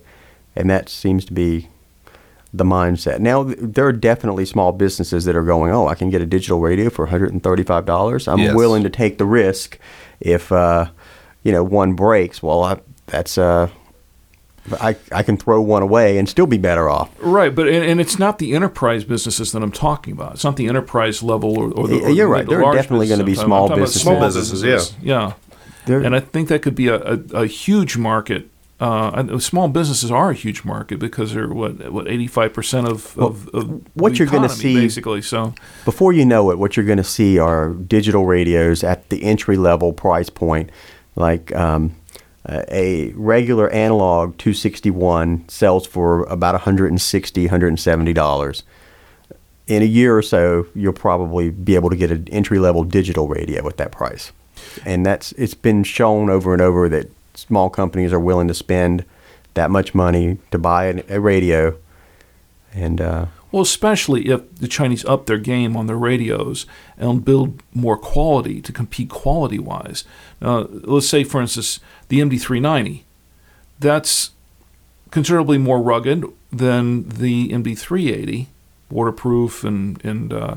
and 0.54 0.68
that 0.68 0.90
seems 0.90 1.24
to 1.24 1.32
be 1.32 1.70
the 2.52 2.64
mindset. 2.64 3.20
Now, 3.20 3.44
th- 3.44 3.56
there 3.58 3.86
are 3.86 3.92
definitely 4.10 4.44
small 4.44 4.72
businesses 4.72 5.24
that 5.24 5.34
are 5.34 5.42
going, 5.54 5.72
"Oh, 5.72 5.88
I 5.88 5.94
can 5.94 6.10
get 6.10 6.20
a 6.20 6.26
digital 6.26 6.60
radio 6.60 6.90
for 6.90 7.06
one 7.06 7.10
hundred 7.10 7.32
and 7.32 7.42
thirty-five 7.42 7.86
dollars. 7.86 8.28
I'm 8.28 8.38
Yes. 8.40 8.54
willing 8.54 8.82
to 8.82 8.90
take 8.90 9.16
the 9.16 9.24
risk 9.24 9.78
if 10.20 10.52
uh, 10.52 10.90
you 11.42 11.52
know 11.52 11.64
one 11.64 11.94
breaks. 11.94 12.42
Well, 12.42 12.62
I, 12.64 12.80
that's 13.06 13.38
uh, 13.38 13.68
I 14.80 14.96
I 15.12 15.22
can 15.22 15.36
throw 15.36 15.60
one 15.60 15.82
away 15.82 16.18
and 16.18 16.28
still 16.28 16.46
be 16.46 16.58
better 16.58 16.88
off. 16.88 17.10
Right, 17.20 17.54
but 17.54 17.66
and, 17.68 17.84
and 17.84 18.00
it's 18.00 18.18
not 18.18 18.38
the 18.38 18.54
enterprise 18.54 19.04
businesses 19.04 19.52
that 19.52 19.62
I'm 19.62 19.72
talking 19.72 20.12
about. 20.12 20.34
It's 20.34 20.44
not 20.44 20.56
the 20.56 20.68
enterprise 20.68 21.22
level 21.22 21.58
or, 21.58 21.70
or 21.72 21.88
the. 21.88 21.96
Yeah, 21.96 22.02
or 22.06 22.10
you're 22.10 22.28
right. 22.28 22.44
the 22.44 22.50
There 22.50 22.64
are 22.64 22.74
definitely 22.74 23.08
gonna 23.08 23.24
be 23.24 23.32
I'm- 23.32 23.40
I'm 23.40 23.46
small 23.46 23.68
businesses. 23.68 24.02
small 24.02 24.20
Businesses, 24.20 24.62
yeah. 24.62 24.74
businesses, 24.74 24.96
yeah. 25.02 25.32
There- 25.86 26.00
And 26.00 26.14
I 26.14 26.20
think 26.20 26.48
that 26.48 26.60
could 26.62 26.74
be 26.74 26.88
a, 26.88 26.96
a, 26.96 27.18
a 27.42 27.46
huge 27.46 27.96
market. 27.96 28.48
Uh, 28.78 29.38
small 29.38 29.68
businesses 29.68 30.10
are 30.10 30.30
a 30.30 30.34
huge 30.34 30.64
market 30.64 30.98
because 30.98 31.34
they're 31.34 31.48
what 31.48 31.90
what 31.92 32.08
eighty 32.08 32.26
five 32.26 32.52
percent 32.54 32.86
of, 32.88 33.16
of, 33.18 33.48
of 33.54 33.68
what 33.94 34.12
the 34.12 34.18
you're 34.18 34.26
gonna 34.26 34.48
see- 34.48 34.74
basically. 34.74 35.20
So 35.22 35.52
Before 35.84 36.12
you 36.14 36.24
know 36.24 36.50
it, 36.50 36.58
what 36.58 36.76
you're 36.76 36.86
going 36.86 36.96
to 36.98 37.04
see 37.04 37.38
are 37.38 37.70
digital 37.74 38.24
radios 38.24 38.82
at 38.84 39.08
the 39.10 39.22
entry 39.22 39.56
level 39.58 39.92
price 39.92 40.30
point, 40.30 40.70
like 41.16 41.54
um, 41.54 41.94
a 42.46 42.64
a 42.74 43.12
regular 43.12 43.68
analog 43.70 44.36
261 44.38 45.48
sells 45.48 45.86
for 45.86 46.24
about 46.24 46.54
160 46.54 47.42
170 47.42 48.12
dollars. 48.12 48.62
In 49.66 49.82
a 49.82 49.86
year 49.86 50.16
or 50.16 50.22
so, 50.22 50.66
you'll 50.74 50.92
probably 50.92 51.50
be 51.50 51.76
able 51.76 51.90
to 51.90 51.96
get 51.96 52.10
an 52.10 52.26
entry 52.32 52.58
level 52.58 52.82
digital 52.82 53.28
radio 53.28 53.68
at 53.68 53.76
that 53.76 53.92
price, 53.92 54.32
and 54.84 55.06
that's 55.06 55.32
it's 55.32 55.54
been 55.54 55.84
shown 55.84 56.28
over 56.28 56.52
and 56.52 56.60
over 56.60 56.88
that 56.88 57.10
small 57.34 57.70
companies 57.70 58.12
are 58.12 58.20
willing 58.20 58.48
to 58.48 58.54
spend 58.54 59.04
that 59.54 59.70
much 59.70 59.94
money 59.94 60.38
to 60.50 60.58
buy 60.58 60.86
an, 60.86 61.02
a 61.08 61.20
radio, 61.20 61.76
and 62.74 63.00
uh, 63.00 63.26
Well, 63.52 63.62
especially 63.62 64.28
if 64.28 64.54
the 64.56 64.68
Chinese 64.68 65.04
up 65.04 65.26
their 65.26 65.38
game 65.38 65.76
on 65.76 65.86
their 65.86 65.96
radios 65.96 66.66
and 66.96 67.24
build 67.24 67.62
more 67.74 67.96
quality 67.96 68.60
to 68.60 68.72
compete 68.72 69.08
quality 69.08 69.58
wise. 69.58 70.04
Uh, 70.40 70.66
let's 70.70 71.08
say, 71.08 71.24
for 71.24 71.40
instance, 71.40 71.80
the 72.08 72.20
MD390. 72.20 73.02
That's 73.80 74.30
considerably 75.10 75.58
more 75.58 75.82
rugged 75.82 76.24
than 76.52 77.08
the 77.08 77.48
MD380, 77.48 78.46
waterproof 78.90 79.64
and 79.64 80.04
and 80.04 80.32
uh, 80.32 80.56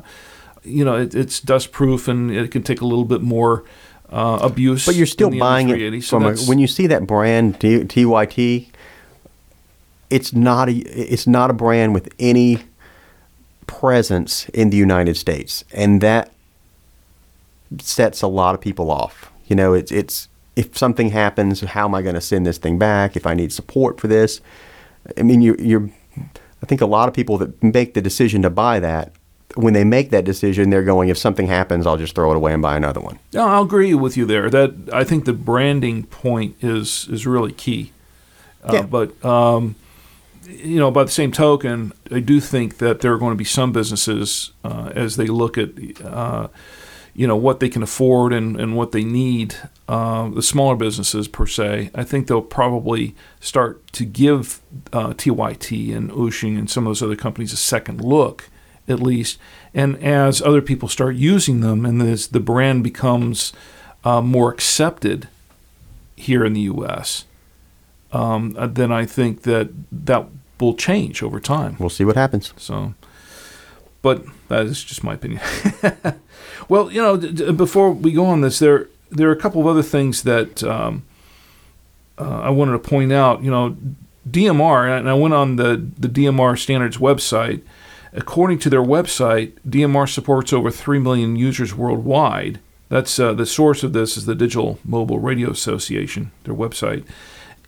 you 0.63 0.84
know 0.84 0.95
it, 0.95 1.15
it's 1.15 1.39
dust 1.39 1.71
proof 1.71 2.08
and 2.08 2.32
it 2.32 2.51
can 2.51 2.63
take 2.63 2.82
a 2.82 2.86
little 2.86 3.06
bit 3.06 3.21
more 3.21 3.63
uh, 4.10 4.39
abuse. 4.41 4.86
But 4.86 4.95
you're 4.95 5.06
still 5.06 5.29
buying 5.32 5.69
it 5.69 5.77
MD380, 5.77 6.03
so 6.03 6.19
from 6.19 6.25
a, 6.25 6.36
when 6.47 6.60
you 6.60 6.67
see 6.67 6.88
that 6.88 7.08
brand 7.08 7.60
T- 7.60 7.79
TYT. 7.79 8.69
It's 10.10 10.32
not 10.32 10.69
a 10.69 10.73
it's 10.73 11.25
not 11.25 11.49
a 11.49 11.53
brand 11.53 11.95
with 11.95 12.13
any 12.19 12.65
presence 13.67 14.49
in 14.49 14.69
the 14.69 14.78
United 14.78 15.17
States, 15.17 15.63
and 15.73 16.02
that 16.02 16.32
sets 17.80 18.21
a 18.21 18.28
lot 18.28 18.56
of 18.56 18.62
people 18.62 18.91
off. 18.91 19.32
You 19.47 19.56
know, 19.56 19.73
it's 19.73 19.91
it's 19.91 20.28
if 20.56 20.78
something 20.78 21.10
happens, 21.10 21.62
how 21.62 21.86
am 21.86 21.95
I 21.95 22.02
going 22.02 22.15
to 22.15 22.21
send 22.21 22.45
this 22.45 22.58
thing 22.58 22.78
back? 22.78 23.15
If 23.15 23.26
I 23.26 23.34
need 23.34 23.52
support 23.52 23.99
for 23.99 24.08
this, 24.08 24.41
I 25.17 25.23
mean, 25.23 25.41
you, 25.41 25.56
you're. 25.60 25.89
I 26.62 26.65
think 26.65 26.80
a 26.80 26.86
lot 26.86 27.10
of 27.10 27.13
people 27.13 27.38
that 27.39 27.62
make 27.62 27.93
the 27.93 28.02
decision 28.02 28.41
to 28.43 28.49
buy 28.49 28.80
that, 28.80 29.12
when 29.56 29.73
they 29.73 29.84
make 29.84 30.12
that 30.12 30.23
decision, 30.23 30.69
they're 30.69 30.84
going, 30.84 31.10
if 31.10 31.17
something 31.17 31.47
happens, 31.47 31.86
I'll 31.86 31.97
just 31.97 32.15
throw 32.15 32.32
it 32.32 32.38
away 32.38 32.54
and 32.54 32.62
buy 32.62 32.78
another 32.78 33.02
one. 33.02 33.19
No, 33.34 33.47
I'll 33.47 33.63
agree 33.63 33.93
with 33.93 34.15
you 34.15 34.26
there. 34.26 34.49
That 34.49 34.73
I 34.93 35.04
think 35.04 35.26
the 35.26 35.34
branding 35.34 36.04
point 36.04 36.56
is 36.62 37.08
is 37.10 37.28
really 37.28 37.52
key. 37.52 37.91
Uh, 38.63 38.73
Yeah. 38.73 38.82
But 38.84 39.26
um, 39.26 39.76
you 40.54 40.80
know, 40.80 40.92
by 40.92 41.04
the 41.04 41.12
same 41.12 41.32
token, 41.32 41.94
I 42.12 42.20
do 42.20 42.39
think 42.39 42.78
that 42.78 43.02
there 43.02 43.13
are 43.13 43.18
going 43.18 43.34
to 43.34 43.38
be 43.38 43.44
some 43.44 43.72
businesses 43.72 44.52
uh, 44.63 44.92
as 44.96 45.16
they 45.16 45.28
look 45.28 45.58
at 45.58 45.70
uh, 46.04 46.48
you 47.16 47.28
know 47.28 47.36
what 47.36 47.60
they 47.60 47.70
can 47.70 47.84
afford 47.84 48.34
and, 48.34 48.60
and 48.60 48.76
what 48.76 48.92
they 48.92 49.04
need. 49.04 49.56
Uh, 49.88 50.30
the 50.30 50.42
smaller 50.42 50.76
businesses 50.76 51.28
per 51.28 51.46
se, 51.46 51.92
I 51.94 52.04
think 52.04 52.28
they'll 52.28 52.42
probably 52.42 53.16
start 53.39 53.86
to 53.94 54.06
give 54.06 54.62
uh, 54.92 55.13
TYT 55.13 55.96
and 55.96 56.10
Wouxun 56.12 56.58
and 56.58 56.70
some 56.70 56.88
of 56.88 56.89
those 56.89 57.04
other 57.04 57.16
companies 57.16 57.54
a 57.54 57.58
second 57.58 58.02
look, 58.02 58.50
at 58.88 59.00
least. 59.00 59.38
And 59.74 60.02
as 60.02 60.42
other 60.42 60.62
people 60.62 60.88
start 60.88 61.16
using 61.16 61.60
them, 61.60 61.86
and 61.86 62.02
as 62.02 62.28
the 62.28 62.39
brand 62.39 62.84
becomes 62.84 63.54
uh, 64.04 64.22
more 64.22 64.52
accepted 64.52 65.28
here 66.16 66.44
in 66.46 66.54
the 66.54 66.62
U.S., 66.62 67.26
um, 68.12 68.56
uh, 68.58 68.68
then 68.68 68.92
I 68.92 69.06
think 69.06 69.42
that 69.42 69.70
that 69.92 70.28
will 70.60 70.76
change 70.76 71.22
over 71.24 71.39
time. 71.39 71.76
We'll 71.80 71.89
see 71.89 72.06
what 72.06 72.16
happens. 72.16 72.54
So, 72.58 72.94
but 74.02 74.26
that 74.50 74.66
is 74.66 74.84
just 74.84 75.04
my 75.04 75.13
opinion. 75.16 75.42
well, 76.70 76.92
you 76.92 77.02
know, 77.02 77.18
d- 77.18 77.32
d- 77.32 77.52
before 77.52 77.92
we 77.92 78.12
go 78.12 78.26
on 78.26 78.42
this, 78.42 78.60
there 78.60 78.88
there 79.10 79.30
are 79.30 79.34
a 79.34 79.39
couple 79.39 79.62
of 79.62 79.68
other 79.68 79.84
things 79.84 80.24
that 80.24 80.63
um, 80.63 81.04
uh, 82.18 82.42
I 82.42 82.50
wanted 82.50 82.74
to 82.74 82.80
point 82.80 83.12
out. 83.12 83.44
You 83.44 83.52
know, 83.52 83.78
DMR, 84.30 84.98
and 84.98 85.10
I 85.10 85.13
went 85.13 85.34
on 85.34 85.56
the 85.58 85.86
the 85.98 86.08
DMR 86.08 86.58
standards 86.58 86.98
website. 86.98 87.62
According 88.16 88.60
to 88.60 88.70
their 88.70 88.84
website, 88.84 89.54
DMR 89.68 90.08
supports 90.08 90.54
over 90.54 90.70
three 90.70 91.00
million 91.00 91.36
users 91.36 91.74
worldwide. 91.74 92.60
That's 92.88 93.18
uh, 93.18 93.34
the 93.34 93.48
source 93.48 93.82
of 93.82 93.94
this 93.94 94.16
is 94.18 94.28
the 94.28 94.36
Digital 94.36 94.78
Mobile 94.86 95.18
Radio 95.18 95.50
Association, 95.50 96.32
their 96.44 96.54
website, 96.54 97.06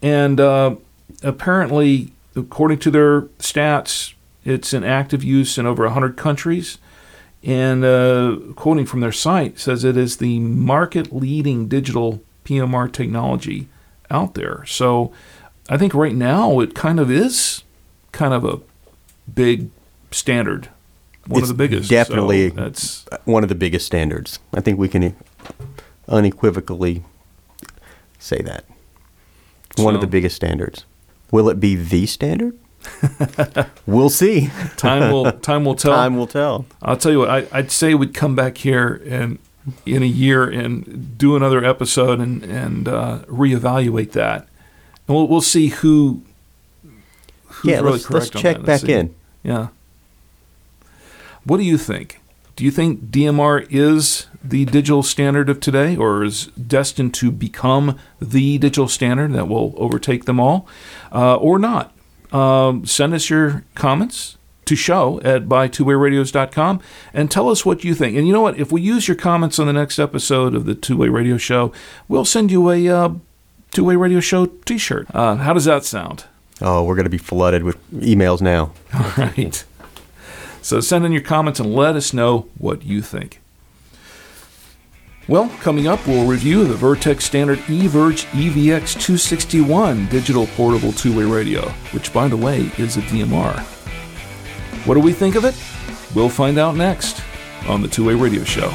and 0.04 0.39
uh, 0.39 0.76
apparently, 1.24 2.12
according 2.36 2.80
to 2.80 2.91
their 2.91 3.21
stats, 3.39 4.13
it's 4.43 4.74
in 4.74 4.84
active 4.84 5.24
use 5.24 5.58
in 5.58 5.65
over 5.65 5.84
100 5.84 6.17
countries. 6.17 6.78
And 7.43 7.86
uh, 7.86 8.38
quoting 8.56 8.86
from 8.88 9.02
their 9.02 9.12
site, 9.12 9.60
says 9.60 9.84
it 9.84 9.95
is 9.98 10.17
the 10.17 10.39
market 10.39 11.13
leading 11.13 11.67
digital 11.67 12.21
PMR 12.43 12.91
technology 12.91 13.67
out 14.10 14.34
there. 14.34 14.65
So 14.65 15.12
I 15.69 15.78
think 15.78 15.93
right 15.93 16.15
now 16.15 16.60
it 16.60 16.74
kind 16.74 17.00
of 17.00 17.12
is 17.12 17.63
kind 18.12 18.34
of 18.34 18.43
a 18.45 18.60
big 19.32 19.69
standard, 20.10 20.69
one 21.28 21.41
It's 21.41 21.52
of 21.52 21.58
the 21.58 21.67
biggest. 21.67 21.89
definitely- 21.89 22.50
So 22.50 22.56
that's 22.56 23.06
One 23.26 23.43
of 23.43 23.50
the 23.50 23.56
biggest 23.56 23.86
standards. 23.86 24.39
I 24.54 24.62
think 24.62 24.80
we 24.80 24.88
can 24.88 25.15
unequivocally 26.08 27.04
say 28.17 28.41
that. 28.41 28.65
One 29.78 29.93
of 29.93 30.02
the 30.02 30.08
biggest 30.08 30.36
standards. 30.36 30.86
Will 31.31 31.49
it 31.49 31.59
be 31.59 31.75
the 31.75 32.05
standard? 32.05 32.57
we'll 33.85 34.09
see. 34.09 34.49
time 34.77 35.11
will 35.11 35.31
time 35.31 35.65
will 35.65 35.75
tell. 35.75 35.93
Time 35.93 36.17
will 36.17 36.27
tell. 36.27 36.65
I'll 36.81 36.97
tell 36.97 37.11
you 37.11 37.19
what, 37.19 37.29
I, 37.29 37.47
I'd 37.51 37.71
say 37.71 37.95
we'd 37.95 38.13
come 38.13 38.35
back 38.35 38.59
here 38.59 39.01
and 39.07 39.39
in 39.85 40.03
a 40.03 40.07
year 40.07 40.47
and 40.47 41.17
do 41.17 41.35
another 41.35 41.63
episode 41.63 42.19
and, 42.19 42.43
and 42.43 42.88
uh, 42.88 43.19
reevaluate 43.27 44.11
that. 44.11 44.47
And 45.07 45.15
we'll, 45.15 45.27
we'll 45.27 45.41
see 45.41 45.67
who 45.67 46.21
who's 47.47 47.71
yeah, 47.71 47.77
really 47.77 47.93
let's, 47.93 48.05
correct 48.05 48.25
let's 48.25 48.35
on 48.35 48.41
check 48.41 48.55
and 48.57 48.65
back 48.65 48.81
see. 48.81 48.93
in. 48.93 49.15
Yeah. 49.43 49.67
What 51.43 51.57
do 51.57 51.63
you 51.63 51.77
think? 51.77 52.19
Do 52.55 52.63
you 52.63 52.71
think 52.71 53.05
DMR 53.05 53.67
is 53.69 54.27
the 54.49 54.65
digital 54.65 55.03
standard 55.03 55.49
of 55.49 55.60
today 55.60 55.95
or 55.95 56.23
is 56.23 56.47
destined 56.47 57.13
to 57.15 57.31
become 57.31 57.97
the 58.21 58.58
digital 58.58 58.88
standard 58.88 59.34
that 59.34 59.47
will 59.47 59.73
overtake 59.77 60.25
them 60.25 60.39
all 60.39 60.67
uh, 61.12 61.36
or 61.36 61.60
not? 61.60 61.93
Um, 62.31 62.86
send 62.86 63.13
us 63.13 63.29
your 63.29 63.63
comments 63.75 64.38
to 64.65 64.75
show 64.75 65.21
at 65.21 65.45
buy2wayradios.com 65.45 66.81
and 67.13 67.31
tell 67.31 67.49
us 67.49 67.65
what 67.65 67.84
you 67.84 67.93
think. 67.95 68.17
And 68.17 68.27
you 68.27 68.34
know 68.34 68.41
what? 68.41 68.60
If 68.60 68.71
we 68.71 68.81
use 68.81 69.08
your 69.08 69.15
comments 69.15 69.60
on 69.60 69.67
the 69.67 69.73
next 69.73 69.99
episode 69.99 70.55
of 70.55 70.65
the 70.65 70.75
Two 70.75 70.97
Way 70.97 71.10
Radio 71.10 71.38
Show, 71.38 71.71
we'll 72.08 72.25
send 72.25 72.51
you 72.51 72.69
a 72.69 72.88
uh, 72.88 73.10
Two 73.71 73.86
Way 73.86 73.95
Radio 73.95 74.19
Show 74.19 74.47
t 74.47 74.77
shirt. 74.77 75.08
Uh, 75.13 75.36
how 75.36 75.53
does 75.53 75.65
that 75.65 75.86
sound? 75.86 76.25
Oh, 76.62 76.84
we're 76.84 76.95
going 76.95 77.05
to 77.05 77.10
be 77.10 77.17
flooded 77.17 77.63
with 77.63 77.77
emails 77.91 78.41
now. 78.41 78.71
All 78.93 79.12
right. 79.17 79.63
So 80.62 80.79
send 80.79 81.05
in 81.05 81.12
your 81.12 81.21
comments 81.21 81.60
and 81.60 81.75
let 81.75 81.95
us 81.95 82.13
know 82.13 82.47
what 82.58 82.84
you 82.84 83.01
think. 83.01 83.39
Well, 85.27 85.49
coming 85.59 85.88
up, 85.88 86.05
we'll 86.05 86.27
review 86.27 86.65
the 86.65 86.75
Vertex 86.75 87.25
Standard 87.25 87.57
eVerge 87.59 88.25
EVX 88.27 88.93
261 88.93 90.07
digital 90.07 90.45
portable 90.47 90.91
two 90.91 91.17
way 91.17 91.23
radio, 91.23 91.67
which, 91.93 92.13
by 92.13 92.27
the 92.27 92.38
way, 92.38 92.69
is 92.77 92.97
a 92.97 93.01
DMR. 93.01 93.59
What 94.85 94.93
do 94.93 94.99
we 94.99 95.13
think 95.13 95.33
of 95.33 95.43
it? 95.43 95.55
We'll 96.13 96.29
find 96.29 96.59
out 96.59 96.75
next 96.75 97.23
on 97.67 97.81
the 97.81 97.88
Two 97.88 98.05
Way 98.05 98.13
Radio 98.13 98.43
Show. 98.43 98.69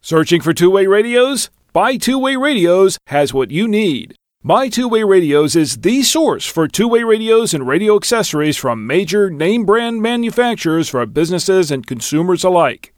Searching 0.00 0.42
for 0.42 0.54
two 0.54 0.70
way 0.70 0.86
radios? 0.86 1.50
Buy 1.72 1.96
Two 1.96 2.20
Way 2.20 2.36
Radios 2.36 2.98
has 3.08 3.34
what 3.34 3.50
you 3.50 3.66
need. 3.66 4.14
Buy 4.46 4.68
Two 4.68 4.88
Way 4.88 5.04
Radios 5.04 5.56
is 5.56 5.78
the 5.78 6.02
source 6.02 6.44
for 6.44 6.68
two 6.68 6.86
way 6.86 7.02
radios 7.02 7.54
and 7.54 7.66
radio 7.66 7.96
accessories 7.96 8.58
from 8.58 8.86
major 8.86 9.30
name 9.30 9.64
brand 9.64 10.02
manufacturers 10.02 10.90
for 10.90 11.06
businesses 11.06 11.70
and 11.70 11.86
consumers 11.86 12.44
alike. 12.44 12.92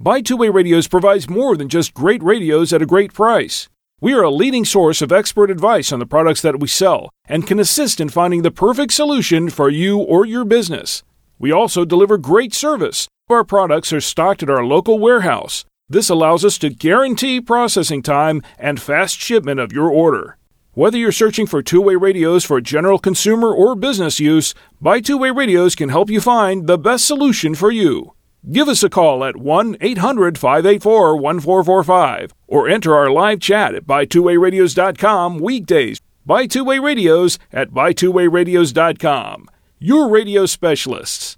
Buy 0.00 0.22
Two 0.22 0.38
Way 0.38 0.48
Radios 0.48 0.88
provides 0.88 1.28
more 1.28 1.54
than 1.54 1.68
just 1.68 1.92
great 1.92 2.22
radios 2.22 2.72
at 2.72 2.80
a 2.80 2.86
great 2.86 3.12
price. 3.12 3.68
We 4.00 4.14
are 4.14 4.22
a 4.22 4.30
leading 4.30 4.64
source 4.64 5.02
of 5.02 5.12
expert 5.12 5.50
advice 5.50 5.92
on 5.92 5.98
the 5.98 6.06
products 6.06 6.40
that 6.40 6.60
we 6.60 6.66
sell 6.66 7.10
and 7.26 7.46
can 7.46 7.60
assist 7.60 8.00
in 8.00 8.08
finding 8.08 8.40
the 8.40 8.50
perfect 8.50 8.94
solution 8.94 9.50
for 9.50 9.68
you 9.68 9.98
or 9.98 10.24
your 10.24 10.46
business. 10.46 11.02
We 11.38 11.52
also 11.52 11.84
deliver 11.84 12.16
great 12.16 12.54
service. 12.54 13.06
Our 13.28 13.44
products 13.44 13.92
are 13.92 14.00
stocked 14.00 14.42
at 14.42 14.48
our 14.48 14.64
local 14.64 14.98
warehouse. 14.98 15.66
This 15.90 16.08
allows 16.08 16.42
us 16.42 16.56
to 16.56 16.70
guarantee 16.70 17.42
processing 17.42 18.02
time 18.02 18.40
and 18.58 18.80
fast 18.80 19.20
shipment 19.20 19.60
of 19.60 19.74
your 19.74 19.90
order. 19.90 20.38
Whether 20.76 20.98
you're 20.98 21.10
searching 21.10 21.46
for 21.46 21.62
two 21.62 21.80
way 21.80 21.96
radios 21.96 22.44
for 22.44 22.60
general 22.60 22.98
consumer 22.98 23.48
or 23.48 23.74
business 23.74 24.20
use, 24.20 24.52
Buy 24.78 25.00
Two 25.00 25.16
Way 25.16 25.30
Radios 25.30 25.74
can 25.74 25.88
help 25.88 26.10
you 26.10 26.20
find 26.20 26.66
the 26.66 26.76
best 26.76 27.06
solution 27.06 27.54
for 27.54 27.70
you. 27.70 28.12
Give 28.52 28.68
us 28.68 28.82
a 28.82 28.90
call 28.90 29.24
at 29.24 29.38
1 29.38 29.78
800 29.80 30.36
584 30.36 31.16
1445 31.16 32.34
or 32.46 32.68
enter 32.68 32.94
our 32.94 33.10
live 33.10 33.40
chat 33.40 33.74
at 33.74 33.86
buytwowayradios.com 33.86 35.38
weekdays. 35.38 36.02
Buy 36.26 36.46
Two 36.46 36.64
Way 36.64 36.78
Radios 36.78 37.38
at 37.54 37.70
buytwowayradios.com. 37.70 39.48
Your 39.78 40.10
radio 40.10 40.44
specialists. 40.44 41.35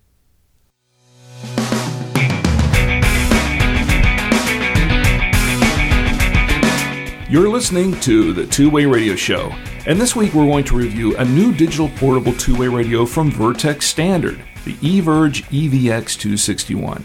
You're 7.30 7.50
listening 7.50 8.00
to 8.00 8.32
the 8.32 8.46
Two 8.46 8.70
Way 8.70 8.86
Radio 8.86 9.14
Show, 9.14 9.54
and 9.84 10.00
this 10.00 10.16
week 10.16 10.32
we're 10.32 10.46
going 10.46 10.64
to 10.64 10.74
review 10.74 11.14
a 11.18 11.26
new 11.26 11.52
digital 11.52 11.90
portable 11.90 12.32
two 12.32 12.56
way 12.56 12.68
radio 12.68 13.04
from 13.04 13.30
Vertex 13.30 13.84
Standard, 13.84 14.40
the 14.64 14.72
eVerge 14.76 15.44
EVX 15.50 16.18
261. 16.18 17.04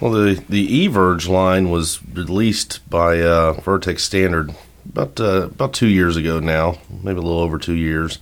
Well, 0.00 0.10
the 0.10 0.42
the 0.48 0.88
eVerge 0.88 1.28
line 1.28 1.68
was 1.68 2.00
released 2.14 2.88
by 2.88 3.20
uh, 3.20 3.52
Vertex 3.52 4.02
Standard 4.02 4.54
about 4.88 5.20
uh, 5.20 5.48
about 5.52 5.74
two 5.74 5.88
years 5.88 6.16
ago 6.16 6.40
now, 6.40 6.78
maybe 6.88 7.18
a 7.18 7.22
little 7.22 7.40
over 7.40 7.58
two 7.58 7.74
years, 7.74 8.20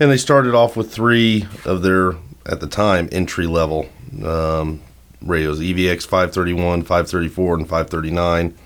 and 0.00 0.10
they 0.10 0.16
started 0.16 0.56
off 0.56 0.76
with 0.76 0.92
three 0.92 1.46
of 1.64 1.82
their 1.82 2.14
at 2.46 2.58
the 2.58 2.66
time 2.66 3.08
entry 3.12 3.46
level 3.46 3.88
um, 4.24 4.82
radios: 5.22 5.60
EVX 5.60 6.02
531, 6.02 6.82
534, 6.82 7.54
and 7.54 7.68
539. 7.68 8.58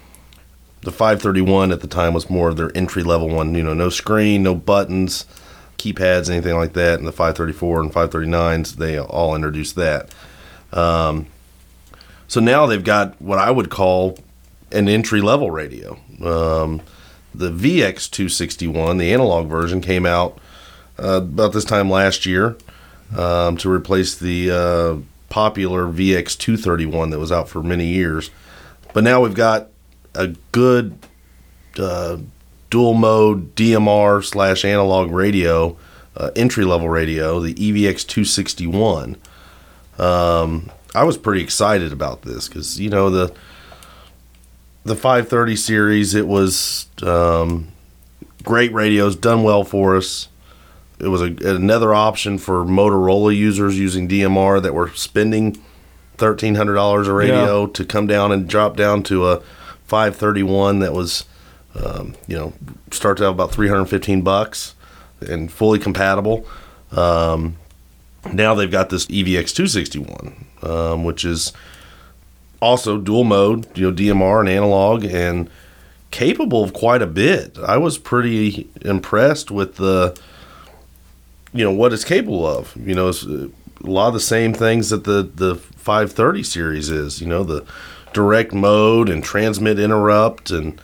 The 0.83 0.93
531 0.93 1.73
at 1.73 1.81
the 1.81 1.87
time 1.87 2.15
was 2.15 2.31
more 2.31 2.49
of 2.49 2.57
their 2.57 2.77
entry 2.77 3.03
level 3.03 3.29
one. 3.29 3.55
You 3.55 3.63
know, 3.63 3.75
no 3.75 3.89
screen, 3.89 4.43
no 4.43 4.55
buttons, 4.55 5.27
keypads, 5.77 6.31
anything 6.31 6.57
like 6.57 6.75
that. 6.75 6.99
And 6.99 7.07
the 7.07 7.13
534 7.13 7.81
and 7.81 7.93
539s, 7.93 8.77
they 8.77 8.99
all 8.99 9.35
introduced 9.35 9.75
that. 9.77 10.15
Um, 10.73 11.27
so 12.27 12.41
now 12.41 12.67
they've 12.67 12.85
got 12.85 13.21
what 13.21 13.39
I 13.39 13.51
would 13.51 13.71
call 13.71 14.19
an 14.71 14.89
entry 14.89 15.21
level 15.21 15.51
radio. 15.51 15.99
Um, 16.23 16.83
the 17.35 17.51
VX 17.51 18.11
261, 18.11 18.99
the 18.99 19.13
analog 19.13 19.49
version, 19.49 19.81
came 19.81 20.05
out 20.05 20.39
uh, 20.99 21.19
about 21.23 21.53
this 21.53 21.65
time 21.65 21.89
last 21.89 22.27
year 22.27 22.57
um, 23.17 23.57
to 23.59 23.71
replace 23.71 24.15
the 24.15 24.51
uh, 24.51 24.97
popular 25.29 25.87
VX 25.87 26.37
231 26.37 27.11
that 27.11 27.19
was 27.19 27.33
out 27.33 27.49
for 27.49 27.63
many 27.63 27.87
years. 27.87 28.31
But 28.93 29.05
now 29.05 29.21
we've 29.23 29.35
got 29.35 29.69
a 30.19 30.35
good 30.53 30.99
uh, 31.79 32.19
dual 32.71 32.95
mode 32.95 33.55
DMR 33.55 34.23
slash 34.23 34.65
analog 34.65 35.13
radio, 35.13 35.77
uh, 36.17 36.31
entry 36.35 36.65
level 36.65 36.89
radio, 36.89 37.41
the 37.41 37.55
EVX 37.55 38.07
261. 38.07 39.17
Um, 39.99 40.71
I 40.95 41.05
was 41.05 41.17
pretty 41.17 41.43
excited 41.43 41.93
about 41.93 42.23
this 42.23 42.49
because 42.49 42.81
you 42.81 42.91
know 42.91 43.11
the 43.11 43.33
the 44.85 44.97
530 44.97 45.57
series. 45.57 46.15
It 46.15 46.27
was 46.27 46.89
um, 47.03 47.69
great 48.43 48.73
radios, 48.73 49.15
done 49.15 49.45
well 49.45 49.65
for 49.65 49.97
us. 49.97 50.29
It 50.99 51.09
was 51.09 51.23
a, 51.23 51.27
another 51.55 51.95
option 51.95 52.39
for 52.39 52.65
Motorola 52.65 53.37
users 53.37 53.79
using 53.79 54.09
DMR 54.09 54.61
that 54.63 54.75
were 54.75 54.91
spending 54.91 55.63
thirteen 56.17 56.57
hundred 56.57 56.75
dollars 56.75 57.07
a 57.07 57.13
radio 57.13 57.69
to 57.69 57.85
come 57.85 58.09
down 58.09 58.33
and 58.33 58.49
drop 58.49 58.77
down 58.77 59.05
to 59.05 59.29
a 59.29 59.43
531 59.89 60.81
that 60.81 60.93
was, 60.93 61.25
um, 61.75 62.15
you 62.27 62.37
know, 62.37 62.53
starts 62.91 63.23
out 63.23 63.33
about 63.33 63.51
315 63.51 64.21
bucks 64.21 64.75
and 65.21 65.51
fully 65.51 65.79
compatible. 65.79 66.47
Um, 66.93 67.57
now 68.33 68.55
they've 68.55 68.71
got 68.71 68.91
this 68.91 69.07
EVX 69.07 69.55
261, 69.55 70.45
um, 70.63 71.05
which 71.05 71.25
is 71.25 71.55
also 72.61 72.99
dual 72.99 73.25
mode, 73.25 73.67
you 73.79 73.91
know, 73.91 73.97
DMR 73.97 74.41
and 74.41 74.49
analog, 74.51 75.05
and 75.05 75.49
capable 76.11 76.63
of 76.63 76.75
quite 76.75 77.01
a 77.01 77.07
bit. 77.07 77.59
I 77.59 77.79
was 77.79 77.97
pretty 77.97 78.69
impressed 78.83 79.51
with 79.51 79.77
the, 79.77 80.19
you 81.55 81.65
know, 81.65 81.73
what 81.73 81.95
it's 81.95 82.05
capable 82.05 82.47
of. 82.47 82.77
You 82.77 82.95
know, 82.95 83.09
uh, 83.09 83.49
a 83.85 83.91
lot 83.91 84.09
of 84.09 84.15
the 84.15 84.21
same 84.21 84.53
things 84.53 84.91
that 84.91 85.05
the 85.05 85.23
the 85.23 85.55
530 85.57 86.43
series 86.43 86.91
is. 86.91 87.23
You 87.23 87.27
know, 87.27 87.43
the 87.43 87.65
direct 88.13 88.53
mode 88.53 89.09
and 89.09 89.23
transmit 89.23 89.79
interrupt 89.79 90.51
and 90.51 90.81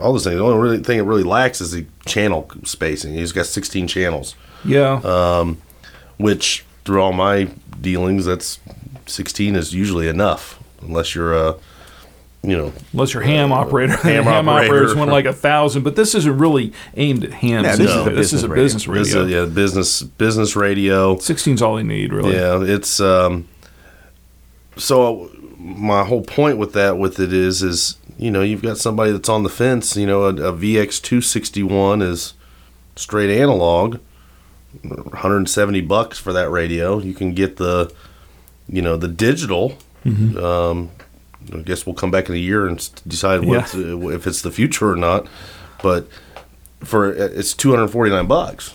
all 0.00 0.12
those 0.12 0.24
things. 0.24 0.36
The 0.36 0.42
only 0.42 0.58
really 0.58 0.78
thing 0.82 0.98
it 0.98 1.02
really 1.02 1.22
lacks 1.22 1.60
is 1.60 1.72
the 1.72 1.86
channel 2.06 2.50
spacing. 2.64 3.14
He's 3.14 3.32
got 3.32 3.46
16 3.46 3.86
channels 3.88 4.34
Yeah. 4.64 5.54
which 6.16 6.64
through 6.84 7.00
all 7.02 7.12
my 7.12 7.48
dealings, 7.80 8.24
that's 8.24 8.58
16 9.06 9.54
is 9.56 9.74
usually 9.74 10.08
enough, 10.08 10.58
unless 10.80 11.14
you're 11.14 11.34
a, 11.34 11.56
you 12.42 12.56
know, 12.56 12.72
Unless 12.92 13.14
your 13.14 13.22
ham 13.22 13.52
operator, 13.52 13.96
ham 13.96 14.24
ham, 14.24 14.48
operator. 14.48 14.74
operators 14.74 14.94
went 14.96 15.10
like 15.12 15.24
a 15.26 15.32
thousand, 15.32 15.82
but 15.84 15.94
this 15.94 16.14
isn't 16.14 16.38
really 16.38 16.72
aimed 16.96 17.22
at 17.24 17.32
hams. 17.34 17.64
Yeah, 17.66 17.72
is 17.72 17.78
this 17.78 17.90
it? 17.90 17.98
is 18.00 18.06
a 18.06 18.10
this 18.10 18.32
is 18.32 18.42
a 18.44 18.48
business 18.48 18.86
business 18.86 18.86
this 18.86 18.88
radio. 18.88 19.02
is 19.02 19.14
a, 19.14 19.30
yeah, 19.48 19.54
business 19.54 20.02
business 20.02 20.56
radio. 20.56 21.14
16's 21.16 21.62
all 21.62 21.76
they 21.76 21.82
need, 21.84 22.12
really. 22.12 22.34
Yeah, 22.34 22.62
it's 22.62 22.98
um. 23.00 23.46
So 24.76 25.30
my 25.62 26.04
whole 26.04 26.22
point 26.22 26.58
with 26.58 26.72
that 26.72 26.98
with 26.98 27.20
it 27.20 27.32
is 27.32 27.62
is 27.62 27.96
you 28.18 28.30
know 28.30 28.42
you've 28.42 28.62
got 28.62 28.78
somebody 28.78 29.12
that's 29.12 29.28
on 29.28 29.42
the 29.42 29.48
fence. 29.48 29.96
You 29.96 30.06
know, 30.06 30.24
a, 30.24 30.28
a 30.30 30.52
VX 30.52 31.00
two 31.00 31.20
sixty 31.20 31.62
one 31.62 32.02
is 32.02 32.34
straight 32.96 33.30
analog, 33.30 33.98
170 34.82 35.80
bucks 35.82 36.18
for 36.18 36.32
that 36.32 36.50
radio. 36.50 36.98
You 36.98 37.14
can 37.14 37.34
get 37.34 37.56
the, 37.56 37.92
you 38.68 38.82
know, 38.82 38.96
the 38.96 39.08
digital. 39.08 39.76
Um, 40.36 40.90
I 41.52 41.58
guess 41.58 41.86
we'll 41.86 41.94
come 41.94 42.10
back 42.10 42.28
in 42.28 42.34
a 42.34 42.38
year 42.38 42.66
and 42.66 42.78
decide 43.06 43.44
what 43.44 43.74
if 43.74 44.26
it's 44.26 44.42
the 44.42 44.50
future 44.50 44.90
or 44.90 44.96
not. 44.96 45.26
But 45.82 46.08
for 46.80 47.10
it's 47.12 47.54
249 47.54 48.26
bucks. 48.26 48.74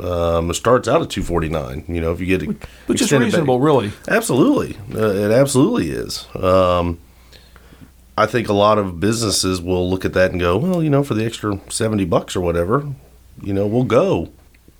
Um, 0.00 0.50
it 0.50 0.54
starts 0.54 0.88
out 0.88 1.02
at 1.02 1.10
249. 1.10 1.84
You 1.88 2.00
know, 2.00 2.12
if 2.12 2.20
you 2.20 2.26
get 2.26 2.42
it, 2.42 2.48
Which 2.86 3.00
is 3.00 3.06
extended 3.06 3.26
back- 3.26 3.32
reasonable, 3.34 3.60
really. 3.60 3.92
Absolutely, 4.08 4.76
uh, 4.94 5.08
it 5.08 5.30
absolutely 5.30 5.90
is. 5.90 6.26
Um, 6.34 6.98
I 8.18 8.26
think 8.26 8.48
a 8.48 8.52
lot 8.52 8.78
of 8.78 8.98
businesses 9.00 9.60
will 9.60 9.88
look 9.88 10.04
at 10.04 10.12
that 10.14 10.30
and 10.32 10.40
go, 10.40 10.56
well, 10.56 10.82
you 10.82 10.90
know, 10.90 11.02
for 11.04 11.14
the 11.14 11.24
extra 11.24 11.60
seventy 11.68 12.04
bucks 12.04 12.34
or 12.36 12.40
whatever, 12.40 12.86
you 13.42 13.52
know, 13.52 13.66
we'll 13.66 13.84
go. 13.84 14.30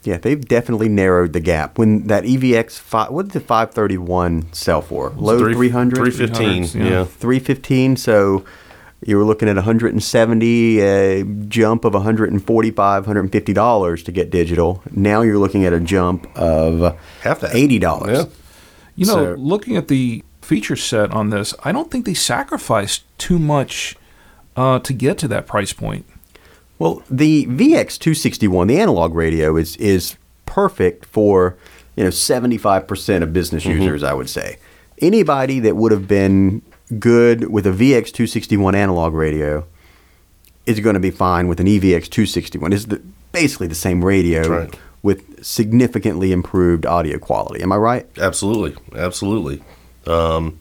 Yeah, 0.02 0.18
they've 0.18 0.46
definitely 0.46 0.88
narrowed 0.90 1.32
the 1.32 1.40
gap. 1.40 1.78
When 1.78 2.08
that 2.08 2.24
EVX 2.24 2.78
five, 2.78 3.10
what 3.10 3.22
did 3.26 3.32
the 3.32 3.40
531 3.40 4.52
sell 4.52 4.82
for? 4.82 5.10
Low 5.16 5.38
300, 5.38 5.96
three 5.96 6.10
fifteen. 6.10 6.64
300s, 6.64 6.74
yeah. 6.74 6.84
Yeah. 6.90 7.04
315. 7.04 7.96
So 7.96 8.44
you 9.06 9.16
were 9.18 9.24
looking 9.24 9.48
at 9.48 9.56
170, 9.56 10.80
a 10.80 11.24
jump 11.48 11.84
of 11.84 11.94
145, 11.94 13.02
150 13.06 13.52
dollars 13.52 14.02
to 14.04 14.12
get 14.12 14.30
digital. 14.30 14.82
Now 14.90 15.20
you're 15.22 15.38
looking 15.38 15.64
at 15.64 15.72
a 15.72 15.80
jump 15.80 16.26
of 16.36 16.98
Half 17.22 17.40
that. 17.40 17.54
eighty 17.54 17.78
dollars. 17.78 18.18
Yeah. 18.18 18.24
You 18.96 19.06
know, 19.06 19.12
So- 19.12 19.34
looking 19.38 19.76
at 19.76 19.88
the 19.88 20.22
feature 20.40 20.76
set 20.76 21.10
on 21.10 21.30
this, 21.30 21.54
I 21.64 21.72
don't 21.72 21.90
think 21.90 22.04
they 22.06 22.14
sacrificed 22.14 23.02
too 23.18 23.38
much 23.38 23.96
uh, 24.56 24.78
to 24.80 24.92
get 24.92 25.18
to 25.18 25.28
that 25.28 25.46
price 25.46 25.72
point. 25.72 26.04
Well, 26.78 27.02
the 27.10 27.46
VX261, 27.46 28.68
the 28.68 28.78
analog 28.80 29.14
radio, 29.14 29.56
is 29.56 29.76
is 29.76 30.16
perfect 30.46 31.06
for 31.06 31.56
you 31.96 32.04
know 32.04 32.10
75% 32.10 33.22
of 33.22 33.32
business 33.32 33.64
users. 33.64 34.02
I 34.02 34.12
would 34.12 34.28
say 34.28 34.58
anybody 35.00 35.60
that 35.60 35.76
would 35.76 35.92
have 35.92 36.06
been 36.06 36.62
good 36.98 37.50
with 37.50 37.66
a 37.66 37.70
VX261 37.70 38.74
analog 38.74 39.14
radio 39.14 39.66
is 40.66 40.80
going 40.80 40.94
to 40.94 41.00
be 41.00 41.10
fine 41.10 41.48
with 41.48 41.60
an 41.60 41.66
E 41.66 41.80
EVX261. 41.80 42.72
It's 42.72 42.84
the, 42.86 43.02
basically 43.32 43.66
the 43.66 43.74
same 43.74 44.04
radio 44.04 44.48
right. 44.48 44.78
with 45.02 45.44
significantly 45.44 46.32
improved 46.32 46.86
audio 46.86 47.18
quality. 47.18 47.62
Am 47.62 47.72
I 47.72 47.76
right? 47.76 48.06
Absolutely, 48.18 48.76
absolutely. 48.96 49.62
Um, 50.06 50.58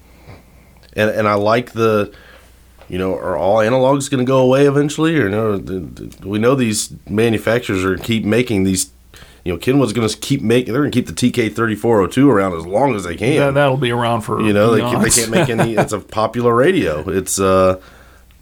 and 0.93 1.09
and 1.09 1.27
I 1.27 1.36
like 1.36 1.71
the 1.71 2.13
you 2.89 2.97
know, 2.97 3.15
are 3.15 3.36
all 3.36 3.57
analogs 3.57 4.09
going 4.09 4.23
to 4.23 4.29
go 4.29 4.39
away 4.39 4.67
eventually, 4.67 5.17
or 5.17 5.27
no? 5.29 5.57
We 6.23 6.38
know 6.38 6.53
these 6.53 6.93
manufacturers 7.09 7.83
are 7.83 7.97
keep 7.97 8.23
making 8.23 8.65
these. 8.65 8.91
You 9.43 9.51
know, 9.51 9.58
Kenwood's 9.58 9.91
going 9.91 10.08
to 10.08 10.17
keep 10.17 10.41
making. 10.41 10.71
They're 10.73 10.84
going 10.84 10.91
to 10.91 10.97
keep 10.97 11.08
the 11.08 11.13
TK 11.13 11.53
thirty 11.53 11.75
four 11.75 11.97
hundred 11.97 12.13
two 12.13 12.29
around 12.29 12.53
as 12.53 12.65
long 12.65 12.95
as 12.95 13.03
they 13.03 13.15
can. 13.15 13.38
That, 13.38 13.53
that'll 13.56 13.77
be 13.77 13.91
around 13.91 14.21
for 14.21 14.41
You 14.41 14.53
know, 14.53 14.71
they, 14.71 14.82
they 14.82 15.10
can't 15.10 15.32
make 15.32 15.49
any. 15.49 15.75
It's 15.75 15.91
a 15.91 15.99
popular 16.19 16.56
radio. 16.56 17.08
It's 17.10 17.39
uh, 17.39 17.82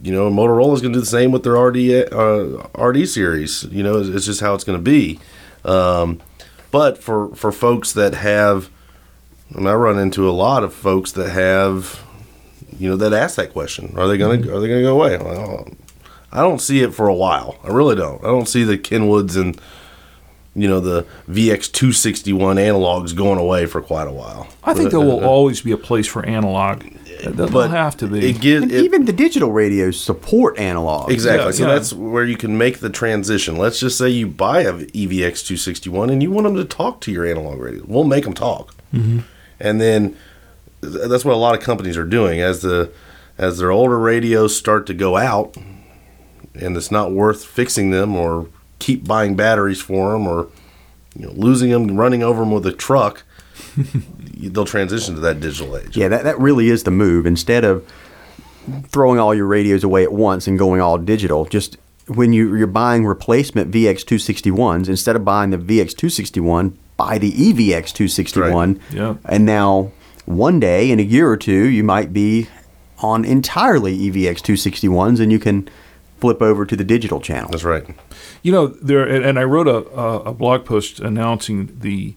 you 0.00 0.12
know, 0.12 0.30
Motorola's 0.30 0.80
going 0.80 0.92
to 0.92 0.98
do 0.98 1.00
the 1.00 1.06
same 1.06 1.32
with 1.32 1.42
their 1.42 1.54
RD 1.54 2.12
uh, 2.12 2.66
RD 2.80 3.08
series. 3.08 3.64
You 3.64 3.82
know, 3.82 3.98
it's, 3.98 4.08
it's 4.08 4.26
just 4.26 4.40
how 4.40 4.54
it's 4.54 4.64
going 4.64 4.78
to 4.78 4.82
be. 4.82 5.18
Um, 5.64 6.20
but 6.70 6.98
for 7.02 7.34
for 7.34 7.50
folks 7.50 7.92
that 7.92 8.14
have, 8.14 8.70
and 9.54 9.68
I 9.68 9.74
run 9.74 9.98
into 9.98 10.28
a 10.28 10.32
lot 10.32 10.62
of 10.62 10.72
folks 10.72 11.12
that 11.12 11.30
have, 11.30 12.00
you 12.78 12.88
know, 12.88 12.96
that 12.96 13.12
ask 13.12 13.36
that 13.36 13.52
question: 13.52 13.94
Are 13.96 14.06
they 14.06 14.18
going 14.18 14.42
to 14.42 14.54
are 14.54 14.60
they 14.60 14.68
going 14.68 14.80
to 14.80 14.86
go 14.86 14.94
away? 14.94 15.18
Well, 15.18 15.68
I 16.32 16.40
don't 16.40 16.60
see 16.60 16.80
it 16.80 16.94
for 16.94 17.08
a 17.08 17.14
while. 17.14 17.58
I 17.64 17.68
really 17.68 17.94
don't. 17.96 18.22
I 18.24 18.28
don't 18.28 18.46
see 18.46 18.64
the 18.64 18.78
Kenwoods 18.78 19.40
and 19.40 19.60
you 20.54 20.68
know 20.68 20.80
the 20.80 21.06
VX 21.28 21.70
two 21.72 21.92
sixty 21.92 22.32
one 22.32 22.56
analogs 22.56 23.16
going 23.16 23.38
away 23.38 23.66
for 23.66 23.80
quite 23.80 24.06
a 24.06 24.12
while. 24.12 24.48
I 24.64 24.74
think 24.74 24.90
there 24.90 25.00
will 25.00 25.24
always 25.28 25.62
be 25.62 25.72
a 25.72 25.76
place 25.76 26.06
for 26.06 26.24
analog. 26.26 26.84
There'll 27.24 27.68
have 27.68 27.96
to 27.98 28.08
be. 28.08 28.30
It 28.30 28.40
give, 28.40 28.64
And 28.64 28.72
it, 28.72 28.84
even 28.84 29.04
the 29.04 29.12
digital 29.12 29.52
radios 29.52 29.98
support 29.98 30.58
analog. 30.58 31.10
Exactly. 31.10 31.46
Yeah, 31.46 31.50
so 31.52 31.66
yeah. 31.66 31.74
that's 31.74 31.92
where 31.92 32.24
you 32.24 32.36
can 32.36 32.58
make 32.58 32.80
the 32.80 32.90
transition. 32.90 33.56
Let's 33.56 33.78
just 33.78 33.96
say 33.96 34.08
you 34.08 34.26
buy 34.26 34.62
a 34.62 34.76
E 34.92 35.06
EVX 35.06 35.46
261 35.46 36.10
and 36.10 36.22
you 36.22 36.30
want 36.30 36.46
them 36.46 36.56
to 36.56 36.64
talk 36.64 37.00
to 37.02 37.12
your 37.12 37.24
analog 37.24 37.60
radio. 37.60 37.84
We'll 37.86 38.04
make 38.04 38.24
them 38.24 38.34
talk. 38.34 38.74
Mm-hmm. 38.92 39.20
And 39.60 39.80
then 39.80 40.16
that's 40.80 41.24
what 41.24 41.34
a 41.34 41.38
lot 41.38 41.56
of 41.56 41.62
companies 41.62 41.96
are 41.96 42.04
doing 42.04 42.40
as 42.40 42.62
the 42.62 42.92
as 43.38 43.58
their 43.58 43.70
older 43.70 43.98
radios 43.98 44.56
start 44.56 44.86
to 44.86 44.94
go 44.94 45.16
out 45.16 45.56
and 46.54 46.76
it's 46.76 46.90
not 46.90 47.12
worth 47.12 47.44
fixing 47.44 47.90
them 47.90 48.14
or 48.14 48.48
keep 48.82 49.06
buying 49.06 49.36
batteries 49.36 49.80
for 49.80 50.12
them 50.12 50.26
or 50.26 50.48
you 51.16 51.26
know 51.26 51.32
losing 51.32 51.70
them 51.70 51.96
running 51.96 52.22
over 52.22 52.40
them 52.40 52.52
with 52.52 52.66
a 52.66 52.72
truck 52.72 53.24
they'll 54.36 54.64
transition 54.64 55.14
to 55.14 55.20
that 55.20 55.40
digital 55.40 55.76
age. 55.76 55.96
Yeah, 55.96 56.08
that, 56.08 56.24
that 56.24 56.38
really 56.38 56.68
is 56.68 56.84
the 56.84 56.90
move. 56.90 57.26
Instead 57.26 57.64
of 57.64 57.86
throwing 58.88 59.18
all 59.18 59.34
your 59.34 59.46
radios 59.46 59.84
away 59.84 60.02
at 60.02 60.12
once 60.12 60.46
and 60.46 60.58
going 60.58 60.80
all 60.80 60.98
digital, 60.98 61.44
just 61.44 61.76
when 62.06 62.32
you, 62.32 62.54
you're 62.54 62.66
buying 62.66 63.06
replacement 63.06 63.70
VX261s, 63.70 64.88
instead 64.88 65.16
of 65.16 65.24
buying 65.24 65.50
the 65.50 65.58
VX261, 65.58 66.76
buy 66.96 67.18
the 67.18 67.30
E 67.42 67.52
EVX261. 67.52 68.52
Right. 68.52 68.92
Yeah. 68.92 69.16
And 69.24 69.46
now, 69.46 69.92
one 70.24 70.60
day 70.60 70.90
in 70.90 71.00
a 71.00 71.02
year 71.02 71.28
or 71.28 71.36
two, 71.36 71.68
you 71.68 71.84
might 71.84 72.12
be 72.12 72.48
on 72.98 73.24
entirely 73.24 73.94
E 73.94 74.10
EVX261s 74.10 75.20
and 75.20 75.32
you 75.32 75.38
can 75.38 75.68
flip 76.22 76.40
over 76.40 76.64
to 76.64 76.76
the 76.76 76.84
digital 76.84 77.20
channel. 77.20 77.50
That's 77.50 77.64
right. 77.64 77.84
You 78.44 78.52
know, 78.52 78.68
there, 78.68 79.02
and 79.04 79.24
and 79.24 79.40
I 79.40 79.42
wrote 79.42 79.66
a, 79.66 79.88
a, 79.88 80.20
a 80.20 80.32
blog 80.32 80.64
post 80.64 81.00
announcing 81.00 81.80
the 81.80 82.14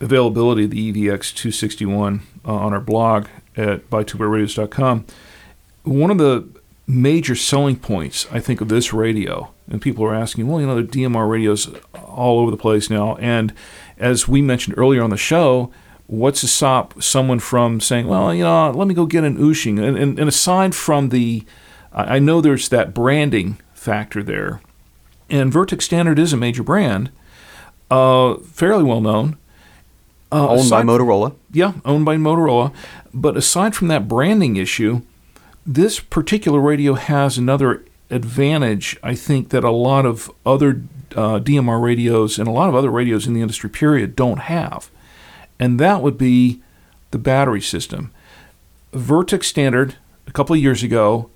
availability 0.00 0.64
of 0.64 0.70
the 0.70 0.92
EVX 0.92 1.32
261 1.32 2.22
uh, 2.44 2.52
on 2.52 2.72
our 2.72 2.80
blog 2.80 3.28
at 3.56 3.88
buytwowayradios.com. 3.88 5.06
One 5.84 6.10
of 6.10 6.18
the 6.18 6.48
major 6.88 7.36
selling 7.36 7.76
points, 7.76 8.26
I 8.32 8.40
think, 8.40 8.60
of 8.60 8.68
this 8.68 8.92
radio, 8.92 9.52
and 9.70 9.80
people 9.80 10.04
are 10.04 10.14
asking, 10.14 10.48
well, 10.48 10.60
you 10.60 10.66
know, 10.66 10.74
there 10.74 10.82
are 10.82 11.08
DMR 11.08 11.30
radios 11.30 11.70
all 11.94 12.40
over 12.40 12.50
the 12.50 12.56
place 12.56 12.90
now. 12.90 13.14
And 13.16 13.54
as 13.96 14.26
we 14.26 14.42
mentioned 14.42 14.76
earlier 14.76 15.04
on 15.04 15.10
the 15.10 15.16
show, 15.16 15.72
what's 16.08 16.40
to 16.40 16.48
stop 16.48 17.00
someone 17.00 17.38
from 17.38 17.80
saying, 17.80 18.08
well, 18.08 18.34
you 18.34 18.42
know, 18.42 18.72
let 18.72 18.88
me 18.88 18.94
go 18.94 19.06
get 19.06 19.22
an 19.22 19.38
Wouxun? 19.38 19.80
And, 19.80 19.96
and, 19.96 20.18
and 20.18 20.28
aside 20.28 20.74
from 20.74 21.10
the, 21.10 21.44
I 21.96 22.16
I 22.16 22.18
know 22.20 22.40
there's 22.40 22.68
that 22.68 22.94
branding 22.94 23.58
factor 23.74 24.22
there. 24.22 24.60
And 25.28 25.52
Vertex 25.52 25.84
Standard 25.84 26.18
is 26.20 26.32
a 26.32 26.36
major 26.36 26.62
brand, 26.62 27.10
uh, 27.90 28.36
fairly 28.36 28.84
well 28.84 29.00
known. 29.00 29.36
Uh, 30.30 30.48
Owned 30.50 30.70
by 30.70 30.82
Motorola. 30.82 31.34
yeah, 31.52 31.72
owned 31.84 32.04
by 32.04 32.16
Motorola. 32.16 32.72
But 33.14 33.36
aside 33.36 33.74
from 33.74 33.88
that 33.88 34.06
branding 34.08 34.56
issue, 34.56 35.02
this 35.64 35.98
particular 36.00 36.60
radio 36.60 36.94
has 36.94 37.38
another 37.38 37.84
advantage, 38.10 38.96
I 39.02 39.14
think, 39.14 39.48
that 39.50 39.64
a 39.64 39.70
lot 39.70 40.04
of 40.04 40.30
other 40.44 40.82
uh, 41.14 41.38
DMR 41.40 41.80
radios 41.82 42.38
and 42.38 42.46
a 42.48 42.52
lot 42.52 42.68
of 42.68 42.74
other 42.74 42.90
radios 42.90 43.26
in 43.26 43.34
the 43.34 43.40
industry, 43.40 43.70
period, 43.70 44.14
don't 44.16 44.40
have. 44.40 44.90
And 45.58 45.80
that 45.80 46.02
would 46.02 46.18
be 46.18 46.60
the 47.12 47.18
battery 47.18 47.60
system. 47.62 48.12
Vertex 48.92 49.46
Standard, 49.46 49.94
a 50.26 50.32
couple 50.32 50.54
of 50.54 50.60
years 50.62 50.82
ago, 50.82 51.30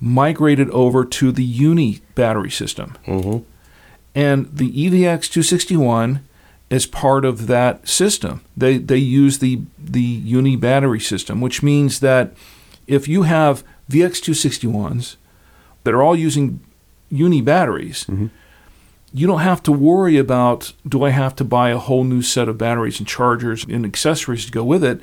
migrated 0.00 0.70
over 0.70 1.04
to 1.04 1.32
the 1.32 1.44
Uni 1.44 2.00
battery 2.14 2.50
system. 2.50 2.96
Mm-hmm. 3.06 3.44
And 4.14 4.46
the 4.56 4.70
EVX 4.70 5.30
261 5.30 6.20
is 6.70 6.86
part 6.86 7.24
of 7.24 7.46
that 7.46 7.86
system. 7.88 8.40
They 8.56 8.78
they 8.78 8.96
use 8.98 9.38
the 9.38 9.60
the 9.78 10.00
Uni 10.00 10.56
battery 10.56 11.00
system, 11.00 11.40
which 11.40 11.62
means 11.62 12.00
that 12.00 12.34
if 12.86 13.08
you 13.08 13.22
have 13.22 13.62
VX 13.90 14.20
261s 14.22 15.16
that 15.84 15.94
are 15.94 16.02
all 16.02 16.16
using 16.16 16.60
Uni 17.10 17.40
batteries, 17.40 18.06
you 19.12 19.26
don't 19.26 19.40
have 19.40 19.62
to 19.64 19.72
worry 19.72 20.18
about 20.18 20.72
do 20.88 21.04
I 21.04 21.10
have 21.10 21.36
to 21.36 21.44
buy 21.44 21.70
a 21.70 21.78
whole 21.78 22.04
new 22.04 22.22
set 22.22 22.48
of 22.48 22.58
batteries 22.58 22.98
and 22.98 23.06
chargers 23.06 23.64
and 23.64 23.84
accessories 23.84 24.46
to 24.46 24.52
go 24.52 24.64
with 24.64 24.82
it. 24.84 25.00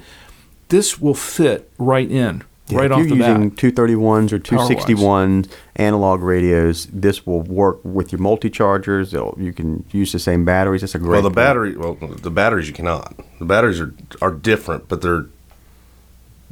This 0.70 1.00
will 1.00 1.14
fit 1.14 1.70
right 1.78 2.10
in, 2.10 2.44
Yeah, 2.70 2.78
right 2.78 2.86
if 2.86 2.92
off 2.94 2.98
you're 3.00 3.08
the 3.10 3.16
using 3.16 3.50
bat. 3.50 3.58
231s 3.58 4.32
or 4.32 4.40
Power-wise. 4.40 4.68
261 4.68 5.46
analog 5.76 6.22
radios, 6.22 6.88
this 6.94 7.26
will 7.26 7.42
work 7.42 7.80
with 7.84 8.12
your 8.14 8.22
multi-chargers. 8.22 9.12
They'll- 9.12 9.36
You 9.38 9.52
can 9.52 9.84
use 9.92 10.12
the 10.14 10.20
same 10.20 10.46
batteries. 10.46 10.80
That's 10.82 10.96
a 10.96 11.00
great 11.00 11.10
Well, 11.10 11.22
the 11.24 11.28
point. 11.30 11.36
battery. 11.36 11.76
Well, 11.78 11.98
the 12.22 12.32
batteries 12.32 12.68
you 12.70 12.74
cannot. 12.74 13.16
The 13.40 13.46
batteries 13.46 13.82
are 13.82 13.94
are 14.22 14.32
different, 14.32 14.88
but 14.88 15.02
they're 15.02 15.26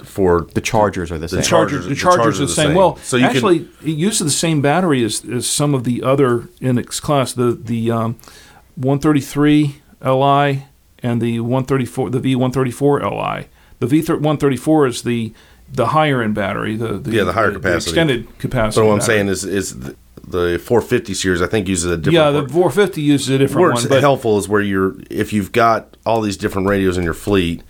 for 0.04 0.47
The 0.56 0.62
chargers 0.62 1.12
are 1.12 1.15
the, 1.19 1.21
The 1.21 1.30
same. 1.30 1.38
The 1.41 1.45
chargers- 1.45 1.84
the 1.84 1.89
the 1.89 1.95
chargers 1.95 2.15
chargers 2.24 2.39
are 2.39 2.43
are 2.43 2.45
the 2.45 2.50
the 2.50 2.56
same. 2.56 2.67
same. 2.69 2.76
Well, 2.76 2.97
So 3.04 3.17
you 3.17 3.28
can- 3.28 3.36
actually, 3.36 3.58
it 3.86 3.97
uses 3.97 4.19
the 4.19 4.32
same 4.32 4.60
battery 4.62 5.04
as, 5.06 5.24
as 5.26 5.45
some 5.47 5.74
of 5.76 5.84
the 5.84 6.02
other 6.04 6.50
in 6.60 6.78
its 6.78 7.00
class. 7.00 7.34
The 7.34 7.52
the 7.52 7.91
um, 7.91 8.15
133 8.76 9.76
Li 10.04 10.63
and 11.04 11.21
the 11.21 11.39
134, 11.39 12.10
the 12.10 12.19
V134 12.19 13.00
Li. 13.39 13.45
The 13.80 13.88
V134 13.88 14.88
is 14.88 15.02
the 15.04 15.34
the 15.73 15.88
higher 15.88 16.21
end 16.21 16.36
battery. 16.36 16.75
The, 16.75 16.97
the 16.99 17.12
Yeah, 17.12 17.23
the 17.23 17.34
higher 17.34 17.51
capacity. 17.51 17.91
extended 17.91 18.39
capacity. 18.39 18.75
So 18.75 18.86
what 18.86 18.93
I'm 18.93 18.99
battery. 18.99 19.15
saying 19.15 19.27
is 19.29 19.43
is 19.45 19.79
the, 19.79 19.95
the 20.27 20.60
450 20.60 21.13
series 21.13 21.41
I 21.41 21.47
think 21.47 21.67
uses 21.67 21.91
a 21.91 21.97
different. 21.97 22.13
yeah, 22.13 22.31
the 22.31 22.47
450 22.47 23.01
uses 23.01 23.29
a 23.29 23.38
different 23.38 23.62
Where 23.62 23.71
one, 23.73 23.88
but 23.88 24.01
helpful 24.01 24.38
is 24.38 24.47
where 24.47 24.62
you're 24.62 24.95
if 25.10 25.34
you've 25.34 25.51
got 25.51 25.95
all 26.05 26.21
these 26.21 26.38
different 26.38 26.67
radios 26.67 26.97
in 26.97 27.03
your 27.03 27.13
fleet. 27.13 27.63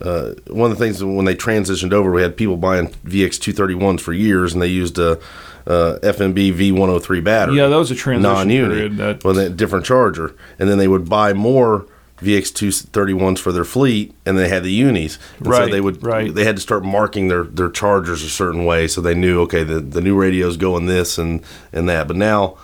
Uh, 0.00 0.32
one 0.48 0.70
of 0.72 0.76
the 0.76 0.84
things 0.84 1.02
when 1.02 1.24
they 1.24 1.36
transitioned 1.36 1.92
over, 1.92 2.10
we 2.10 2.20
had 2.20 2.36
people 2.36 2.56
buying 2.56 2.88
VX 3.06 3.38
231s 3.38 4.00
for 4.00 4.12
years, 4.12 4.52
and 4.52 4.60
they 4.60 4.66
used 4.66 4.98
a, 4.98 5.12
uh 5.66 5.98
FNB 6.02 6.52
V103 6.52 7.22
battery. 7.24 7.56
yeah, 7.56 7.68
that 7.68 7.76
was 7.76 7.90
a 7.90 7.94
transition 7.94 8.34
non-uni 8.34 8.74
period. 8.74 8.96
That 8.96 9.24
with 9.24 9.38
a 9.38 9.48
different 9.48 9.86
charger, 9.86 10.34
and 10.58 10.68
then 10.68 10.78
they 10.78 10.88
would 10.88 11.08
buy 11.08 11.32
more 11.32 11.86
VX 12.24 12.52
two 12.54 12.70
thirty 12.70 13.12
ones 13.12 13.38
for 13.40 13.52
their 13.52 13.64
fleet, 13.64 14.14
and 14.26 14.36
they 14.38 14.48
had 14.48 14.62
the 14.64 14.72
unis. 14.72 15.18
And 15.38 15.46
So 15.46 15.50
Right, 15.52 15.70
they 15.70 15.80
would 15.80 16.02
right. 16.02 16.34
they 16.34 16.44
had 16.44 16.56
to 16.56 16.62
start 16.62 16.84
marking 16.84 17.28
their 17.28 17.44
their 17.44 17.70
chargers 17.70 18.22
a 18.22 18.30
certain 18.30 18.64
way, 18.64 18.88
so 18.88 19.00
they 19.00 19.14
knew 19.14 19.40
okay 19.42 19.62
the 19.62 19.80
the 19.80 20.00
new 20.00 20.16
radios 20.16 20.56
go 20.56 20.76
in 20.76 20.86
this 20.86 21.18
and 21.18 21.42
and 21.72 21.88
that. 21.88 22.08
But 22.08 22.16
now. 22.16 22.56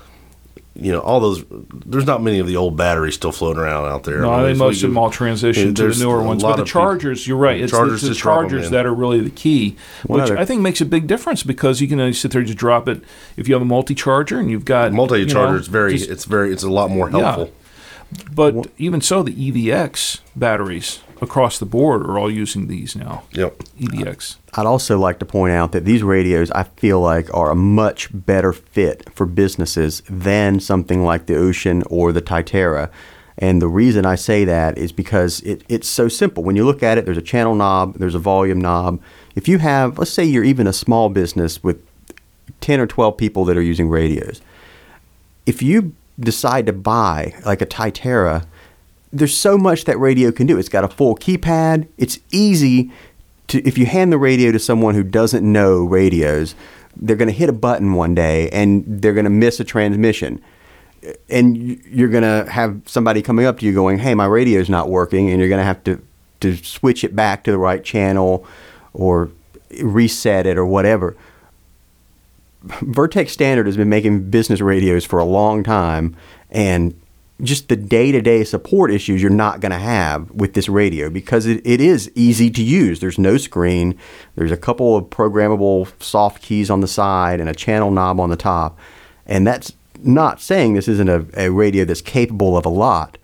You 0.77 0.93
know, 0.93 1.01
all 1.01 1.19
those. 1.21 1.45
There's 1.85 2.07
not 2.07 2.23
many 2.23 2.39
of 2.39 2.47
the 2.47 2.57
old 2.57 2.77
batteries 2.77 3.15
still 3.17 3.33
floating 3.33 3.61
around 3.61 3.87
out 3.87 4.05
there. 4.05 4.21
No, 4.21 4.31
I 4.31 4.35
I 4.35 4.37
mean, 4.39 4.47
think 4.51 4.59
most 4.59 4.83
of 4.85 4.91
them 4.91 4.99
all 4.99 5.11
transitioned 5.11 5.75
to 5.77 5.89
the 5.93 6.05
newer 6.05 6.23
ones. 6.23 6.43
But 6.43 6.57
the 6.57 6.63
of 6.63 6.69
people- 6.69 6.81
chargers, 6.83 7.27
you're 7.27 7.37
right. 7.37 7.61
It's 7.61 7.73
Chargers 7.73 8.01
the, 8.01 8.07
the 8.07 8.11
just 8.13 8.23
drop 8.23 8.45
'em 8.45 8.49
chargers 8.51 8.71
that 8.71 8.87
are 8.87 8.95
really 8.95 9.21
the 9.21 9.31
key, 9.31 9.77
which 10.07 10.23
other- 10.23 10.39
I 10.39 10.45
think 10.45 10.63
makes 10.63 10.81
a 10.81 10.87
big 10.87 11.09
difference 11.09 11.43
because 11.43 11.81
you 11.83 11.89
can 11.89 12.01
uh, 12.01 12.13
sit 12.13 12.31
there 12.31 12.39
and 12.39 12.47
just 12.47 12.57
drop 12.59 12.89
it. 12.89 13.03
If 13.37 13.49
you 13.49 13.55
have 13.55 13.63
a 13.63 13.67
multi-charger 13.67 14.39
and 14.39 14.49
you've 14.49 14.65
got 14.65 14.93
multi 14.93 15.19
you 15.19 15.27
know, 15.27 15.33
charger. 15.33 15.57
It's 15.59 15.67
very. 15.67 15.99
just- 15.99 16.09
it's 16.09 16.25
very. 16.25 16.53
It's 16.53 16.63
a 16.63 16.71
lot 16.71 16.89
more 16.91 17.11
Yeah. 17.11 17.47
Helpful. 18.17 18.63
but 18.63 18.71
even 18.79 19.01
so, 19.01 19.23
the 19.23 19.33
EVX 19.33 20.21
batteries 20.35 21.01
across 21.21 21.59
the 21.59 21.67
board 21.67 22.03
are 22.03 22.19
all 22.19 22.31
using 22.31 22.67
these 22.67 22.97
now. 22.97 23.25
Yep. 23.33 23.59
EVX. 23.79 24.37
I'd 24.55 24.67
also 24.67 24.99
like 24.99 25.19
to 25.21 25.25
point 25.25 25.53
out 25.53 25.73
that 25.73 25.85
these 25.85 26.03
radios, 26.03 26.51
I 26.53 26.65
feel 26.65 27.01
like, 27.01 27.33
are 27.35 27.51
a 27.51 27.55
much 27.55 28.09
better 28.13 28.53
fit 28.53 29.09
for 29.15 29.27
businesses 29.27 30.03
than 30.09 30.61
something 30.61 31.05
like 31.05 31.27
the 31.27 31.35
Wouxun 31.35 31.85
or 31.89 32.13
the 32.13 32.23
Tytera. 32.23 32.91
And 33.39 33.63
the 33.63 33.69
reason 33.69 34.05
I 34.05 34.17
say 34.17 34.45
that 34.45 34.77
is 34.77 34.93
because 34.93 35.41
it, 35.41 35.63
it's 35.69 35.89
so 35.89 36.09
simple. 36.09 36.43
When 36.43 36.57
you 36.57 36.65
look 36.65 36.83
at 36.83 36.99
it, 36.99 37.05
there's 37.05 37.17
a 37.17 37.23
channel 37.23 37.55
knob, 37.55 37.99
there's 37.99 38.15
a 38.15 38.19
volume 38.19 38.61
knob. 38.61 39.01
If 39.35 39.49
you 39.49 39.59
have, 39.59 39.99
let's 39.99 40.11
say 40.11 40.25
you're 40.25 40.45
even 40.45 40.67
a 40.67 40.73
small 40.73 41.09
business 41.09 41.63
with 41.63 41.83
10 42.61 42.81
or 42.81 42.87
12 42.87 43.17
people 43.17 43.45
that 43.47 43.57
are 43.57 43.63
using 43.63 43.89
radios, 43.89 44.43
if 45.47 45.63
you 45.63 45.95
decide 46.21 46.67
to 46.67 46.73
buy 46.73 47.35
like 47.45 47.63
a 47.63 47.67
Tytera, 47.67 48.45
there's 49.13 49.37
so 49.37 49.59
much 49.59 49.85
that 49.85 49.99
radio 49.99 50.31
can 50.31 50.47
do. 50.47 50.59
It's 50.59 50.69
got 50.69 50.85
a 50.85 50.89
full 50.89 51.17
keypad. 51.17 51.89
It's 51.99 52.19
easy 52.31 52.91
to 53.49 53.67
if 53.67 53.77
you 53.77 53.87
hand 53.87 54.13
the 54.13 54.19
radio 54.19 54.53
to 54.53 54.59
someone 54.59 54.95
who 54.95 55.03
doesn't 55.03 55.51
know 55.51 55.85
radios, 55.85 56.55
they're 56.97 57.17
going 57.17 57.29
to 57.29 57.35
hit 57.35 57.49
a 57.49 57.55
button 57.55 57.95
one 57.95 58.15
day 58.15 58.49
and 58.51 58.85
they're 58.87 59.15
going 59.15 59.25
to 59.25 59.31
miss 59.31 59.61
a 59.61 59.65
transmission. 59.65 60.41
And 61.31 61.57
you're 61.87 62.09
going 62.09 62.23
to 62.23 62.51
have 62.51 62.83
somebody 62.85 63.23
coming 63.23 63.47
up 63.47 63.59
to 63.61 63.67
you 63.67 63.73
going, 63.73 63.99
"Hey, 63.99 64.15
my 64.15 64.27
radio's 64.27 64.69
not 64.69 64.91
working," 64.91 65.31
and 65.31 65.41
you're 65.41 65.49
going 65.49 65.61
to 65.61 65.65
have 65.65 65.83
to 65.85 66.01
to 66.41 66.57
switch 66.57 67.05
it 67.05 67.17
back 67.17 67.45
to 67.45 67.51
the 67.51 67.59
right 67.59 67.83
channel 67.83 68.47
or 68.93 69.31
reset 69.83 70.47
it 70.47 70.59
or 70.59 70.67
whatever. 70.67 71.17
Vertex 72.63 73.33
Standard 73.33 73.67
has 73.67 73.77
been 73.77 73.89
making 73.89 74.31
business 74.31 74.61
radios 74.61 75.05
for 75.05 75.19
a 75.19 75.25
long 75.25 75.63
time, 75.63 76.17
and 76.51 76.99
just 77.43 77.69
the 77.69 77.77
day 77.77 78.13
to 78.13 78.21
day 78.21 78.45
support 78.45 78.91
issues 78.91 79.23
you're 79.23 79.31
not 79.31 79.61
going 79.61 79.73
to 79.73 79.79
have 79.79 80.31
with 80.31 80.53
this 80.55 80.69
radio 80.69 81.09
because 81.09 81.47
it, 81.47 81.63
it 81.65 81.81
is 81.81 82.11
easy 82.15 82.51
to 82.51 82.63
use. 82.63 83.01
There's 83.01 83.19
no 83.19 83.39
screen, 83.39 83.99
there's 84.35 84.53
a 84.53 84.57
couple 84.57 84.97
of 84.97 85.05
programmable 85.07 85.91
soft 86.03 86.43
keys 86.43 86.71
on 86.71 86.81
the 86.81 86.89
side, 86.89 87.41
and 87.41 87.49
a 87.49 87.55
channel 87.55 87.91
knob 87.91 88.21
on 88.21 88.31
the 88.31 88.37
top. 88.37 88.79
And 89.27 89.47
that's 89.47 89.73
not 90.03 90.41
saying 90.41 90.75
this 90.75 90.89
isn't 90.89 91.09
a, 91.09 91.27
a 91.37 91.51
radio 91.51 91.85
that's 91.85 92.03
capable 92.03 92.57
of 92.57 92.67
a 92.67 92.71
lot. 92.71 93.17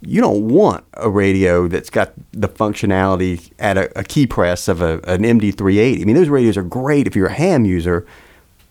You 0.00 0.20
don't 0.20 0.48
want 0.48 0.84
a 0.94 1.08
radio 1.08 1.68
that's 1.68 1.90
got 1.90 2.12
the 2.32 2.48
functionality 2.48 3.52
at 3.60 3.78
a, 3.78 3.96
a 3.98 4.02
key 4.02 4.26
press 4.26 4.66
of 4.66 4.82
a, 4.82 4.94
an 5.04 5.22
MD380. 5.22 6.00
I 6.00 6.04
mean, 6.04 6.16
those 6.16 6.28
radios 6.28 6.56
are 6.56 6.64
great 6.64 7.06
if 7.06 7.14
you're 7.14 7.28
a 7.28 7.32
ham 7.32 7.64
user, 7.64 8.04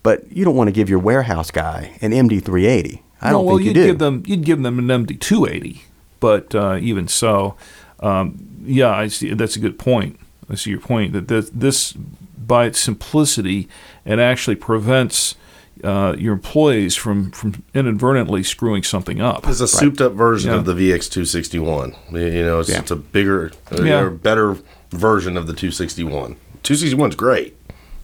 but 0.02 0.30
you 0.32 0.44
don't 0.44 0.56
want 0.56 0.68
to 0.68 0.72
give 0.72 0.88
your 0.90 0.98
warehouse 0.98 1.50
guy 1.50 1.96
an 2.00 2.12
MD380. 2.12 3.00
I 3.20 3.30
no, 3.30 3.38
don't 3.38 3.46
well, 3.46 3.56
think 3.56 3.66
you 3.66 3.70
you'd 3.70 3.74
do. 3.74 3.86
give 3.86 3.98
them 3.98 4.22
you'd 4.26 4.44
give 4.44 4.62
them 4.62 4.78
an 4.78 5.06
MD 5.06 5.18
two 5.20 5.46
eighty, 5.46 5.82
but 6.20 6.54
uh, 6.54 6.78
even 6.80 7.06
so, 7.08 7.56
um, 8.00 8.38
yeah, 8.64 8.90
I 8.90 9.08
see. 9.08 9.32
That's 9.34 9.56
a 9.56 9.60
good 9.60 9.78
point. 9.78 10.18
I 10.50 10.56
see 10.56 10.70
your 10.70 10.80
point 10.80 11.12
that 11.12 11.28
this, 11.28 11.48
this 11.54 11.92
by 11.92 12.66
its 12.66 12.80
simplicity, 12.80 13.68
it 14.04 14.18
actually 14.18 14.56
prevents 14.56 15.36
uh, 15.84 16.14
your 16.18 16.32
employees 16.32 16.96
from 16.96 17.30
from 17.30 17.62
inadvertently 17.74 18.42
screwing 18.42 18.82
something 18.82 19.20
up. 19.20 19.46
It's 19.48 19.60
a 19.60 19.68
souped 19.68 20.00
up 20.00 20.12
version 20.14 20.50
Yeah. 20.50 20.58
of 20.58 20.64
the 20.64 20.74
VX261. 20.74 21.94
You 22.12 22.42
know, 22.44 22.58
it's, 22.60 22.68
Yeah. 22.68 22.80
it's 22.80 22.90
a 22.90 22.96
bigger, 22.96 23.52
uh, 23.70 23.82
Yeah. 23.82 24.08
better 24.08 24.56
version 24.90 25.36
of 25.36 25.46
the 25.46 25.52
261. 25.54 26.36
261 26.62 27.10
is 27.10 27.16
great, 27.16 27.56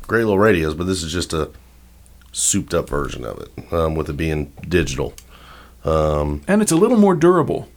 great 0.06 0.20
little 0.24 0.38
radios, 0.38 0.74
but 0.74 0.86
this 0.86 1.02
is 1.02 1.12
just 1.12 1.32
a 1.32 1.50
souped 2.32 2.74
up 2.74 2.88
version 2.88 3.24
of 3.24 3.38
it, 3.40 3.72
um, 3.72 3.94
with 3.94 4.08
it 4.10 4.16
being 4.16 4.52
digital. 4.68 5.14
and 5.84 6.60
it's 6.62 6.72
a 6.72 6.76
little 6.76 6.98
more 6.98 7.14
durable. 7.14 7.68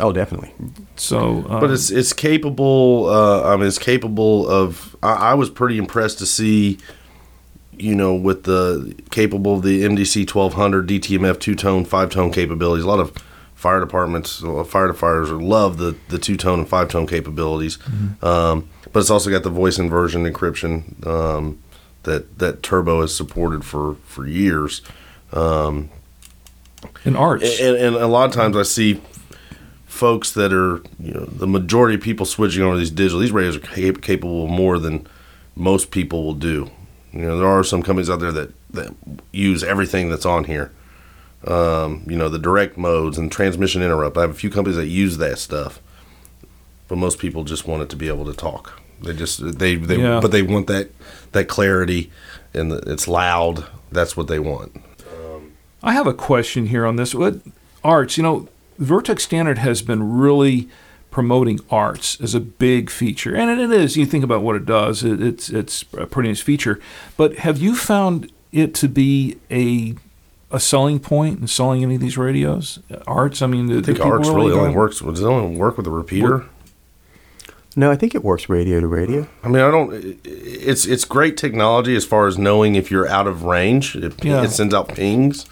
oh, 0.00 0.12
definitely. 0.12 0.52
So, 0.96 1.44
um, 1.48 1.60
But 1.60 1.70
it's 1.70 1.90
it's 1.90 2.12
capable. 2.12 3.06
Uh, 3.08 3.52
I 3.52 3.56
mean, 3.56 3.66
it's 3.66 3.78
capable 3.78 4.48
of. 4.48 4.94
I, 5.02 5.30
I 5.30 5.34
was 5.34 5.50
pretty 5.50 5.76
impressed 5.78 6.18
to 6.18 6.26
see, 6.26 6.78
you 7.76 7.94
know, 7.96 8.14
with 8.14 8.44
the 8.44 8.94
capable 9.10 9.54
of 9.56 9.62
the 9.62 9.82
MDC 9.82 10.26
twelve 10.28 10.54
hundred 10.54 10.86
DTMF 10.88 11.40
two 11.40 11.54
tone 11.56 11.84
five 11.84 12.10
tone 12.10 12.30
capabilities. 12.30 12.84
A 12.84 12.88
lot 12.88 13.00
of 13.00 13.12
fire 13.54 13.80
departments, 13.80 14.38
fire 14.38 14.92
firefighters 14.92 15.42
love 15.42 15.78
the 15.78 15.96
the 16.10 16.18
two 16.18 16.36
tone 16.36 16.60
and 16.60 16.68
five 16.68 16.88
tone 16.88 17.06
capabilities. 17.08 17.78
Um, 18.22 18.68
but 18.92 19.00
it's 19.00 19.10
also 19.10 19.30
got 19.30 19.42
the 19.42 19.50
voice 19.50 19.78
inversion 19.78 20.24
encryption 20.32 21.04
um, 21.06 21.58
that 22.08 22.38
that 22.38 22.62
Turbo 22.62 23.00
has 23.02 23.14
supported 23.14 23.64
for 23.64 23.96
for 24.04 24.26
years. 24.26 24.82
Um, 25.32 25.90
in 27.04 27.16
arts, 27.16 27.60
and, 27.60 27.76
and 27.76 27.96
a 27.96 28.06
lot 28.06 28.28
of 28.28 28.34
times 28.34 28.56
I 28.56 28.62
see 28.62 29.00
folks 29.84 30.32
that 30.32 30.52
are, 30.52 30.80
you 31.00 31.12
know, 31.12 31.24
the 31.24 31.46
majority 31.46 31.96
of 31.96 32.00
people 32.00 32.24
switching 32.24 32.62
over 32.62 32.76
these 32.76 32.90
digital. 32.90 33.18
These 33.18 33.32
radios 33.32 33.56
are 33.56 33.60
cap- 33.60 34.00
capable 34.00 34.44
of 34.44 34.50
more 34.50 34.78
than 34.78 35.06
most 35.56 35.90
people 35.90 36.24
will 36.24 36.34
do. 36.34 36.70
You 37.12 37.22
know, 37.22 37.38
there 37.38 37.48
are 37.48 37.64
some 37.64 37.82
companies 37.82 38.08
out 38.08 38.20
there 38.20 38.32
that, 38.32 38.52
that 38.70 38.94
use 39.32 39.64
everything 39.64 40.08
that's 40.08 40.26
on 40.26 40.44
here. 40.44 40.72
Um, 41.46 42.04
you 42.06 42.16
know, 42.16 42.28
the 42.28 42.38
direct 42.38 42.76
modes 42.76 43.18
and 43.18 43.30
transmission 43.30 43.82
interrupt. 43.82 44.16
I 44.16 44.22
have 44.22 44.30
a 44.30 44.34
few 44.34 44.50
companies 44.50 44.76
that 44.76 44.86
use 44.86 45.18
that 45.18 45.38
stuff, 45.38 45.80
but 46.86 46.96
most 46.96 47.18
people 47.18 47.44
just 47.44 47.66
want 47.66 47.82
it 47.82 47.88
to 47.90 47.96
be 47.96 48.08
able 48.08 48.24
to 48.26 48.34
talk. 48.34 48.80
They 49.02 49.12
just 49.14 49.58
they 49.58 49.76
they 49.76 49.98
Yeah. 49.98 50.20
but 50.20 50.30
they 50.32 50.42
want 50.42 50.66
that 50.68 50.90
that 51.32 51.48
clarity 51.48 52.10
and 52.54 52.72
the, 52.72 52.78
it's 52.90 53.06
loud. 53.08 53.66
That's 53.92 54.16
what 54.16 54.28
they 54.28 54.38
want. 54.38 54.82
I 55.82 55.92
have 55.92 56.06
a 56.06 56.12
question 56.14 56.66
here 56.66 56.84
on 56.84 56.96
this. 56.96 57.14
What 57.14 57.36
arts? 57.84 58.16
You 58.16 58.22
know, 58.22 58.48
Vertex 58.78 59.24
Standard 59.24 59.58
has 59.58 59.80
been 59.82 60.18
really 60.18 60.68
promoting 61.10 61.60
arts 61.70 62.20
as 62.20 62.34
a 62.34 62.40
big 62.40 62.90
feature, 62.90 63.34
and 63.34 63.60
it 63.60 63.70
is. 63.70 63.96
You 63.96 64.04
think 64.04 64.24
about 64.24 64.42
what 64.42 64.56
it 64.56 64.66
does; 64.66 65.04
it, 65.04 65.22
it's 65.22 65.48
it's 65.48 65.84
a 65.96 66.06
pretty 66.06 66.28
nice 66.30 66.40
feature. 66.40 66.80
But 67.16 67.38
have 67.38 67.58
you 67.58 67.74
found 67.76 68.30
it 68.52 68.74
to 68.76 68.88
be 68.88 69.38
a 69.50 69.94
a 70.50 70.58
selling 70.58 70.98
point 70.98 71.40
in 71.40 71.46
selling 71.46 71.82
any 71.84 71.94
of 71.94 72.00
these 72.00 72.18
radios? 72.18 72.80
Arts. 73.06 73.40
I 73.40 73.46
mean, 73.46 73.76
I 73.76 73.80
think 73.82 74.00
arts 74.00 74.28
really 74.28 74.52
only 74.52 74.74
works. 74.74 75.00
Does 75.00 75.20
it 75.20 75.24
only 75.26 75.56
work 75.56 75.76
with 75.76 75.86
a 75.86 75.90
repeater? 75.90 76.46
No, 77.78 77.92
I 77.92 77.96
think 77.96 78.16
it 78.16 78.24
works 78.24 78.48
radio 78.48 78.80
to 78.80 78.88
radio. 78.88 79.24
I 79.44 79.48
mean, 79.48 79.62
I 79.62 79.70
don't. 79.70 80.18
It's 80.24 80.84
it's 80.84 81.04
great 81.04 81.36
technology 81.36 81.94
as 81.94 82.04
far 82.04 82.26
as 82.26 82.36
knowing 82.36 82.74
if 82.74 82.90
you're 82.90 83.06
out 83.06 83.28
of 83.28 83.44
range. 83.44 83.94
It, 83.94 84.24
Yeah. 84.24 84.42
it 84.42 84.50
sends 84.50 84.74
out 84.74 84.88
pings. 84.88 85.46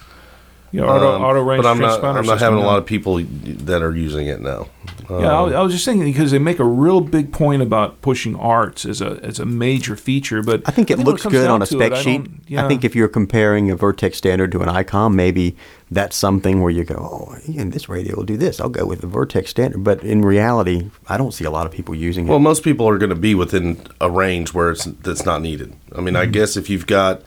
Yeah, 0.71 0.83
auto, 0.83 1.15
Um, 1.15 1.23
auto 1.23 1.41
range 1.43 1.63
but 1.63 1.69
I'm 1.69 1.79
not. 1.79 2.03
I'm 2.03 2.13
not 2.15 2.25
system 2.25 2.39
having 2.39 2.59
a 2.59 2.65
lot 2.65 2.77
of 2.77 2.85
people 2.85 3.21
that 3.21 3.81
are 3.81 3.95
using 3.95 4.27
it 4.27 4.41
now. 4.41 4.67
Um, 5.09 5.21
Yeah, 5.21 5.31
I, 5.39 5.41
was- 5.41 5.53
I 5.53 5.61
was 5.61 5.71
just 5.73 5.85
thinking 5.85 6.03
because 6.03 6.31
they 6.31 6.39
make 6.39 6.59
a 6.59 6.65
real 6.65 6.99
big 6.99 7.31
point 7.31 7.61
about 7.61 8.01
pushing 8.01 8.35
arts 8.35 8.83
as 8.85 8.99
a 9.01 9.17
as 9.23 9.39
a 9.39 9.45
major 9.45 9.95
feature, 9.95 10.41
but 10.43 10.61
I 10.65 10.71
think 10.71 10.91
it 10.91 10.97
when 10.97 11.05
looks 11.05 11.21
comes 11.23 11.31
good 11.31 11.49
on 11.49 11.61
a 11.61 11.65
spec 11.65 11.93
it, 11.93 11.97
sheet. 11.99 12.17
don't- 12.25 12.41
yeah. 12.49 12.65
I 12.65 12.67
think 12.67 12.83
if 12.83 12.95
you're 12.97 13.07
comparing 13.07 13.71
a 13.71 13.77
Vertex 13.77 14.17
standard 14.17 14.51
to 14.51 14.61
an 14.61 14.67
ICOM, 14.67 15.13
maybe 15.13 15.55
that's 15.89 16.17
something 16.17 16.61
where 16.61 16.71
you 16.71 16.83
go, 16.83 16.95
oh, 16.95 17.37
yeah, 17.47 17.63
this 17.63 17.87
radio 17.87 18.17
will 18.17 18.25
do 18.25 18.35
this. 18.35 18.59
I'll 18.59 18.67
go 18.67 18.85
with 18.85 18.99
the 18.99 19.07
Vertex 19.07 19.49
standard. 19.49 19.85
But 19.85 20.03
in 20.03 20.21
reality, 20.21 20.89
I 21.07 21.15
don't 21.17 21.33
see 21.33 21.45
a 21.45 21.51
lot 21.51 21.65
of 21.65 21.71
people 21.71 21.95
using 21.95 22.27
it. 22.27 22.29
Well, 22.29 22.39
most 22.39 22.61
people 22.63 22.89
are 22.89 22.97
going 22.97 23.09
to 23.09 23.15
be 23.15 23.35
within 23.35 23.77
a 24.01 24.11
range 24.11 24.53
where 24.53 24.71
it's 24.71 24.83
that's 24.83 25.25
not 25.25 25.41
needed. 25.41 25.73
I 25.95 26.01
mean, 26.01 26.17
I 26.17 26.23
Mm-hmm. 26.23 26.31
guess 26.33 26.57
if 26.57 26.69
you've 26.69 26.87
got, 26.87 27.21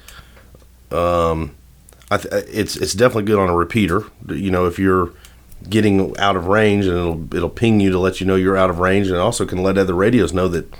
um, 0.92 1.52
I 1.52 1.59
th- 2.18 2.32
uh, 2.32 2.42
it's 2.50 2.76
it's 2.76 2.94
definitely 2.94 3.24
good 3.24 3.38
on 3.38 3.48
a 3.48 3.54
repeater. 3.54 4.04
You 4.28 4.50
know, 4.50 4.66
if 4.66 4.78
you're 4.78 5.10
getting 5.68 6.16
out 6.18 6.36
of 6.36 6.46
range, 6.46 6.86
and 6.86 6.96
it'll 6.96 7.34
it'll 7.36 7.50
ping 7.50 7.80
you 7.80 7.90
to 7.90 7.98
let 7.98 8.20
you 8.20 8.26
know 8.26 8.36
you're 8.36 8.56
out 8.56 8.70
of 8.70 8.78
range, 8.78 9.06
and 9.08 9.16
it 9.16 9.20
also 9.20 9.44
can 9.46 9.62
let 9.62 9.78
other 9.78 9.94
radios 9.94 10.32
know 10.32 10.48
that 10.48 10.72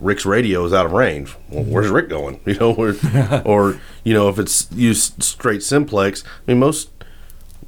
Rick's 0.00 0.26
radio 0.26 0.64
is 0.64 0.72
out 0.72 0.86
of 0.86 0.92
range. 0.92 1.34
Well, 1.48 1.62
mm-hmm. 1.62 1.72
where's 1.72 1.88
Rick 1.90 2.08
going? 2.08 2.40
You 2.46 2.54
know, 2.54 2.74
or, 2.74 2.94
or 3.44 3.80
you 4.04 4.14
know, 4.14 4.28
if 4.28 4.38
it's 4.38 4.70
used 4.72 5.22
straight 5.22 5.62
simplex. 5.62 6.22
I 6.46 6.52
mean, 6.52 6.58
most 6.58 6.90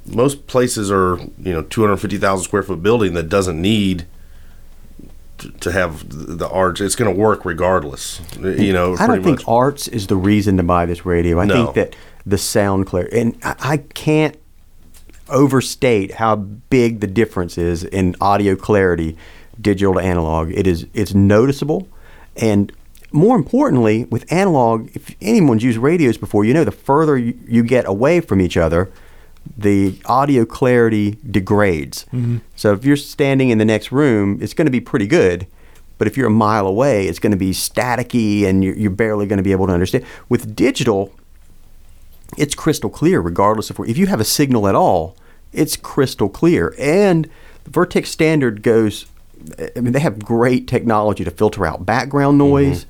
most 0.05 0.47
places 0.47 0.91
are 0.91 1.17
you 1.17 1.53
know 1.53 1.63
250,000 1.63 2.43
square 2.43 2.63
foot 2.63 2.81
building 2.83 3.13
that 3.13 3.29
doesn't 3.29 3.59
need 3.61 4.05
to- 5.39 5.51
to 5.51 5.71
have 5.71 6.03
the 6.09 6.47
arts. 6.49 6.81
It's 6.81 6.95
going 6.95 7.13
to 7.13 7.19
work 7.19 7.45
regardless. 7.45 8.19
You 8.39 8.73
know, 8.73 8.95
I 8.99 9.07
don't 9.07 9.23
think 9.23 9.39
much. 9.39 9.47
arts 9.47 9.87
is 9.87 10.07
the 10.07 10.15
reason 10.15 10.57
to 10.57 10.63
buy 10.63 10.85
this 10.85 11.05
radio. 11.05 11.39
I 11.39 11.45
No. 11.45 11.71
think 11.71 11.75
that 11.75 11.95
the 12.29 12.37
sound 12.37 12.87
clarity. 12.87 13.19
and 13.19 13.37
I, 13.43 13.55
I 13.59 13.77
can't 13.77 14.37
overstate 15.29 16.15
how 16.15 16.35
big 16.35 16.99
the 16.99 17.07
difference 17.07 17.57
is 17.57 17.83
in 17.83 18.15
audio 18.19 18.55
clarity, 18.55 19.17
digital 19.59 19.93
to 19.95 19.99
analog. 19.99 20.51
It 20.51 20.67
is 20.67 20.87
it's 20.93 21.13
noticeable, 21.13 21.87
and 22.35 22.71
more 23.11 23.35
importantly, 23.35 24.05
with 24.05 24.31
analog, 24.31 24.89
if 24.95 25.15
anyone's 25.21 25.63
used 25.63 25.79
radios 25.79 26.17
before, 26.17 26.45
you 26.45 26.53
know 26.53 26.63
the 26.63 26.71
further 26.71 27.17
you, 27.17 27.37
you 27.47 27.63
get 27.63 27.87
away 27.87 28.21
from 28.21 28.39
each 28.39 28.55
other, 28.55 28.91
the 29.57 29.99
audio 30.05 30.45
clarity 30.45 31.17
degrades. 31.29 32.05
Mm-hmm. 32.13 32.37
So 32.55 32.73
if 32.73 32.85
you're 32.85 32.95
standing 32.95 33.49
in 33.49 33.57
the 33.57 33.65
next 33.65 33.91
room, 33.91 34.37
it's 34.41 34.53
going 34.53 34.67
to 34.67 34.71
be 34.71 34.79
pretty 34.79 35.07
good. 35.07 35.47
But 35.97 36.07
if 36.07 36.15
you're 36.15 36.27
a 36.27 36.31
mile 36.31 36.65
away, 36.65 37.07
it's 37.07 37.19
going 37.19 37.31
to 37.31 37.37
be 37.37 37.51
staticky 37.51 38.45
and 38.45 38.63
you're, 38.63 38.75
you're 38.75 38.91
barely 38.91 39.27
going 39.27 39.37
to 39.37 39.43
be 39.43 39.51
able 39.51 39.67
to 39.67 39.73
understand. 39.73 40.05
With 40.29 40.55
digital, 40.55 41.13
it's 42.37 42.55
crystal 42.55 42.89
clear, 42.89 43.19
regardless 43.21 43.69
of 43.69 43.79
where. 43.79 43.87
If 43.89 43.97
you 43.97 44.07
have 44.07 44.19
a 44.19 44.25
signal 44.25 44.67
at 44.67 44.75
all, 44.75 45.15
it's 45.53 45.75
crystal 45.75 46.29
clear. 46.29 46.73
And 46.79 47.29
the 47.63 47.69
Vertex 47.71 48.09
standard 48.09 48.61
goes. 48.63 49.05
I 49.75 49.79
mean, 49.79 49.93
they 49.93 49.99
have 50.01 50.19
great 50.23 50.67
technology 50.67 51.23
to 51.23 51.31
filter 51.31 51.65
out 51.65 51.85
background 51.85 52.37
noise. 52.37 52.85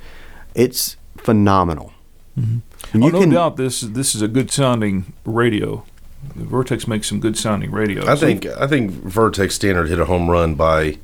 It's 0.56 0.98
phenomenal. 1.18 1.94
And 2.36 2.62
Oh, 2.96 2.98
you 3.08 3.12
no 3.12 3.20
can- 3.22 3.30
doubt 3.30 3.58
this 3.58 3.82
this 3.82 4.16
is 4.16 4.22
a 4.22 4.28
good 4.28 4.50
sounding 4.50 5.14
radio. 5.26 5.84
Vertex 6.36 6.88
makes 6.88 7.08
some 7.08 7.20
good 7.20 7.38
sounding 7.38 7.72
radios. 7.72 8.08
I 8.08 8.16
think 8.16 8.46
I 8.46 8.66
think 8.68 8.92
Vertex 8.92 9.56
Standard 9.56 9.90
hit 9.90 10.00
a 10.00 10.06
home 10.06 10.30
run 10.30 10.56
by 10.56 10.98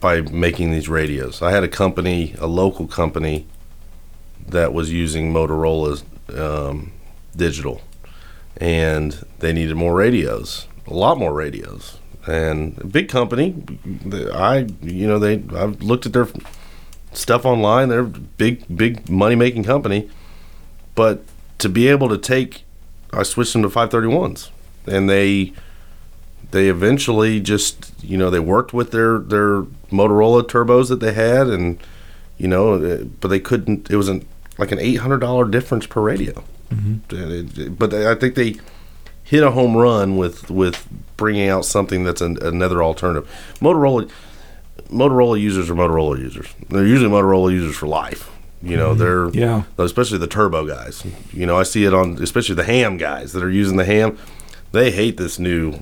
by 0.00 0.20
making 0.22 0.70
these 0.72 0.88
radios. 0.88 1.40
I 1.42 1.50
had 1.52 1.62
a 1.64 1.68
company, 1.68 2.34
a 2.38 2.46
local 2.46 2.86
company, 2.86 3.46
that 4.46 4.72
was 4.74 4.92
using 4.92 5.32
Motorola's 5.32 6.04
um, 6.34 6.92
digital, 7.38 7.80
and 8.58 9.24
they 9.38 9.52
needed 9.54 9.76
more 9.76 9.94
radios, 9.94 10.66
a 10.86 10.92
lot 10.94 11.18
more 11.18 11.32
radios. 11.32 11.98
And 12.26 12.76
a 12.78 12.86
big 12.86 13.08
company, 13.08 13.54
I 14.34 14.66
you 14.82 15.06
know 15.06 15.18
they 15.18 15.42
I've 15.56 15.80
looked 15.82 16.04
at 16.04 16.12
their 16.12 16.28
stuff 17.12 17.46
online. 17.46 17.88
They're 17.88 18.02
big 18.02 18.64
big 18.76 19.08
money 19.08 19.34
making 19.34 19.64
company. 19.64 20.10
but 20.94 21.22
to 21.58 21.68
be 21.68 21.88
able 21.88 22.08
to 22.08 22.18
take, 22.18 22.62
I 23.12 23.22
switched 23.24 23.52
them 23.52 23.62
to 23.62 23.68
531s, 23.68 24.50
and 24.86 25.08
they 25.10 25.52
they 26.50 26.68
eventually 26.68 27.40
just 27.40 27.92
you 28.02 28.16
know 28.16 28.30
they 28.30 28.40
worked 28.40 28.72
with 28.72 28.90
their 28.90 29.18
their 29.18 29.62
Motorola 29.90 30.42
turbos 30.42 30.88
that 30.88 31.00
they 31.00 31.12
had, 31.12 31.48
and 31.48 31.78
you 32.36 32.48
know, 32.48 32.74
uh, 32.74 33.04
but 33.20 33.28
they 33.28 33.40
couldn't. 33.40 33.90
It 33.90 33.96
was 33.96 34.08
an 34.08 34.26
like 34.58 34.72
an 34.72 34.78
eight 34.78 34.96
hundred 34.96 35.18
dollar 35.18 35.46
difference 35.46 35.86
per 35.86 36.00
radio. 36.00 36.44
Mm-hmm. 36.70 37.74
But 37.74 37.94
I 37.94 38.14
think 38.14 38.34
they 38.34 38.56
hit 39.24 39.42
a 39.42 39.50
home 39.50 39.76
run 39.76 40.16
with 40.16 40.50
with 40.50 40.86
bringing 41.16 41.48
out 41.48 41.64
something 41.64 42.04
that's 42.04 42.20
an, 42.20 42.38
another 42.42 42.82
alternative. 42.82 43.28
Motorola 43.60 44.10
Motorola 44.90 45.40
users 45.40 45.68
are 45.70 45.74
Motorola 45.74 46.18
users. 46.18 46.46
They're 46.68 46.86
usually 46.86 47.10
Motorola 47.10 47.52
users 47.52 47.76
for 47.76 47.86
life. 47.86 48.30
You 48.62 48.76
know, 48.76 48.94
they're 48.94 49.28
Yeah. 49.30 49.62
especially 49.78 50.18
the 50.18 50.26
turbo 50.26 50.66
guys. 50.66 51.04
You 51.32 51.46
know, 51.46 51.56
I 51.58 51.62
see 51.62 51.84
it 51.84 51.94
on 51.94 52.22
especially 52.22 52.54
the 52.56 52.64
ham 52.64 52.96
guys 52.96 53.32
that 53.32 53.42
are 53.42 53.50
using 53.50 53.76
the 53.76 53.84
ham. 53.84 54.18
They 54.72 54.90
hate 54.90 55.16
this 55.16 55.38
new 55.38 55.80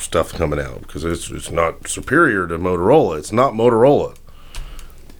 stuff 0.00 0.32
coming 0.32 0.60
out 0.60 0.82
because 0.82 1.04
it's 1.04 1.30
it's 1.30 1.50
not 1.50 1.88
superior 1.88 2.46
to 2.46 2.58
Motorola. 2.58 3.18
It's 3.18 3.32
not 3.32 3.54
Motorola. 3.54 4.16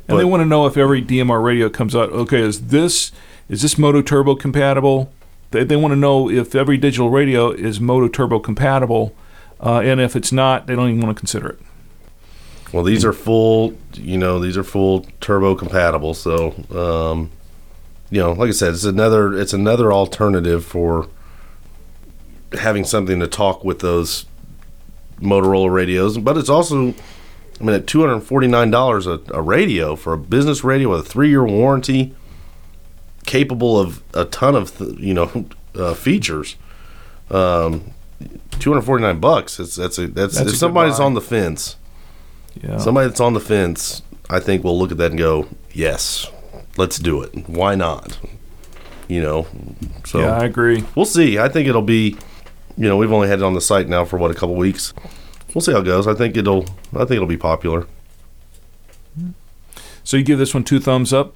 And 0.06 0.18
they 0.18 0.24
want 0.24 0.40
to 0.40 0.46
know 0.46 0.66
if 0.66 0.76
every 0.78 1.02
DMR 1.02 1.42
radio 1.42 1.68
comes 1.68 1.94
out. 1.94 2.10
Okay, 2.10 2.40
is 2.40 2.68
this 2.68 3.12
is 3.48 3.62
this 3.62 3.76
MOTOTRBO 3.76 4.38
compatible? 4.38 5.12
They, 5.50 5.64
they 5.64 5.76
want 5.76 5.92
to 5.92 5.96
know 5.96 6.30
if 6.30 6.54
every 6.54 6.76
digital 6.76 7.10
radio 7.10 7.50
is 7.50 7.78
MOTOTRBO 7.78 8.42
compatible, 8.42 9.14
uh, 9.60 9.80
and 9.80 10.00
if 10.00 10.14
it's 10.14 10.32
not, 10.32 10.66
they 10.66 10.76
don't 10.76 10.88
even 10.90 11.00
want 11.00 11.16
to 11.16 11.20
consider 11.20 11.48
it. 11.48 11.58
Well, 12.72 12.84
these 12.84 13.04
are 13.04 13.12
full. 13.12 13.74
You 13.94 14.18
know, 14.18 14.38
these 14.38 14.56
are 14.56 14.64
full 14.64 15.06
turbo 15.20 15.54
compatible. 15.54 16.14
So, 16.14 16.52
um, 16.70 17.30
you 18.10 18.20
know, 18.20 18.32
like 18.32 18.48
I 18.48 18.52
said, 18.52 18.74
it's 18.74 18.84
another 18.84 19.32
it's 19.32 19.52
another 19.52 19.92
alternative 19.92 20.64
for 20.64 21.08
having 22.52 22.84
something 22.84 23.20
to 23.20 23.26
talk 23.26 23.64
with 23.64 23.78
those 23.80 24.26
Motorola 25.20 25.72
radios. 25.72 26.18
But 26.18 26.36
it's 26.36 26.48
also, 26.50 26.94
I 27.58 27.64
mean, 27.64 27.74
at 27.74 27.86
two 27.86 28.00
hundred 28.00 28.20
forty 28.20 28.46
nine 28.46 28.70
dollars 28.70 29.06
a 29.06 29.18
radio 29.40 29.96
for 29.96 30.12
a 30.12 30.18
business 30.18 30.62
radio 30.62 30.90
with 30.90 31.00
a 31.00 31.08
three 31.08 31.30
year 31.30 31.44
warranty, 31.44 32.14
capable 33.28 33.78
of 33.78 34.02
a 34.14 34.24
ton 34.24 34.56
of 34.56 34.76
th- 34.76 34.98
you 34.98 35.14
know 35.14 35.46
uh, 35.76 35.94
features. 35.94 36.56
Um, 37.30 37.92
two 38.58 38.72
hundred 38.72 38.82
forty 38.82 39.02
nine 39.04 39.20
bucks. 39.20 39.60
It's 39.60 39.76
that's 39.76 39.98
a 39.98 40.08
that's, 40.08 40.36
That's 40.36 40.50
if 40.52 40.56
somebody's 40.56 40.98
on 40.98 41.14
the 41.14 41.20
fence. 41.20 41.76
Yeah. 42.60 42.78
Somebody 42.78 43.06
that's 43.08 43.20
on 43.20 43.34
the 43.34 43.40
fence, 43.40 44.02
I 44.28 44.40
think 44.40 44.64
will 44.64 44.76
look 44.76 44.90
at 44.90 44.96
that 44.98 45.12
and 45.12 45.18
go, 45.18 45.46
"Yes, 45.72 46.26
let's 46.76 46.98
do 46.98 47.22
it. 47.22 47.48
Why 47.48 47.76
not?" 47.76 48.18
You 49.06 49.22
know. 49.22 49.46
So 50.04 50.20
yeah, 50.20 50.36
I 50.38 50.44
agree. 50.44 50.84
we'll 50.96 51.04
see. 51.04 51.38
I 51.38 51.48
think 51.48 51.68
it'll 51.68 51.82
be. 51.82 52.16
You 52.76 52.88
know, 52.88 52.96
we've 52.96 53.12
only 53.12 53.26
had 53.28 53.40
it 53.40 53.44
on 53.44 53.54
the 53.54 53.60
site 53.60 53.88
now 53.88 54.04
for 54.04 54.18
what 54.18 54.30
a 54.30 54.34
couple 54.34 54.54
weeks. 54.54 54.94
We'll 55.52 55.62
see 55.62 55.72
how 55.72 55.78
it 55.80 55.84
goes. 55.84 56.06
I 56.06 56.14
think 56.14 56.36
it'll. 56.36 56.64
I 56.94 56.98
think 56.98 57.12
it'll 57.12 57.26
be 57.26 57.36
popular. 57.36 57.86
So 60.04 60.16
you 60.16 60.22
give 60.22 60.38
this 60.38 60.54
one 60.54 60.64
two 60.64 60.80
thumbs 60.80 61.12
up. 61.12 61.34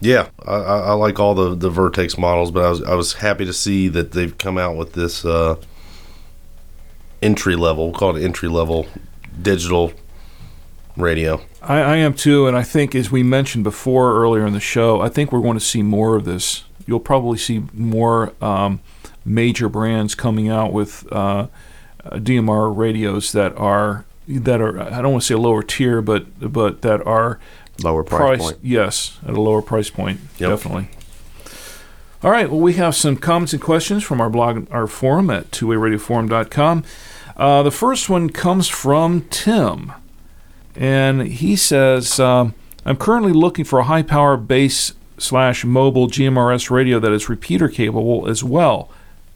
Yeah, 0.00 0.28
I, 0.46 0.54
I, 0.54 0.92
like 0.92 1.18
all 1.18 1.34
the 1.34 1.54
the 1.54 1.70
Vertex 1.70 2.18
models, 2.18 2.50
but 2.50 2.64
I 2.64 2.68
was 2.68 2.82
I 2.82 2.94
was 2.94 3.14
happy 3.14 3.44
to 3.46 3.52
see 3.52 3.88
that 3.88 4.12
they've 4.12 4.36
come 4.36 4.58
out 4.58 4.76
with 4.76 4.92
this 4.92 5.24
uh, 5.24 5.56
entry 7.22 7.56
level, 7.56 7.92
we'll 7.92 8.16
entry 8.16 8.48
level 8.48 8.86
digital 9.40 9.92
radio. 10.96 11.40
I, 11.62 11.80
I 11.80 11.96
am 11.96 12.14
too, 12.14 12.46
and 12.46 12.56
I 12.56 12.62
think, 12.62 12.94
as 12.94 13.10
we 13.10 13.22
mentioned 13.22 13.64
before 13.64 14.16
earlier 14.16 14.46
in 14.46 14.52
the 14.52 14.60
show, 14.60 15.00
I 15.00 15.08
think 15.08 15.32
we're 15.32 15.42
going 15.42 15.58
to 15.58 15.64
see 15.64 15.82
more 15.82 16.16
of 16.16 16.24
this. 16.24 16.64
You'll 16.86 17.00
probably 17.00 17.38
see 17.38 17.64
more 17.72 18.32
um, 18.40 18.80
major 19.24 19.68
brands 19.68 20.14
coming 20.14 20.48
out 20.48 20.72
with 20.72 21.10
uh, 21.12 21.16
uh, 22.04 22.10
DMR 22.10 22.74
radios 22.76 23.32
that 23.32 23.56
are 23.56 24.04
that 24.28 24.60
are 24.60 24.80
I 24.80 25.02
don't 25.02 25.12
want 25.12 25.22
to 25.22 25.26
say 25.26 25.34
lower 25.34 25.62
tier, 25.62 26.00
but 26.00 26.52
but 26.52 26.82
that 26.82 27.04
are 27.06 27.40
Lower 27.82 28.02
price 28.02 28.20
price 28.20 28.40
point. 28.40 28.56
yes 28.62 29.18
at 29.26 29.34
a 29.34 29.40
lower 29.40 29.62
price 29.62 29.90
point 29.90 30.20
Yep. 30.38 30.50
definitely. 30.50 30.88
All 32.22 32.30
right, 32.30 32.50
well 32.50 32.60
we 32.60 32.74
have 32.74 32.94
some 32.96 33.16
comments 33.16 33.52
and 33.52 33.62
questions 33.62 34.02
from 34.02 34.20
our 34.20 34.30
blog, 34.30 34.66
our 34.70 34.86
forum 34.86 35.30
at 35.30 35.50
twowayradioforum.com. 35.50 36.84
Uh, 37.36 37.62
the 37.62 37.70
first 37.70 38.08
one 38.08 38.30
comes 38.30 38.68
from 38.68 39.22
Tim 39.30 39.92
and 40.74 41.22
he 41.28 41.56
says, 41.56 42.18
um, 42.18 42.54
"I'm 42.84 42.96
currently 42.96 43.32
looking 43.32 43.64
for 43.64 43.78
a 43.78 43.84
high-power 43.84 44.36
base 44.38 44.92
slash 45.18 45.64
mobile 45.64 46.08
GMRS 46.08 46.70
radio 46.70 46.98
that 47.00 47.12
is 47.12 47.28
repeater 47.28 47.68
capable 47.68 48.28
as 48.28 48.42
well. 48.44 48.90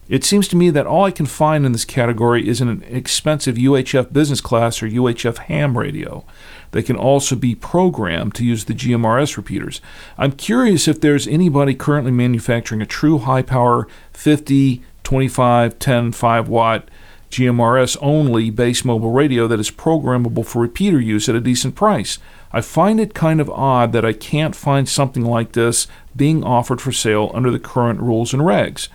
It 0.09 0.23
seems 0.23 0.47
to 0.49 0.55
me 0.55 0.69
that 0.71 0.85
all 0.85 1.05
I 1.05 1.11
can 1.11 1.25
find 1.25 1.65
in 1.65 1.71
this 1.71 1.85
category 1.85 2.47
is 2.47 2.59
an 2.61 2.83
expensive 2.87 3.55
UHF 3.57 4.11
business 4.11 4.41
class 4.41 4.83
or 4.83 4.87
UHF 4.87 5.37
ham 5.37 5.77
radio. 5.77 6.23
They 6.71 6.83
can 6.83 6.95
also 6.95 7.35
be 7.35 7.55
programmed 7.55 8.35
to 8.35 8.45
use 8.45 8.65
the 8.65 8.73
GMRS 8.73 9.37
repeaters. 9.37 9.81
I'm 10.17 10.31
curious 10.31 10.87
if 10.87 11.01
there's 11.01 11.27
anybody 11.27 11.75
currently 11.75 12.11
manufacturing 12.11 12.81
a 12.81 12.85
true 12.85 13.19
high-power 13.19 13.87
50, 14.13 14.81
25, 15.03 15.79
10, 15.79 16.11
5 16.11 16.47
watt." 16.47 16.89
GMRS 17.31 17.95
only 18.01 18.49
base 18.49 18.83
mobile 18.83 19.11
radio 19.11 19.47
that 19.47 19.59
is 19.59 19.71
programmable 19.71 20.45
for 20.45 20.61
repeater 20.61 20.99
use 20.99 21.29
at 21.29 21.35
a 21.35 21.39
decent 21.39 21.75
price. 21.75 22.19
I 22.51 22.59
find 22.59 22.99
it 22.99 23.13
kind 23.13 23.39
of 23.39 23.49
odd 23.49 23.93
that 23.93 24.03
I 24.03 24.11
can't 24.11 24.53
find 24.53 24.87
something 24.87 25.23
like 25.23 25.53
this 25.53 25.87
being 26.13 26.43
offered 26.43 26.81
for 26.81 26.91
sale 26.91 27.31
under 27.33 27.49
the 27.49 27.59
current 27.59 28.01
rules 28.01 28.33
and 28.33 28.41
regs. 28.43 28.89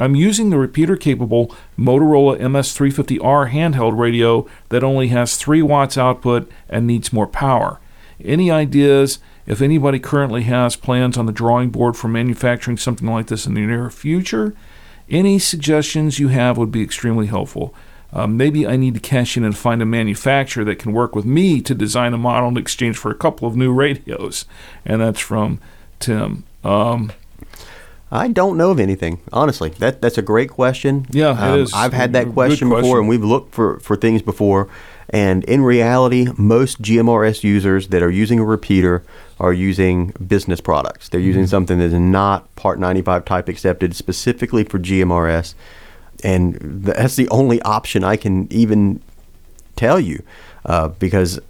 I'm 0.00 0.16
using 0.16 0.50
the 0.50 0.58
repeater 0.58 0.96
capable 0.96 1.54
Motorola 1.78 2.40
MS350R 2.40 3.52
handheld 3.52 3.98
radio 3.98 4.48
that 4.70 4.82
only 4.82 5.08
has 5.08 5.36
3 5.36 5.62
watts 5.62 5.98
output 5.98 6.50
and 6.68 6.86
needs 6.86 7.12
more 7.12 7.26
power. 7.26 7.78
Any 8.24 8.50
ideas 8.50 9.18
if 9.46 9.60
anybody 9.60 9.98
currently 9.98 10.42
has 10.42 10.74
plans 10.76 11.18
on 11.18 11.26
the 11.26 11.32
drawing 11.32 11.70
board 11.70 11.96
for 11.96 12.08
manufacturing 12.08 12.78
something 12.78 13.06
like 13.06 13.26
this 13.26 13.46
in 13.46 13.54
the 13.54 13.60
near 13.60 13.90
future? 13.90 14.54
Any 15.08 15.38
suggestions 15.38 16.18
you 16.18 16.28
have 16.28 16.56
would 16.56 16.72
be 16.72 16.82
extremely 16.82 17.26
helpful. 17.26 17.74
Uh, 18.12 18.26
maybe 18.26 18.66
I 18.66 18.76
need 18.76 18.94
to 18.94 19.00
cash 19.00 19.36
in 19.36 19.44
and 19.44 19.56
find 19.56 19.82
a 19.82 19.86
manufacturer 19.86 20.64
that 20.64 20.78
can 20.78 20.92
work 20.92 21.14
with 21.14 21.24
me 21.24 21.60
to 21.62 21.74
design 21.74 22.14
a 22.14 22.18
model 22.18 22.48
in 22.48 22.56
exchange 22.56 22.96
for 22.96 23.10
a 23.10 23.16
couple 23.16 23.46
of 23.46 23.56
new 23.56 23.72
radios. 23.72 24.46
And 24.84 25.00
that's 25.00 25.20
from 25.20 25.60
Tim. 26.00 26.44
Um, 26.64 27.12
I 28.12 28.26
don't 28.28 28.56
know 28.56 28.70
of 28.72 28.80
anything, 28.80 29.20
honestly. 29.32 29.70
That 29.78 30.02
that's 30.02 30.18
a 30.18 30.22
great 30.22 30.50
question. 30.50 31.06
Yeah, 31.10 31.30
it 31.32 31.52
Um, 31.52 31.60
is. 31.60 31.72
I've 31.72 31.92
had 31.92 32.12
that 32.14 32.32
question, 32.32 32.68
question. 32.68 32.82
before, 32.82 32.98
and 32.98 33.08
we've 33.08 33.22
looked 33.24 33.54
for 33.54 33.78
for 33.80 33.96
things 33.96 34.20
before. 34.22 34.68
And 35.12 35.42
in 35.44 35.62
reality, 35.62 36.28
most 36.36 36.80
GMRS 36.82 37.42
users 37.42 37.88
that 37.88 38.00
are 38.02 38.10
using 38.10 38.38
a 38.38 38.44
repeater 38.44 39.02
are 39.40 39.52
using 39.52 40.12
business 40.26 40.60
products. 40.60 41.08
They're 41.08 41.20
using 41.20 41.42
Mm-hmm. 41.44 41.50
something 41.50 41.78
that 41.78 41.86
is 41.86 41.94
not 41.94 42.54
Part 42.54 42.78
95 42.78 43.24
type 43.24 43.48
accepted 43.48 43.96
specifically 43.96 44.62
for 44.64 44.78
GMRS, 44.78 45.54
and 46.22 46.58
that's 46.60 47.16
the 47.16 47.28
only 47.30 47.60
option 47.62 48.04
I 48.04 48.16
can 48.16 48.46
even 48.52 49.00
tell 49.76 49.98
you, 49.98 50.22
uh, 50.66 50.88
because 50.88 51.40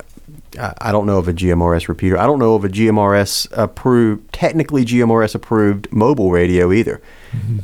I 0.59 0.91
don't 0.93 1.07
know 1.07 1.19
of 1.19 1.29
a 1.29 1.33
GMRS 1.33 1.89
repeater. 1.89 2.19
I 2.19 2.27
don't 2.27 2.39
know 2.39 2.55
of 2.55 2.65
a 2.65 2.69
GMRS 2.69 3.49
approved, 3.53 4.33
technically 4.33 4.85
GMRS 4.85 5.35
approved 5.35 5.91
mobile 5.93 6.31
radio 6.33 6.73
either. 6.73 7.01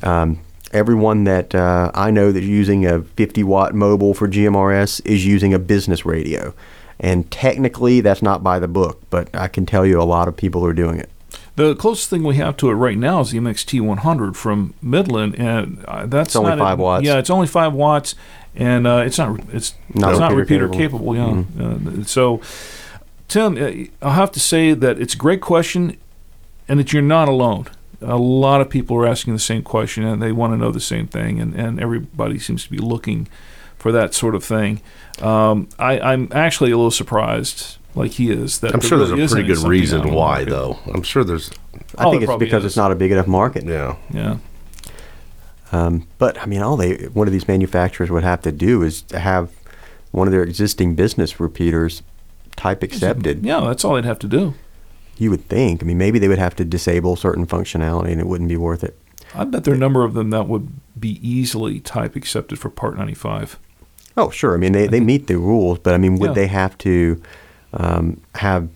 Um, 0.03 0.41
everyone 0.73 1.25
that 1.25 1.55
uh, 1.55 1.91
I 1.95 2.11
know 2.11 2.33
that's 2.33 2.47
using 2.47 2.87
a 2.87 3.03
50 3.03 3.43
watt 3.45 3.75
mobile 3.75 4.15
for 4.15 4.29
GMRS 4.29 5.05
is 5.05 5.27
using 5.27 5.53
a 5.55 5.59
business 5.59 6.05
radio. 6.07 6.55
And 7.01 7.31
technically, 7.31 8.01
that's 8.01 8.23
not 8.23 8.43
by 8.43 8.59
the 8.59 8.69
book, 8.69 9.03
but 9.11 9.35
I 9.35 9.49
can 9.49 9.67
tell 9.67 9.85
you 9.85 10.01
a 10.01 10.05
lot 10.05 10.29
of 10.29 10.37
people 10.37 10.65
are 10.65 10.73
doing 10.73 10.99
it. 10.99 11.11
the 11.57 11.75
closest 11.75 12.09
thing 12.09 12.23
we 12.23 12.37
have 12.37 12.57
to 12.59 12.71
it 12.71 12.75
right 12.75 12.97
now 12.97 13.21
is 13.21 13.31
the 13.33 13.39
MXT 13.39 13.81
100 13.83 14.37
from 14.37 14.75
Midland, 14.81 15.35
and 15.39 15.85
uh, 15.87 16.07
that's 16.07 16.29
It's 16.29 16.37
only 16.37 16.51
not 16.51 16.59
a- 16.59 16.63
five 16.65 16.79
watts. 16.79 17.05
Yeah, 17.05 17.19
it's 17.19 17.31
only 17.31 17.47
five 17.49 17.73
watts, 17.75 18.15
and 18.57 18.87
uh, 18.87 19.03
it's 19.07 19.19
not 19.19 19.39
it's 19.53 19.75
Not 19.95 20.11
it's 20.13 20.21
not 20.21 20.33
repeater 20.35 20.67
repeater 20.67 20.83
capable. 20.89 21.13
Mm-hmm. 21.15 21.61
Yeah, 21.61 22.01
uh, 22.01 22.05
so 22.05 22.41
Tim, 23.29 23.57
uh, 23.57 24.07
I'll 24.07 24.13
have 24.15 24.33
to 24.33 24.41
say 24.41 24.73
that 24.75 25.01
it's 25.01 25.15
a 25.15 25.19
great 25.19 25.41
question, 25.41 25.97
and 26.69 26.79
that 26.79 26.93
you're 26.93 27.03
not 27.03 27.29
alone. 27.29 27.67
A 28.01 28.17
lot 28.17 28.61
of 28.61 28.69
people 28.69 28.97
are 28.99 29.07
asking 29.07 29.33
the 29.35 29.41
same 29.41 29.63
question, 29.63 30.05
and 30.05 30.23
they 30.23 30.31
want 30.33 30.53
to 30.53 30.57
know 30.57 30.71
the 30.71 30.81
same 30.81 31.07
thing, 31.07 31.41
and, 31.41 31.55
and 31.55 31.81
everybody 31.81 32.39
seems 32.39 32.63
to 32.65 32.71
be 32.71 32.79
looking 32.79 33.27
for 33.79 33.91
that 33.93 34.15
sort 34.15 34.35
of 34.35 34.45
thing. 34.45 34.81
Um, 35.21 35.69
I, 35.79 35.99
I'm 35.99 36.29
actually 36.33 36.71
a 36.73 36.77
little 36.77 36.91
surprised, 36.91 37.79
like 37.95 38.13
he 38.13 38.31
is, 38.31 38.61
that 38.61 38.75
I'm 38.75 38.81
there 38.81 38.89
sure 38.89 38.99
really 38.99 39.17
there's 39.17 39.33
a 39.33 39.35
pretty 39.37 39.49
good 39.49 39.67
reason 39.67 40.13
why, 40.13 40.45
though. 40.45 40.79
I'm 40.93 41.03
sure 41.03 41.25
there's. 41.25 41.51
I 41.97 42.05
Oh, 42.05 42.11
think 42.11 42.27
there 42.27 42.35
it's 42.35 42.39
because 42.39 42.65
is. 42.65 42.73
it's 42.73 42.77
not 42.77 42.93
a 42.93 42.95
big 42.95 43.13
enough 43.13 43.27
market. 43.27 43.65
Yeah. 43.65 43.97
Yeah. 44.13 44.37
Um, 45.73 46.07
but 46.19 46.39
I 46.41 46.47
mean, 46.47 46.63
all 46.63 46.77
they 46.77 47.07
one 47.07 47.27
of 47.27 47.33
these 47.33 47.49
manufacturers 47.49 48.11
would 48.11 48.23
have 48.25 48.43
to 48.43 48.53
do 48.53 48.83
is 48.83 49.03
to 49.03 49.19
have 49.19 49.51
one 50.13 50.29
of 50.29 50.33
their 50.33 50.43
existing 50.45 50.95
business 50.95 51.41
repeaters 51.41 52.03
type 52.57 52.83
accepted. 52.83 53.45
Yeah, 53.45 53.61
that's 53.61 53.85
all 53.85 53.95
they'd 53.95 54.05
have 54.05 54.19
to 54.21 54.29
do. 54.29 54.55
You 55.19 55.31
would 55.31 55.49
think. 55.49 55.83
I 55.83 55.87
mean, 55.87 55.99
maybe 55.99 56.19
they 56.19 56.29
would 56.29 56.39
have 56.39 56.55
to 56.57 56.65
disable 56.65 57.17
certain 57.17 57.47
functionality, 57.47 58.13
and 58.13 58.21
it 58.21 58.27
wouldn't 58.27 58.49
be 58.49 58.57
worth 58.57 58.85
it. 58.85 58.99
I 59.35 59.45
bet 59.45 59.65
there 59.65 59.73
are 59.75 59.77
a 59.77 59.81
number 59.81 60.05
of 60.05 60.15
them 60.15 60.31
that 60.31 60.47
would 60.49 60.69
be 60.99 61.19
easily 61.27 61.81
type 61.81 62.17
accepted 62.17 62.59
for 62.59 62.71
Part 62.71 62.97
95. 62.97 63.59
Oh, 64.17 64.31
sure. 64.31 64.55
I 64.55 64.57
mean, 64.57 64.73
they, 64.73 64.87
they 64.87 65.01
meet 65.01 65.27
the 65.27 65.37
rules, 65.39 65.79
but 65.79 65.95
I 65.95 65.99
mean, 65.99 66.17
would 66.17 66.29
Yeah. 66.31 66.35
they 66.35 66.47
have 66.47 66.79
to 66.79 67.21
um, 67.75 68.21
have 68.37 68.69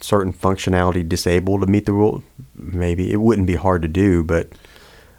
certain 0.00 0.32
functionality 0.32 1.06
disabled 1.08 1.60
to 1.62 1.66
meet 1.66 1.86
the 1.86 1.92
rule? 1.92 2.22
Maybe 2.54 3.10
it 3.12 3.20
wouldn't 3.20 3.46
be 3.46 3.54
hard 3.54 3.80
to 3.82 3.88
do, 3.88 4.22
but 4.22 4.48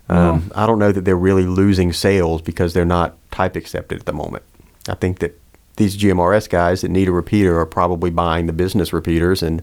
um, 0.10 0.52
I 0.56 0.66
don't 0.66 0.80
know 0.80 0.92
that 0.92 1.06
they're 1.06 1.18
really 1.18 1.46
losing 1.46 1.92
sales 1.94 2.42
because 2.42 2.74
they're 2.74 2.86
not 2.86 3.18
type 3.32 3.56
accepted 3.56 4.00
at 4.00 4.06
the 4.06 4.14
moment. 4.14 4.44
I 4.88 4.96
think 4.96 5.20
that 5.20 5.40
these 5.76 5.98
GMRS 5.98 6.50
guys 6.50 6.82
that 6.82 6.90
need 6.90 7.08
a 7.08 7.12
repeater 7.12 7.60
are 7.60 7.66
probably 7.66 8.10
buying 8.10 8.48
the 8.48 8.54
business 8.54 8.94
repeaters, 8.94 9.44
and 9.44 9.62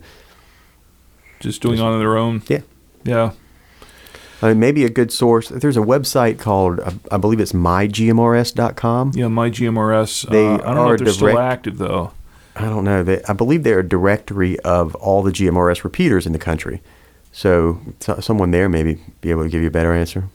Just 1.41 1.63
doing 1.63 1.81
on 1.81 1.99
their 1.99 2.17
own. 2.17 2.43
yeah, 2.49 2.61
Yeah. 3.05 3.33
I 4.43 4.49
mean, 4.49 4.59
maybe 4.61 4.85
a 4.85 4.91
good 4.91 5.11
source. 5.11 5.49
There's 5.49 5.77
a 5.79 5.81
website 5.81 6.39
called 6.39 6.81
I 7.11 7.17
believe 7.17 7.41
it's 7.41 7.53
mygmrs.com. 7.53 9.13
Yeah, 9.15 9.29
my 9.29 9.49
GMRS. 9.49 10.29
They 10.29 10.47
uh, 10.47 10.55
I 10.57 10.75
don't 10.75 10.75
know 10.75 10.93
if 10.93 11.01
they're 11.01 11.13
still 11.13 11.39
active, 11.39 11.79
though. 11.79 12.13
I 12.57 12.63
don't 12.63 12.85
know. 12.85 13.03
They, 13.03 13.23
I 13.25 13.33
believe 13.33 13.63
they're 13.63 13.81
a 13.81 13.89
directory 13.89 14.59
of 14.61 14.95
all 14.97 15.23
the 15.23 15.33
GMRS 15.33 15.83
repeaters 15.83 16.27
in 16.27 16.33
the 16.33 16.39
country. 16.39 16.83
So, 17.33 17.81
so 17.99 18.21
someone 18.21 18.53
there 18.53 18.69
maybe 18.69 19.01
be 19.21 19.31
able 19.31 19.43
to 19.43 19.49
give 19.49 19.61
you 19.63 19.69
a 19.69 19.73
better 19.73 19.93
answer. 19.93 20.29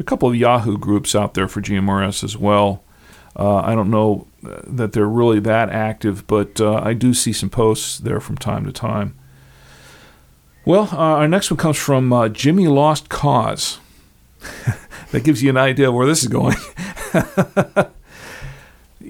A 0.00 0.02
couple 0.02 0.28
of 0.28 0.34
Yahoo 0.34 0.76
groups 0.76 1.14
out 1.14 1.34
there 1.34 1.46
for 1.46 1.60
GMRS 1.60 2.24
as 2.24 2.36
well. 2.36 2.82
Uh, 3.36 3.58
I 3.58 3.76
don't 3.76 3.90
know 3.90 4.26
uh, 4.44 4.62
that 4.66 4.92
they're 4.92 5.06
really 5.06 5.38
that 5.40 5.68
active, 5.68 6.26
but 6.26 6.60
uh, 6.60 6.80
I 6.82 6.94
do 6.94 7.14
see 7.14 7.32
some 7.32 7.50
posts 7.50 7.98
there 7.98 8.18
from 8.18 8.36
time 8.36 8.64
to 8.64 8.72
time. 8.72 9.14
Well, 10.64 10.88
uh, 10.92 10.96
our 10.96 11.28
next 11.28 11.50
one 11.50 11.58
comes 11.58 11.76
from 11.76 12.12
uh, 12.12 12.28
Jimmy 12.28 12.66
Lost 12.66 13.08
Cause. 13.08 13.78
that 15.12 15.22
gives 15.22 15.42
you 15.42 15.50
an 15.50 15.56
idea 15.56 15.88
of 15.88 15.94
where 15.94 16.06
this 16.06 16.22
is 16.22 16.28
going. 16.28 16.56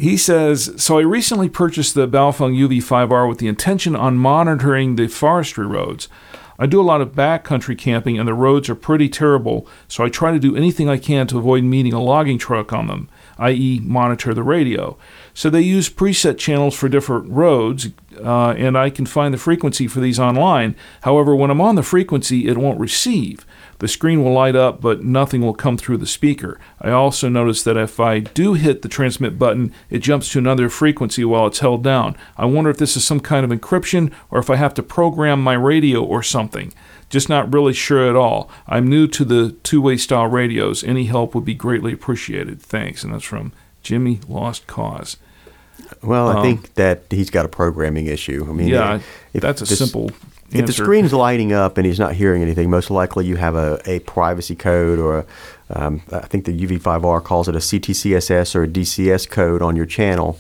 He 0.01 0.17
says, 0.17 0.73
So 0.79 0.99
I 0.99 1.03
recently 1.03 1.51
purchased 1.51 1.95
the 1.95 2.09
Baofeng 2.09 2.57
UV5R 2.57 3.29
with 3.29 3.37
the 3.37 3.49
intention 3.49 3.95
on 3.95 4.17
monitoring 4.17 4.97
the 4.97 5.09
forestry 5.09 5.67
roads. 5.67 6.09
I 6.61 6.67
do 6.67 6.79
a 6.79 6.83
lot 6.85 7.01
of 7.01 7.13
backcountry 7.13 7.77
camping 7.77 8.19
and 8.19 8.29
the 8.29 8.35
roads 8.35 8.69
are 8.69 8.75
pretty 8.75 9.09
terrible, 9.09 9.67
so 9.89 10.05
I 10.05 10.11
try 10.11 10.31
to 10.31 10.39
do 10.39 10.55
anything 10.55 10.91
I 10.91 10.99
can 10.99 11.27
to 11.29 11.39
avoid 11.39 11.65
meeting 11.65 11.95
a 11.95 12.03
logging 12.03 12.37
truck 12.37 12.71
on 12.71 12.87
them, 12.87 13.09
i.e., 13.39 13.81
monitor 13.83 14.35
the 14.35 14.43
radio. 14.43 14.99
So 15.33 15.49
they 15.49 15.63
use 15.63 15.89
preset 15.89 16.37
channels 16.37 16.77
for 16.77 16.91
different 16.91 17.31
roads, 17.31 17.89
uh, 18.23 18.51
and 18.51 18.77
I 18.77 18.91
can 18.91 19.07
find 19.07 19.33
the 19.33 19.39
frequency 19.39 19.87
for 19.87 20.01
these 20.01 20.21
online. 20.21 20.77
However, 21.01 21.35
when 21.35 21.51
I'm 21.51 21.63
on 21.63 21.77
the 21.77 21.83
frequency, 21.83 22.47
it 22.47 22.59
won't 22.59 22.79
receive. 22.79 23.47
The 23.81 23.89
screen 23.89 24.23
will 24.23 24.33
light 24.33 24.55
up, 24.57 24.81
but 24.81 25.03
nothing 25.03 25.41
will 25.41 25.55
come 25.55 25.77
through 25.79 25.97
the 25.97 26.07
speaker. 26.07 26.61
I 26.81 26.91
also 26.91 27.29
notice 27.29 27.63
that 27.65 27.77
if 27.79 27.99
I 27.99 28.19
do 28.21 28.53
hit 28.55 28.83
the 28.83 28.89
transmit 28.89 29.39
button, 29.39 29.73
it 29.89 29.99
jumps 30.01 30.31
to 30.33 30.39
another 30.39 30.69
frequency 30.69 31.25
while 31.25 31.47
it's 31.47 31.61
held 31.61 31.83
down. 31.83 32.15
I 32.37 32.45
wonder 32.45 32.71
if 32.71 32.77
this 32.77 32.95
is 32.97 33.05
some 33.05 33.21
kind 33.21 33.43
of 33.45 33.51
encryption 33.59 34.13
or 34.31 34.39
if 34.39 34.51
I 34.51 34.57
have 34.57 34.75
to 34.75 34.83
program 34.83 35.43
my 35.43 35.55
radio 35.55 36.05
or 36.05 36.23
something. 36.23 36.73
Just 37.09 37.29
not 37.31 37.53
really 37.53 37.73
sure 37.73 38.09
at 38.09 38.15
all. 38.17 38.51
I'm 38.69 38.87
new 38.87 39.09
to 39.09 39.25
the 39.25 39.53
two 39.63 39.81
way 39.83 39.97
style 39.97 40.27
radios. 40.27 40.85
Any 40.85 41.07
help 41.07 41.35
would 41.35 41.45
be 41.47 41.55
greatly 41.55 41.93
appreciated. 41.95 42.61
Thanks. 42.63 43.03
And 43.03 43.13
that's 43.15 43.25
from 43.25 43.53
Jimmy 43.83 44.21
Lost 44.29 44.67
Cause. 44.67 45.17
Well, 46.03 46.29
I 46.29 46.37
Um, 46.37 46.43
think 46.43 46.75
that 46.75 47.05
he's 47.11 47.31
got 47.31 47.47
a 47.47 47.49
programming 47.49 48.07
issue. 48.07 48.47
I 48.49 48.53
mean, 48.53 48.69
Yeah, 48.69 49.01
if 49.33 49.41
that's 49.41 49.63
a 49.63 49.67
simple 49.67 50.11
If 50.53 50.67
the 50.67 50.73
screen's 50.73 51.13
lighting 51.13 51.53
up 51.53 51.79
and 51.79 51.87
he's 51.87 51.99
not 51.99 52.15
hearing 52.15 52.43
anything, 52.43 52.71
most 52.71 52.91
likely 52.91 53.27
you 53.27 53.37
have 53.37 53.55
a, 53.55 53.81
a 53.87 54.01
privacy 54.01 54.57
code 54.57 54.99
or 54.99 55.19
a, 55.19 55.27
um, 55.71 56.03
I 56.13 56.21
think 56.21 56.45
the 56.45 56.67
UV5R 56.67 57.23
calls 57.23 57.49
it 57.49 57.55
a 57.55 57.59
CTCSS 57.59 58.55
or 58.55 58.65
a 58.65 58.69
DCS 58.69 59.29
code 59.29 59.63
on 59.63 59.77
your 59.77 59.87
channel. 59.87 60.39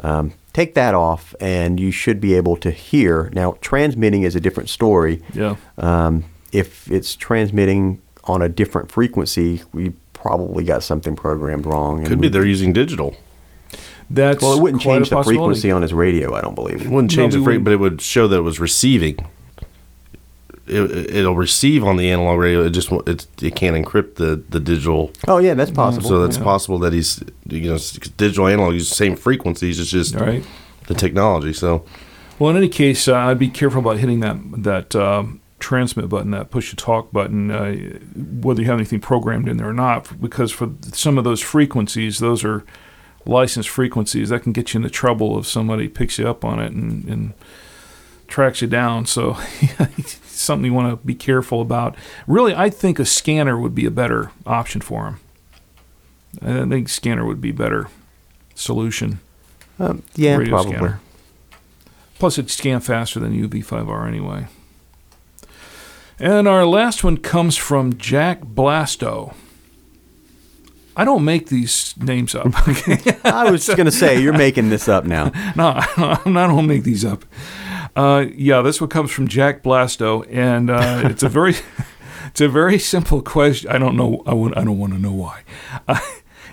Um, 0.00 0.34
take 0.52 0.74
that 0.74 0.94
off, 0.94 1.34
and 1.40 1.80
you 1.80 1.90
should 1.90 2.20
be 2.20 2.34
able 2.34 2.56
to 2.58 2.70
hear. 2.70 3.30
Now, 3.32 3.56
transmitting 3.60 4.22
is 4.22 4.36
a 4.36 4.40
different 4.40 4.68
story. 4.68 5.22
Yeah. 5.32 5.56
Um, 5.78 6.24
if 6.52 6.90
it's 6.90 7.16
transmitting 7.16 8.00
on 8.24 8.42
a 8.42 8.48
different 8.48 8.90
frequency, 8.90 9.62
we 9.72 9.92
probably 10.12 10.64
got 10.64 10.82
something 10.82 11.16
programmed 11.16 11.66
wrong. 11.66 12.02
Could 12.02 12.12
and 12.12 12.20
be 12.20 12.28
we- 12.28 12.32
they're 12.32 12.44
using 12.44 12.72
digital. 12.72 13.16
That's 14.10 14.42
Well, 14.42 14.54
it 14.54 14.62
wouldn't 14.62 14.82
quite 14.82 14.96
change 14.96 15.10
the 15.10 15.22
frequency 15.22 15.70
on 15.70 15.82
his 15.82 15.92
radio, 15.92 16.34
I 16.34 16.40
don't 16.40 16.54
believe. 16.54 16.80
It 16.80 16.88
wouldn't 16.88 17.10
change 17.10 17.34
we 17.34 17.40
the 17.40 17.44
frequency, 17.44 17.64
but 17.64 17.72
it 17.74 17.80
would 17.80 18.00
show 18.00 18.26
that 18.26 18.36
it 18.36 18.42
was 18.42 18.58
receiving. 18.58 19.18
It, 20.68 21.16
it'll 21.16 21.36
receive 21.36 21.84
on 21.84 21.96
the 21.96 22.10
analog 22.10 22.38
radio. 22.38 22.64
It 22.64 22.70
just 22.70 22.90
won't- 22.90 23.08
it, 23.08 23.26
it 23.42 23.54
can't 23.56 23.76
encrypt 23.76 24.16
the, 24.16 24.42
the 24.48 24.60
digital. 24.60 25.12
Oh 25.26 25.38
yeah, 25.38 25.54
that's 25.54 25.70
possible. 25.70 26.08
So 26.08 26.22
that's 26.24 26.38
yeah. 26.38 26.44
possible 26.44 26.78
that 26.80 26.92
he's 26.92 27.22
you 27.46 27.70
know 27.70 27.78
digital 28.16 28.46
analog 28.46 28.74
use 28.74 28.88
the 28.88 28.94
same 28.94 29.16
frequencies. 29.16 29.80
It's 29.80 29.90
just 29.90 30.16
All 30.16 30.26
right. 30.26 30.44
the 30.86 30.94
technology. 30.94 31.52
So 31.52 31.84
Well, 32.38 32.50
in 32.50 32.56
any 32.56 32.68
case, 32.68 33.08
uh, 33.08 33.16
I'd 33.16 33.38
be 33.38 33.48
careful 33.48 33.80
about 33.80 33.98
hitting 33.98 34.20
that 34.20 34.36
that 34.62 34.94
um, 34.96 35.40
transmit 35.58 36.08
button, 36.08 36.30
that 36.30 36.50
push 36.50 36.70
to 36.70 36.76
talk 36.76 37.12
button, 37.12 37.50
uh, 37.50 37.74
whether 38.14 38.60
you 38.62 38.68
have 38.68 38.78
anything 38.78 39.00
programmed 39.00 39.48
in 39.48 39.56
there 39.56 39.68
or 39.68 39.72
not, 39.72 40.20
because 40.20 40.52
for 40.52 40.70
some 40.92 41.18
of 41.18 41.24
those 41.24 41.40
frequencies, 41.40 42.18
those 42.18 42.44
are 42.44 42.64
licensed 43.26 43.68
frequencies 43.68 44.30
that 44.30 44.42
can 44.42 44.52
get 44.52 44.72
you 44.72 44.78
into 44.78 44.90
trouble 44.90 45.38
if 45.38 45.46
somebody 45.46 45.88
picks 45.88 46.18
you 46.18 46.28
up 46.28 46.44
on 46.44 46.58
it 46.58 46.72
and, 46.72 47.04
and 47.04 47.32
tracks 48.26 48.62
you 48.62 48.68
down. 48.68 49.04
So, 49.06 49.34
something 50.38 50.66
you 50.66 50.74
want 50.74 50.90
to 50.90 51.06
be 51.06 51.14
careful 51.14 51.60
about. 51.60 51.96
Really, 52.26 52.54
I 52.54 52.70
think 52.70 52.98
a 52.98 53.04
scanner 53.04 53.58
would 53.58 53.74
be 53.74 53.86
a 53.86 53.90
better 53.90 54.30
option 54.46 54.80
for 54.80 55.06
him. 55.06 55.20
I 56.42 56.68
think 56.68 56.88
scanner 56.88 57.24
would 57.24 57.40
be 57.40 57.50
a 57.50 57.54
better 57.54 57.88
solution. 58.54 59.20
Um, 59.78 60.02
yeah, 60.14 60.36
radio 60.36 60.54
probably. 60.54 60.72
scanner. 60.72 61.00
Plus, 62.18 62.38
it 62.38 62.50
scan 62.50 62.80
faster 62.80 63.20
than 63.20 63.32
UV5R 63.32 64.06
anyway. 64.06 64.46
And 66.18 66.48
our 66.48 66.66
last 66.66 67.04
one 67.04 67.16
comes 67.16 67.56
from 67.56 67.96
Jack 67.96 68.40
Blasto. 68.40 69.34
I 70.96 71.04
don't 71.04 71.24
make 71.24 71.46
these 71.46 71.94
names 71.96 72.34
up. 72.34 72.46
I 73.24 73.48
was 73.48 73.66
just 73.66 73.76
going 73.76 73.86
to 73.86 73.92
say 73.92 74.20
you're 74.20 74.32
making 74.32 74.68
this 74.68 74.88
up 74.88 75.04
now. 75.04 75.26
no, 75.56 75.74
I 75.76 76.20
don't 76.24 76.66
make 76.66 76.82
these 76.82 77.04
up. 77.04 77.24
Uh, 77.98 78.26
yeah, 78.36 78.62
this 78.62 78.80
one 78.80 78.88
comes 78.88 79.10
from 79.10 79.26
Jack 79.26 79.60
Blasto, 79.64 80.24
and 80.30 80.70
uh, 80.70 81.02
it's 81.06 81.24
a 81.24 81.28
very, 81.28 81.56
it's 82.26 82.40
a 82.40 82.48
very 82.48 82.78
simple 82.78 83.20
question. 83.20 83.68
I 83.72 83.78
don't 83.78 83.96
know. 83.96 84.22
I, 84.24 84.34
would, 84.34 84.56
I 84.56 84.62
don't 84.62 84.78
want 84.78 84.92
to 84.92 85.00
know 85.00 85.10
why. 85.10 85.42
Uh, 85.88 85.98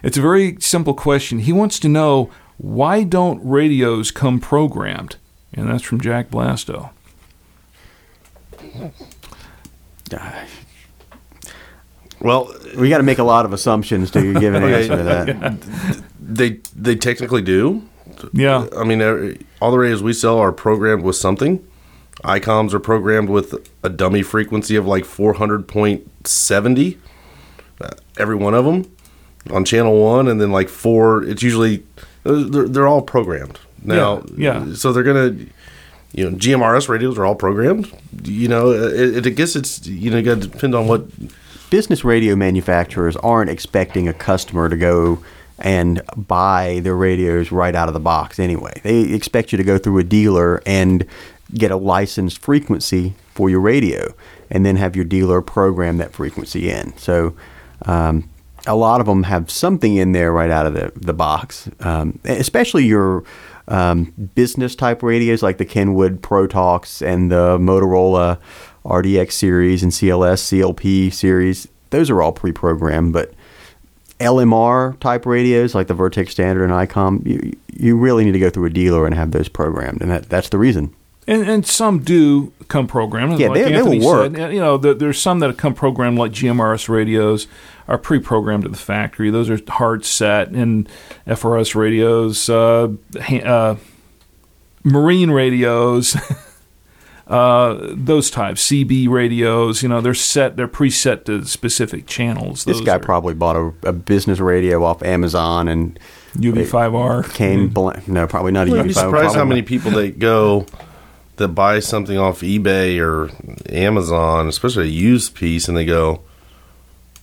it's 0.01 0.17
a 0.17 0.21
very 0.21 0.57
simple 0.59 0.95
question. 0.95 1.37
He 1.37 1.53
wants 1.53 1.77
to 1.81 1.87
know 1.87 2.31
why 2.57 3.03
don't 3.03 3.47
radios 3.47 4.09
come 4.09 4.39
programmed, 4.39 5.17
and 5.53 5.69
that's 5.69 5.83
from 5.83 6.01
Jack 6.01 6.31
Blasto. 6.31 6.89
well, 12.21 12.51
We 12.75 12.89
got 12.89 12.97
to 12.97 13.03
make 13.03 13.19
a 13.19 13.23
lot 13.23 13.45
of 13.45 13.53
assumptions 13.53 14.09
to 14.11 14.33
give 14.39 14.55
an 14.55 14.63
answer 14.73 14.97
to 14.97 15.03
that. 15.03 16.03
they 16.19 16.61
they 16.75 16.95
technically 16.95 17.43
do. 17.43 17.87
Yeah, 18.33 18.67
I 18.77 18.83
mean, 18.83 19.01
every- 19.01 19.39
all 19.61 19.71
the 19.71 19.77
radios 19.77 20.01
we 20.03 20.13
sell 20.13 20.37
are 20.39 20.51
programmed 20.51 21.03
with 21.03 21.15
something. 21.15 21.65
ICOMs 22.23 22.73
are 22.73 22.79
programmed 22.79 23.29
with 23.29 23.53
a 23.83 23.89
dummy 23.89 24.21
frequency 24.23 24.75
of 24.75 24.85
like 24.87 25.03
400.70. 25.05 26.97
Uh, 27.81 27.89
every 28.17 28.35
one 28.35 28.53
of 28.53 28.65
them 28.65 28.89
on 29.51 29.65
channel 29.65 30.01
one, 30.01 30.27
and 30.27 30.39
then 30.39 30.51
like 30.51 30.69
four. 30.69 31.23
It's 31.23 31.43
usually 31.43 31.83
uh, 32.25 32.45
they're, 32.47 32.67
they're 32.67 32.87
all 32.87 33.01
programmed 33.01 33.59
now. 33.83 34.23
Yeah, 34.37 34.65
yeah. 34.65 34.73
So 34.75 34.93
they're 34.93 35.03
gonna, 35.03 35.35
you 36.13 36.29
know, 36.29 36.37
GMRS 36.37 36.87
radios 36.87 37.17
are 37.17 37.25
all 37.25 37.35
programmed. 37.35 37.91
You 38.23 38.47
know, 38.47 38.69
uh, 38.69 38.87
it, 38.87 39.17
it, 39.17 39.27
I 39.27 39.29
guess 39.31 39.55
it's 39.57 39.85
you 39.85 40.09
know, 40.09 40.17
you 40.17 40.23
got 40.23 40.41
to 40.41 40.47
depend 40.47 40.73
on 40.75 40.87
what. 40.87 41.03
Business 41.71 42.03
radio 42.05 42.35
manufacturers 42.35 43.17
aren't 43.17 43.49
expecting 43.49 44.07
a 44.07 44.13
customer 44.13 44.69
to 44.69 44.77
go 44.77 45.19
and 45.59 46.01
buy 46.15 46.79
their 46.83 46.95
radios 46.95 47.51
right 47.51 47.75
out 47.75 47.87
of 47.87 47.93
the 47.93 47.99
box 47.99 48.39
anyway. 48.39 48.73
They 48.83 49.13
expect 49.13 49.51
you 49.51 49.57
to 49.57 49.63
go 49.63 49.77
through 49.77 49.99
a 49.99 50.03
dealer 50.03 50.61
and 50.65 51.05
get 51.53 51.71
a 51.71 51.77
licensed 51.77 52.39
frequency 52.39 53.13
for 53.33 53.49
your 53.49 53.59
radio 53.59 54.13
and 54.49 54.65
then 54.65 54.75
have 54.75 54.95
your 54.95 55.05
dealer 55.05 55.41
program 55.41 55.97
that 55.97 56.13
frequency 56.13 56.69
in. 56.69 56.95
So, 56.97 57.35
um, 57.83 58.29
a 58.67 58.75
lot 58.75 58.99
of 58.99 59.05
them 59.05 59.23
have 59.23 59.51
something 59.51 59.95
in 59.95 60.11
there 60.11 60.31
right 60.31 60.49
out 60.49 60.65
of 60.65 60.73
the, 60.73 60.91
the 60.95 61.13
box, 61.13 61.69
um, 61.81 62.19
especially 62.25 62.83
your 62.83 63.23
um, 63.67 64.05
business 64.33 64.75
type 64.75 65.03
radios 65.03 65.43
like 65.43 65.57
the 65.57 65.65
Kenwood 65.65 66.23
Pro 66.23 66.47
Talks 66.47 67.01
and 67.01 67.31
the 67.31 67.59
Motorola 67.59 68.39
RDX 68.83 69.33
series 69.33 69.83
and 69.83 69.91
CLS 69.91 70.41
CLP 70.41 71.13
series. 71.13 71.67
Those 71.91 72.09
are 72.09 72.21
all 72.23 72.31
pre 72.31 72.51
programmed, 72.51 73.13
but 73.13 73.34
LMR 74.19 74.99
type 74.99 75.25
radios 75.25 75.75
like 75.75 75.87
the 75.87 75.93
Vertex 75.93 76.31
Standard 76.31 76.63
and 76.63 76.73
ICOM, 76.73 77.25
you, 77.25 77.55
you 77.73 77.97
really 77.97 78.23
need 78.25 78.31
to 78.33 78.39
go 78.39 78.49
through 78.49 78.65
a 78.65 78.69
dealer 78.69 79.05
and 79.05 79.13
have 79.15 79.31
those 79.31 79.49
programmed, 79.49 80.01
and 80.01 80.09
that, 80.11 80.29
that's 80.29 80.49
the 80.49 80.57
reason. 80.57 80.93
And, 81.27 81.49
and 81.49 81.65
some 81.65 81.99
do 81.99 82.53
come 82.67 82.85
programmed. 82.87 83.39
Yeah, 83.39 83.47
like 83.47 83.63
they- 83.65 83.71
they 83.71 83.81
will 83.81 84.05
work. 84.05 84.35
Said, 84.37 84.53
you 84.53 84.59
know, 84.59 84.77
there, 84.77 84.93
there's 84.93 85.19
some 85.19 85.39
that 85.39 85.57
come 85.57 85.73
programmed 85.73 86.17
like 86.19 86.31
GMRS 86.31 86.87
radios 86.87 87.47
are 87.87 87.97
pre-programmed 87.97 88.63
at 88.65 88.71
the 88.71 88.77
factory. 88.77 89.31
Those 89.31 89.49
are 89.49 89.59
hard 89.67 90.05
set, 90.05 90.49
and 90.49 90.87
FRS 91.27 91.73
radios, 91.75 92.47
uh, 92.49 92.89
ha- 93.21 93.37
uh, 93.43 93.75
marine 94.83 95.31
radios, 95.31 96.15
uh, 97.27 97.77
those 97.91 98.29
types, 98.29 98.67
CB 98.67 99.09
radios. 99.09 99.81
You 99.81 99.89
know, 99.89 100.01
they're 100.01 100.13
set, 100.13 100.57
they're 100.57 100.67
preset 100.67 101.25
to 101.25 101.45
specific 101.45 102.05
channels. 102.05 102.65
This 102.65 102.77
Those 102.77 102.85
guy 102.85 102.95
are 102.95 102.99
probably 102.99 103.33
bought 103.33 103.55
a, 103.55 103.73
a 103.89 103.93
business 103.93 104.39
radio 104.39 104.83
off 104.83 105.01
Amazon 105.01 105.67
and 105.67 105.99
UV5R 106.35 107.33
came. 107.33 107.69
Bl- 107.69 107.91
no, 108.07 108.27
probably 108.27 108.51
not 108.51 108.67
a 108.67 108.71
You'd 108.71 108.83
be 108.83 108.89
UV5, 108.89 108.93
surprised 108.93 109.35
how 109.35 109.45
many 109.45 109.61
people 109.63 109.91
they 109.91 110.11
go 110.11 110.65
that 111.37 111.49
buy 111.49 111.79
something 111.79 112.17
off 112.17 112.41
eBay 112.41 112.99
or 112.99 113.29
Amazon, 113.73 114.47
especially 114.47 114.85
a 114.85 114.91
used 114.91 115.35
piece, 115.35 115.67
and 115.67 115.75
they 115.75 115.85
go, 115.85 116.21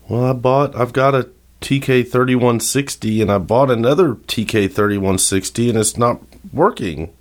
"Well, 0.08 0.24
I 0.24 0.32
bought, 0.32 0.74
I've 0.76 0.92
got 0.92 1.14
a 1.14 1.30
TK 1.60 2.08
thirty 2.08 2.34
one 2.34 2.58
sixty, 2.60 3.22
and 3.22 3.30
I 3.30 3.38
bought 3.38 3.70
another 3.70 4.14
TK 4.14 4.70
thirty 4.70 4.98
one 4.98 5.18
sixty, 5.18 5.68
and 5.68 5.78
it's 5.78 5.96
not 5.96 6.20
working." 6.52 7.12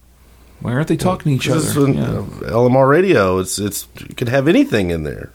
Why 0.62 0.74
aren't 0.74 0.88
they 0.88 0.98
talking 0.98 1.32
to 1.32 1.36
each 1.36 1.48
This 1.48 1.76
is 1.76 1.78
other? 1.78 1.92
Yeah. 1.92 2.04
uh, 2.04 2.22
LMR 2.52 2.88
radio. 2.88 3.40
It's 3.40 3.60
it's 3.60 3.88
you 4.08 4.16
could 4.16 4.30
have 4.30 4.48
anything 4.48 4.92
in 4.92 5.04
there. 5.04 5.32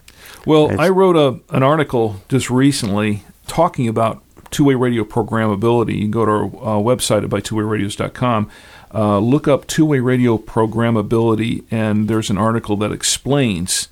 Well, 0.46 0.80
I 0.80 0.88
wrote 0.88 1.16
a 1.16 1.40
an 1.54 1.62
article 1.62 2.22
just 2.28 2.50
recently 2.50 3.24
talking 3.48 3.88
about 3.88 4.22
two-way 4.50 4.74
radio 4.74 5.02
programmability. 5.04 5.94
You 5.96 6.02
can 6.02 6.10
go 6.12 6.24
to 6.24 6.30
our 6.30 6.44
uh, 6.44 6.80
website 6.80 7.24
at 7.24 7.30
buytwowayradios.com, 7.30 8.50
uh, 8.94 9.18
look 9.18 9.48
up 9.48 9.66
two-way 9.66 9.98
radio 9.98 10.38
programmability, 10.38 11.64
and 11.70 12.08
there's 12.08 12.30
an 12.30 12.38
article 12.38 12.76
that 12.76 12.92
explains 12.92 13.88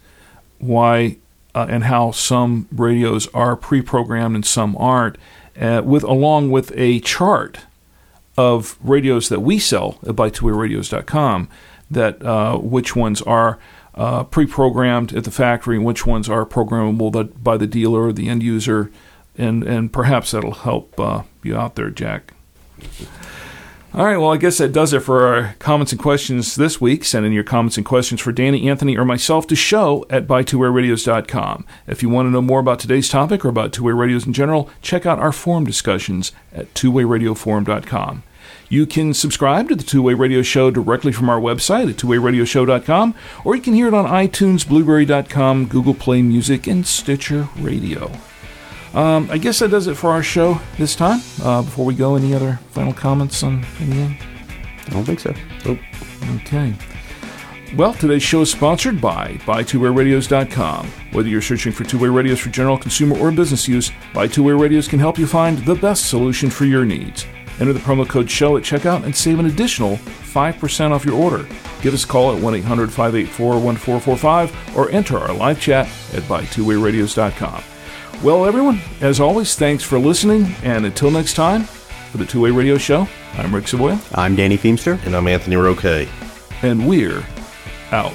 why 0.58 1.16
uh, 1.54 1.66
and 1.68 1.84
how 1.84 2.12
some 2.12 2.68
radios 2.72 3.26
are 3.34 3.56
pre-programmed 3.56 4.34
and 4.34 4.46
some 4.46 4.76
aren't, 4.76 5.16
uh, 5.60 5.82
with 5.84 6.04
along 6.04 6.50
with 6.50 6.72
a 6.76 7.00
chart 7.00 7.58
of 8.36 8.78
radios 8.82 9.28
that 9.28 9.40
we 9.40 9.58
sell 9.58 9.98
at 10.06 10.14
buytwowayradios.com 10.14 11.48
that 11.90 12.22
uh, 12.24 12.56
which 12.58 12.96
ones 12.96 13.22
are 13.22 13.58
uh, 13.94 14.24
pre-programmed 14.24 15.14
at 15.14 15.24
the 15.24 15.30
factory 15.30 15.76
and 15.76 15.84
which 15.84 16.04
ones 16.04 16.28
are 16.28 16.44
programmable 16.44 17.42
by 17.42 17.56
the 17.56 17.66
dealer 17.66 18.08
or 18.08 18.12
the 18.12 18.28
end 18.28 18.42
user 18.42 18.90
and 19.36 19.62
and 19.64 19.92
perhaps 19.92 20.32
that'll 20.32 20.52
help 20.52 20.98
uh, 20.98 21.22
you 21.42 21.56
out 21.56 21.76
there 21.76 21.90
jack 21.90 22.32
all 23.94 24.04
right 24.04 24.16
well 24.16 24.32
i 24.32 24.36
guess 24.36 24.58
that 24.58 24.72
does 24.72 24.92
it 24.92 25.00
for 25.00 25.24
our 25.24 25.54
comments 25.60 25.92
and 25.92 26.00
questions 26.00 26.56
this 26.56 26.80
week 26.80 27.04
send 27.04 27.24
in 27.24 27.32
your 27.32 27.44
comments 27.44 27.76
and 27.76 27.86
questions 27.86 28.20
for 28.20 28.32
danny 28.32 28.68
anthony 28.68 28.96
or 28.96 29.04
myself 29.04 29.46
to 29.46 29.54
show 29.54 30.04
at 30.10 30.26
buytwowayradios.com. 30.26 31.64
if 31.86 32.02
you 32.02 32.08
want 32.08 32.26
to 32.26 32.30
know 32.30 32.42
more 32.42 32.58
about 32.58 32.80
today's 32.80 33.08
topic 33.08 33.44
or 33.44 33.48
about 33.48 33.72
two-way 33.72 33.92
radios 33.92 34.26
in 34.26 34.32
general 34.32 34.68
check 34.82 35.06
out 35.06 35.20
our 35.20 35.32
forum 35.32 35.64
discussions 35.64 36.32
at 36.52 36.72
twowayradioforum.com 36.74 38.24
you 38.68 38.86
can 38.86 39.14
subscribe 39.14 39.68
to 39.68 39.76
the 39.76 39.84
Two 39.84 40.02
Way 40.02 40.14
Radio 40.14 40.42
Show 40.42 40.70
directly 40.70 41.12
from 41.12 41.28
our 41.28 41.40
website 41.40 41.88
at 41.88 41.96
twowayradioshow.com, 41.96 43.14
or 43.44 43.54
you 43.54 43.62
can 43.62 43.74
hear 43.74 43.86
it 43.88 43.94
on 43.94 44.06
iTunes, 44.06 44.66
Blubrry.com, 44.66 45.66
Google 45.66 45.94
Play 45.94 46.22
Music, 46.22 46.66
and 46.66 46.86
Stitcher 46.86 47.48
Radio. 47.58 48.10
Um, 48.94 49.28
I 49.30 49.38
guess 49.38 49.58
that 49.58 49.70
does 49.70 49.88
it 49.88 49.96
for 49.96 50.10
our 50.10 50.22
show 50.22 50.60
this 50.78 50.94
time. 50.94 51.20
Uh, 51.42 51.62
before 51.62 51.84
we 51.84 51.94
go, 51.94 52.14
any 52.14 52.32
other 52.34 52.60
final 52.70 52.92
comments 52.92 53.42
on 53.42 53.64
anything? 53.80 54.16
I 54.86 54.90
don't 54.90 55.04
think 55.04 55.18
so. 55.20 55.34
Okay. 56.36 56.74
Well, 57.76 57.94
today's 57.94 58.22
show 58.22 58.42
is 58.42 58.52
sponsored 58.52 59.00
by 59.00 59.32
BuyTwoWayRadios.com. 59.46 60.86
Whether 61.10 61.28
you're 61.28 61.42
searching 61.42 61.72
for 61.72 61.82
two-way 61.82 62.08
radios 62.08 62.38
for 62.38 62.50
general 62.50 62.78
consumer 62.78 63.18
or 63.18 63.32
business 63.32 63.66
use, 63.66 63.90
Buy 64.12 64.28
Two 64.28 64.44
Way 64.44 64.52
Radios 64.52 64.86
can 64.86 65.00
help 65.00 65.18
you 65.18 65.26
find 65.26 65.58
the 65.58 65.74
best 65.74 66.08
solution 66.08 66.50
for 66.50 66.66
your 66.66 66.84
needs. 66.84 67.26
Enter 67.58 67.72
the 67.72 67.80
promo 67.80 68.08
code 68.08 68.30
SHOW 68.30 68.58
at 68.58 68.62
checkout 68.62 69.02
and 69.04 69.14
save 69.14 69.40
an 69.40 69.46
additional 69.46 69.96
5% 69.96 70.90
off 70.92 71.04
your 71.04 71.20
order. 71.20 71.48
Give 71.82 71.94
us 71.94 72.04
a 72.04 72.06
call 72.06 72.36
at 72.36 72.42
1-800-584-1445 72.42 74.76
or 74.76 74.88
enter 74.90 75.18
our 75.18 75.32
live 75.32 75.60
chat 75.60 75.86
at 76.12 76.22
BuyTwoWayRadios.com. 76.24 77.64
Well, 78.24 78.46
everyone, 78.46 78.80
as 79.02 79.20
always, 79.20 79.54
thanks 79.54 79.84
for 79.84 79.98
listening, 79.98 80.46
and 80.62 80.86
until 80.86 81.10
next 81.10 81.34
time, 81.34 81.64
for 81.64 82.16
the 82.16 82.24
Two-Way 82.24 82.52
Radio 82.52 82.78
Show, 82.78 83.06
I'm 83.34 83.54
Rick 83.54 83.66
Savoya, 83.66 84.00
I'm 84.16 84.34
Danny 84.34 84.56
Feemster. 84.56 84.98
And 85.04 85.14
I'm 85.14 85.28
Anthony 85.28 85.56
Roque. 85.56 86.08
and 86.62 86.88
we're 86.88 87.22
out. 87.92 88.14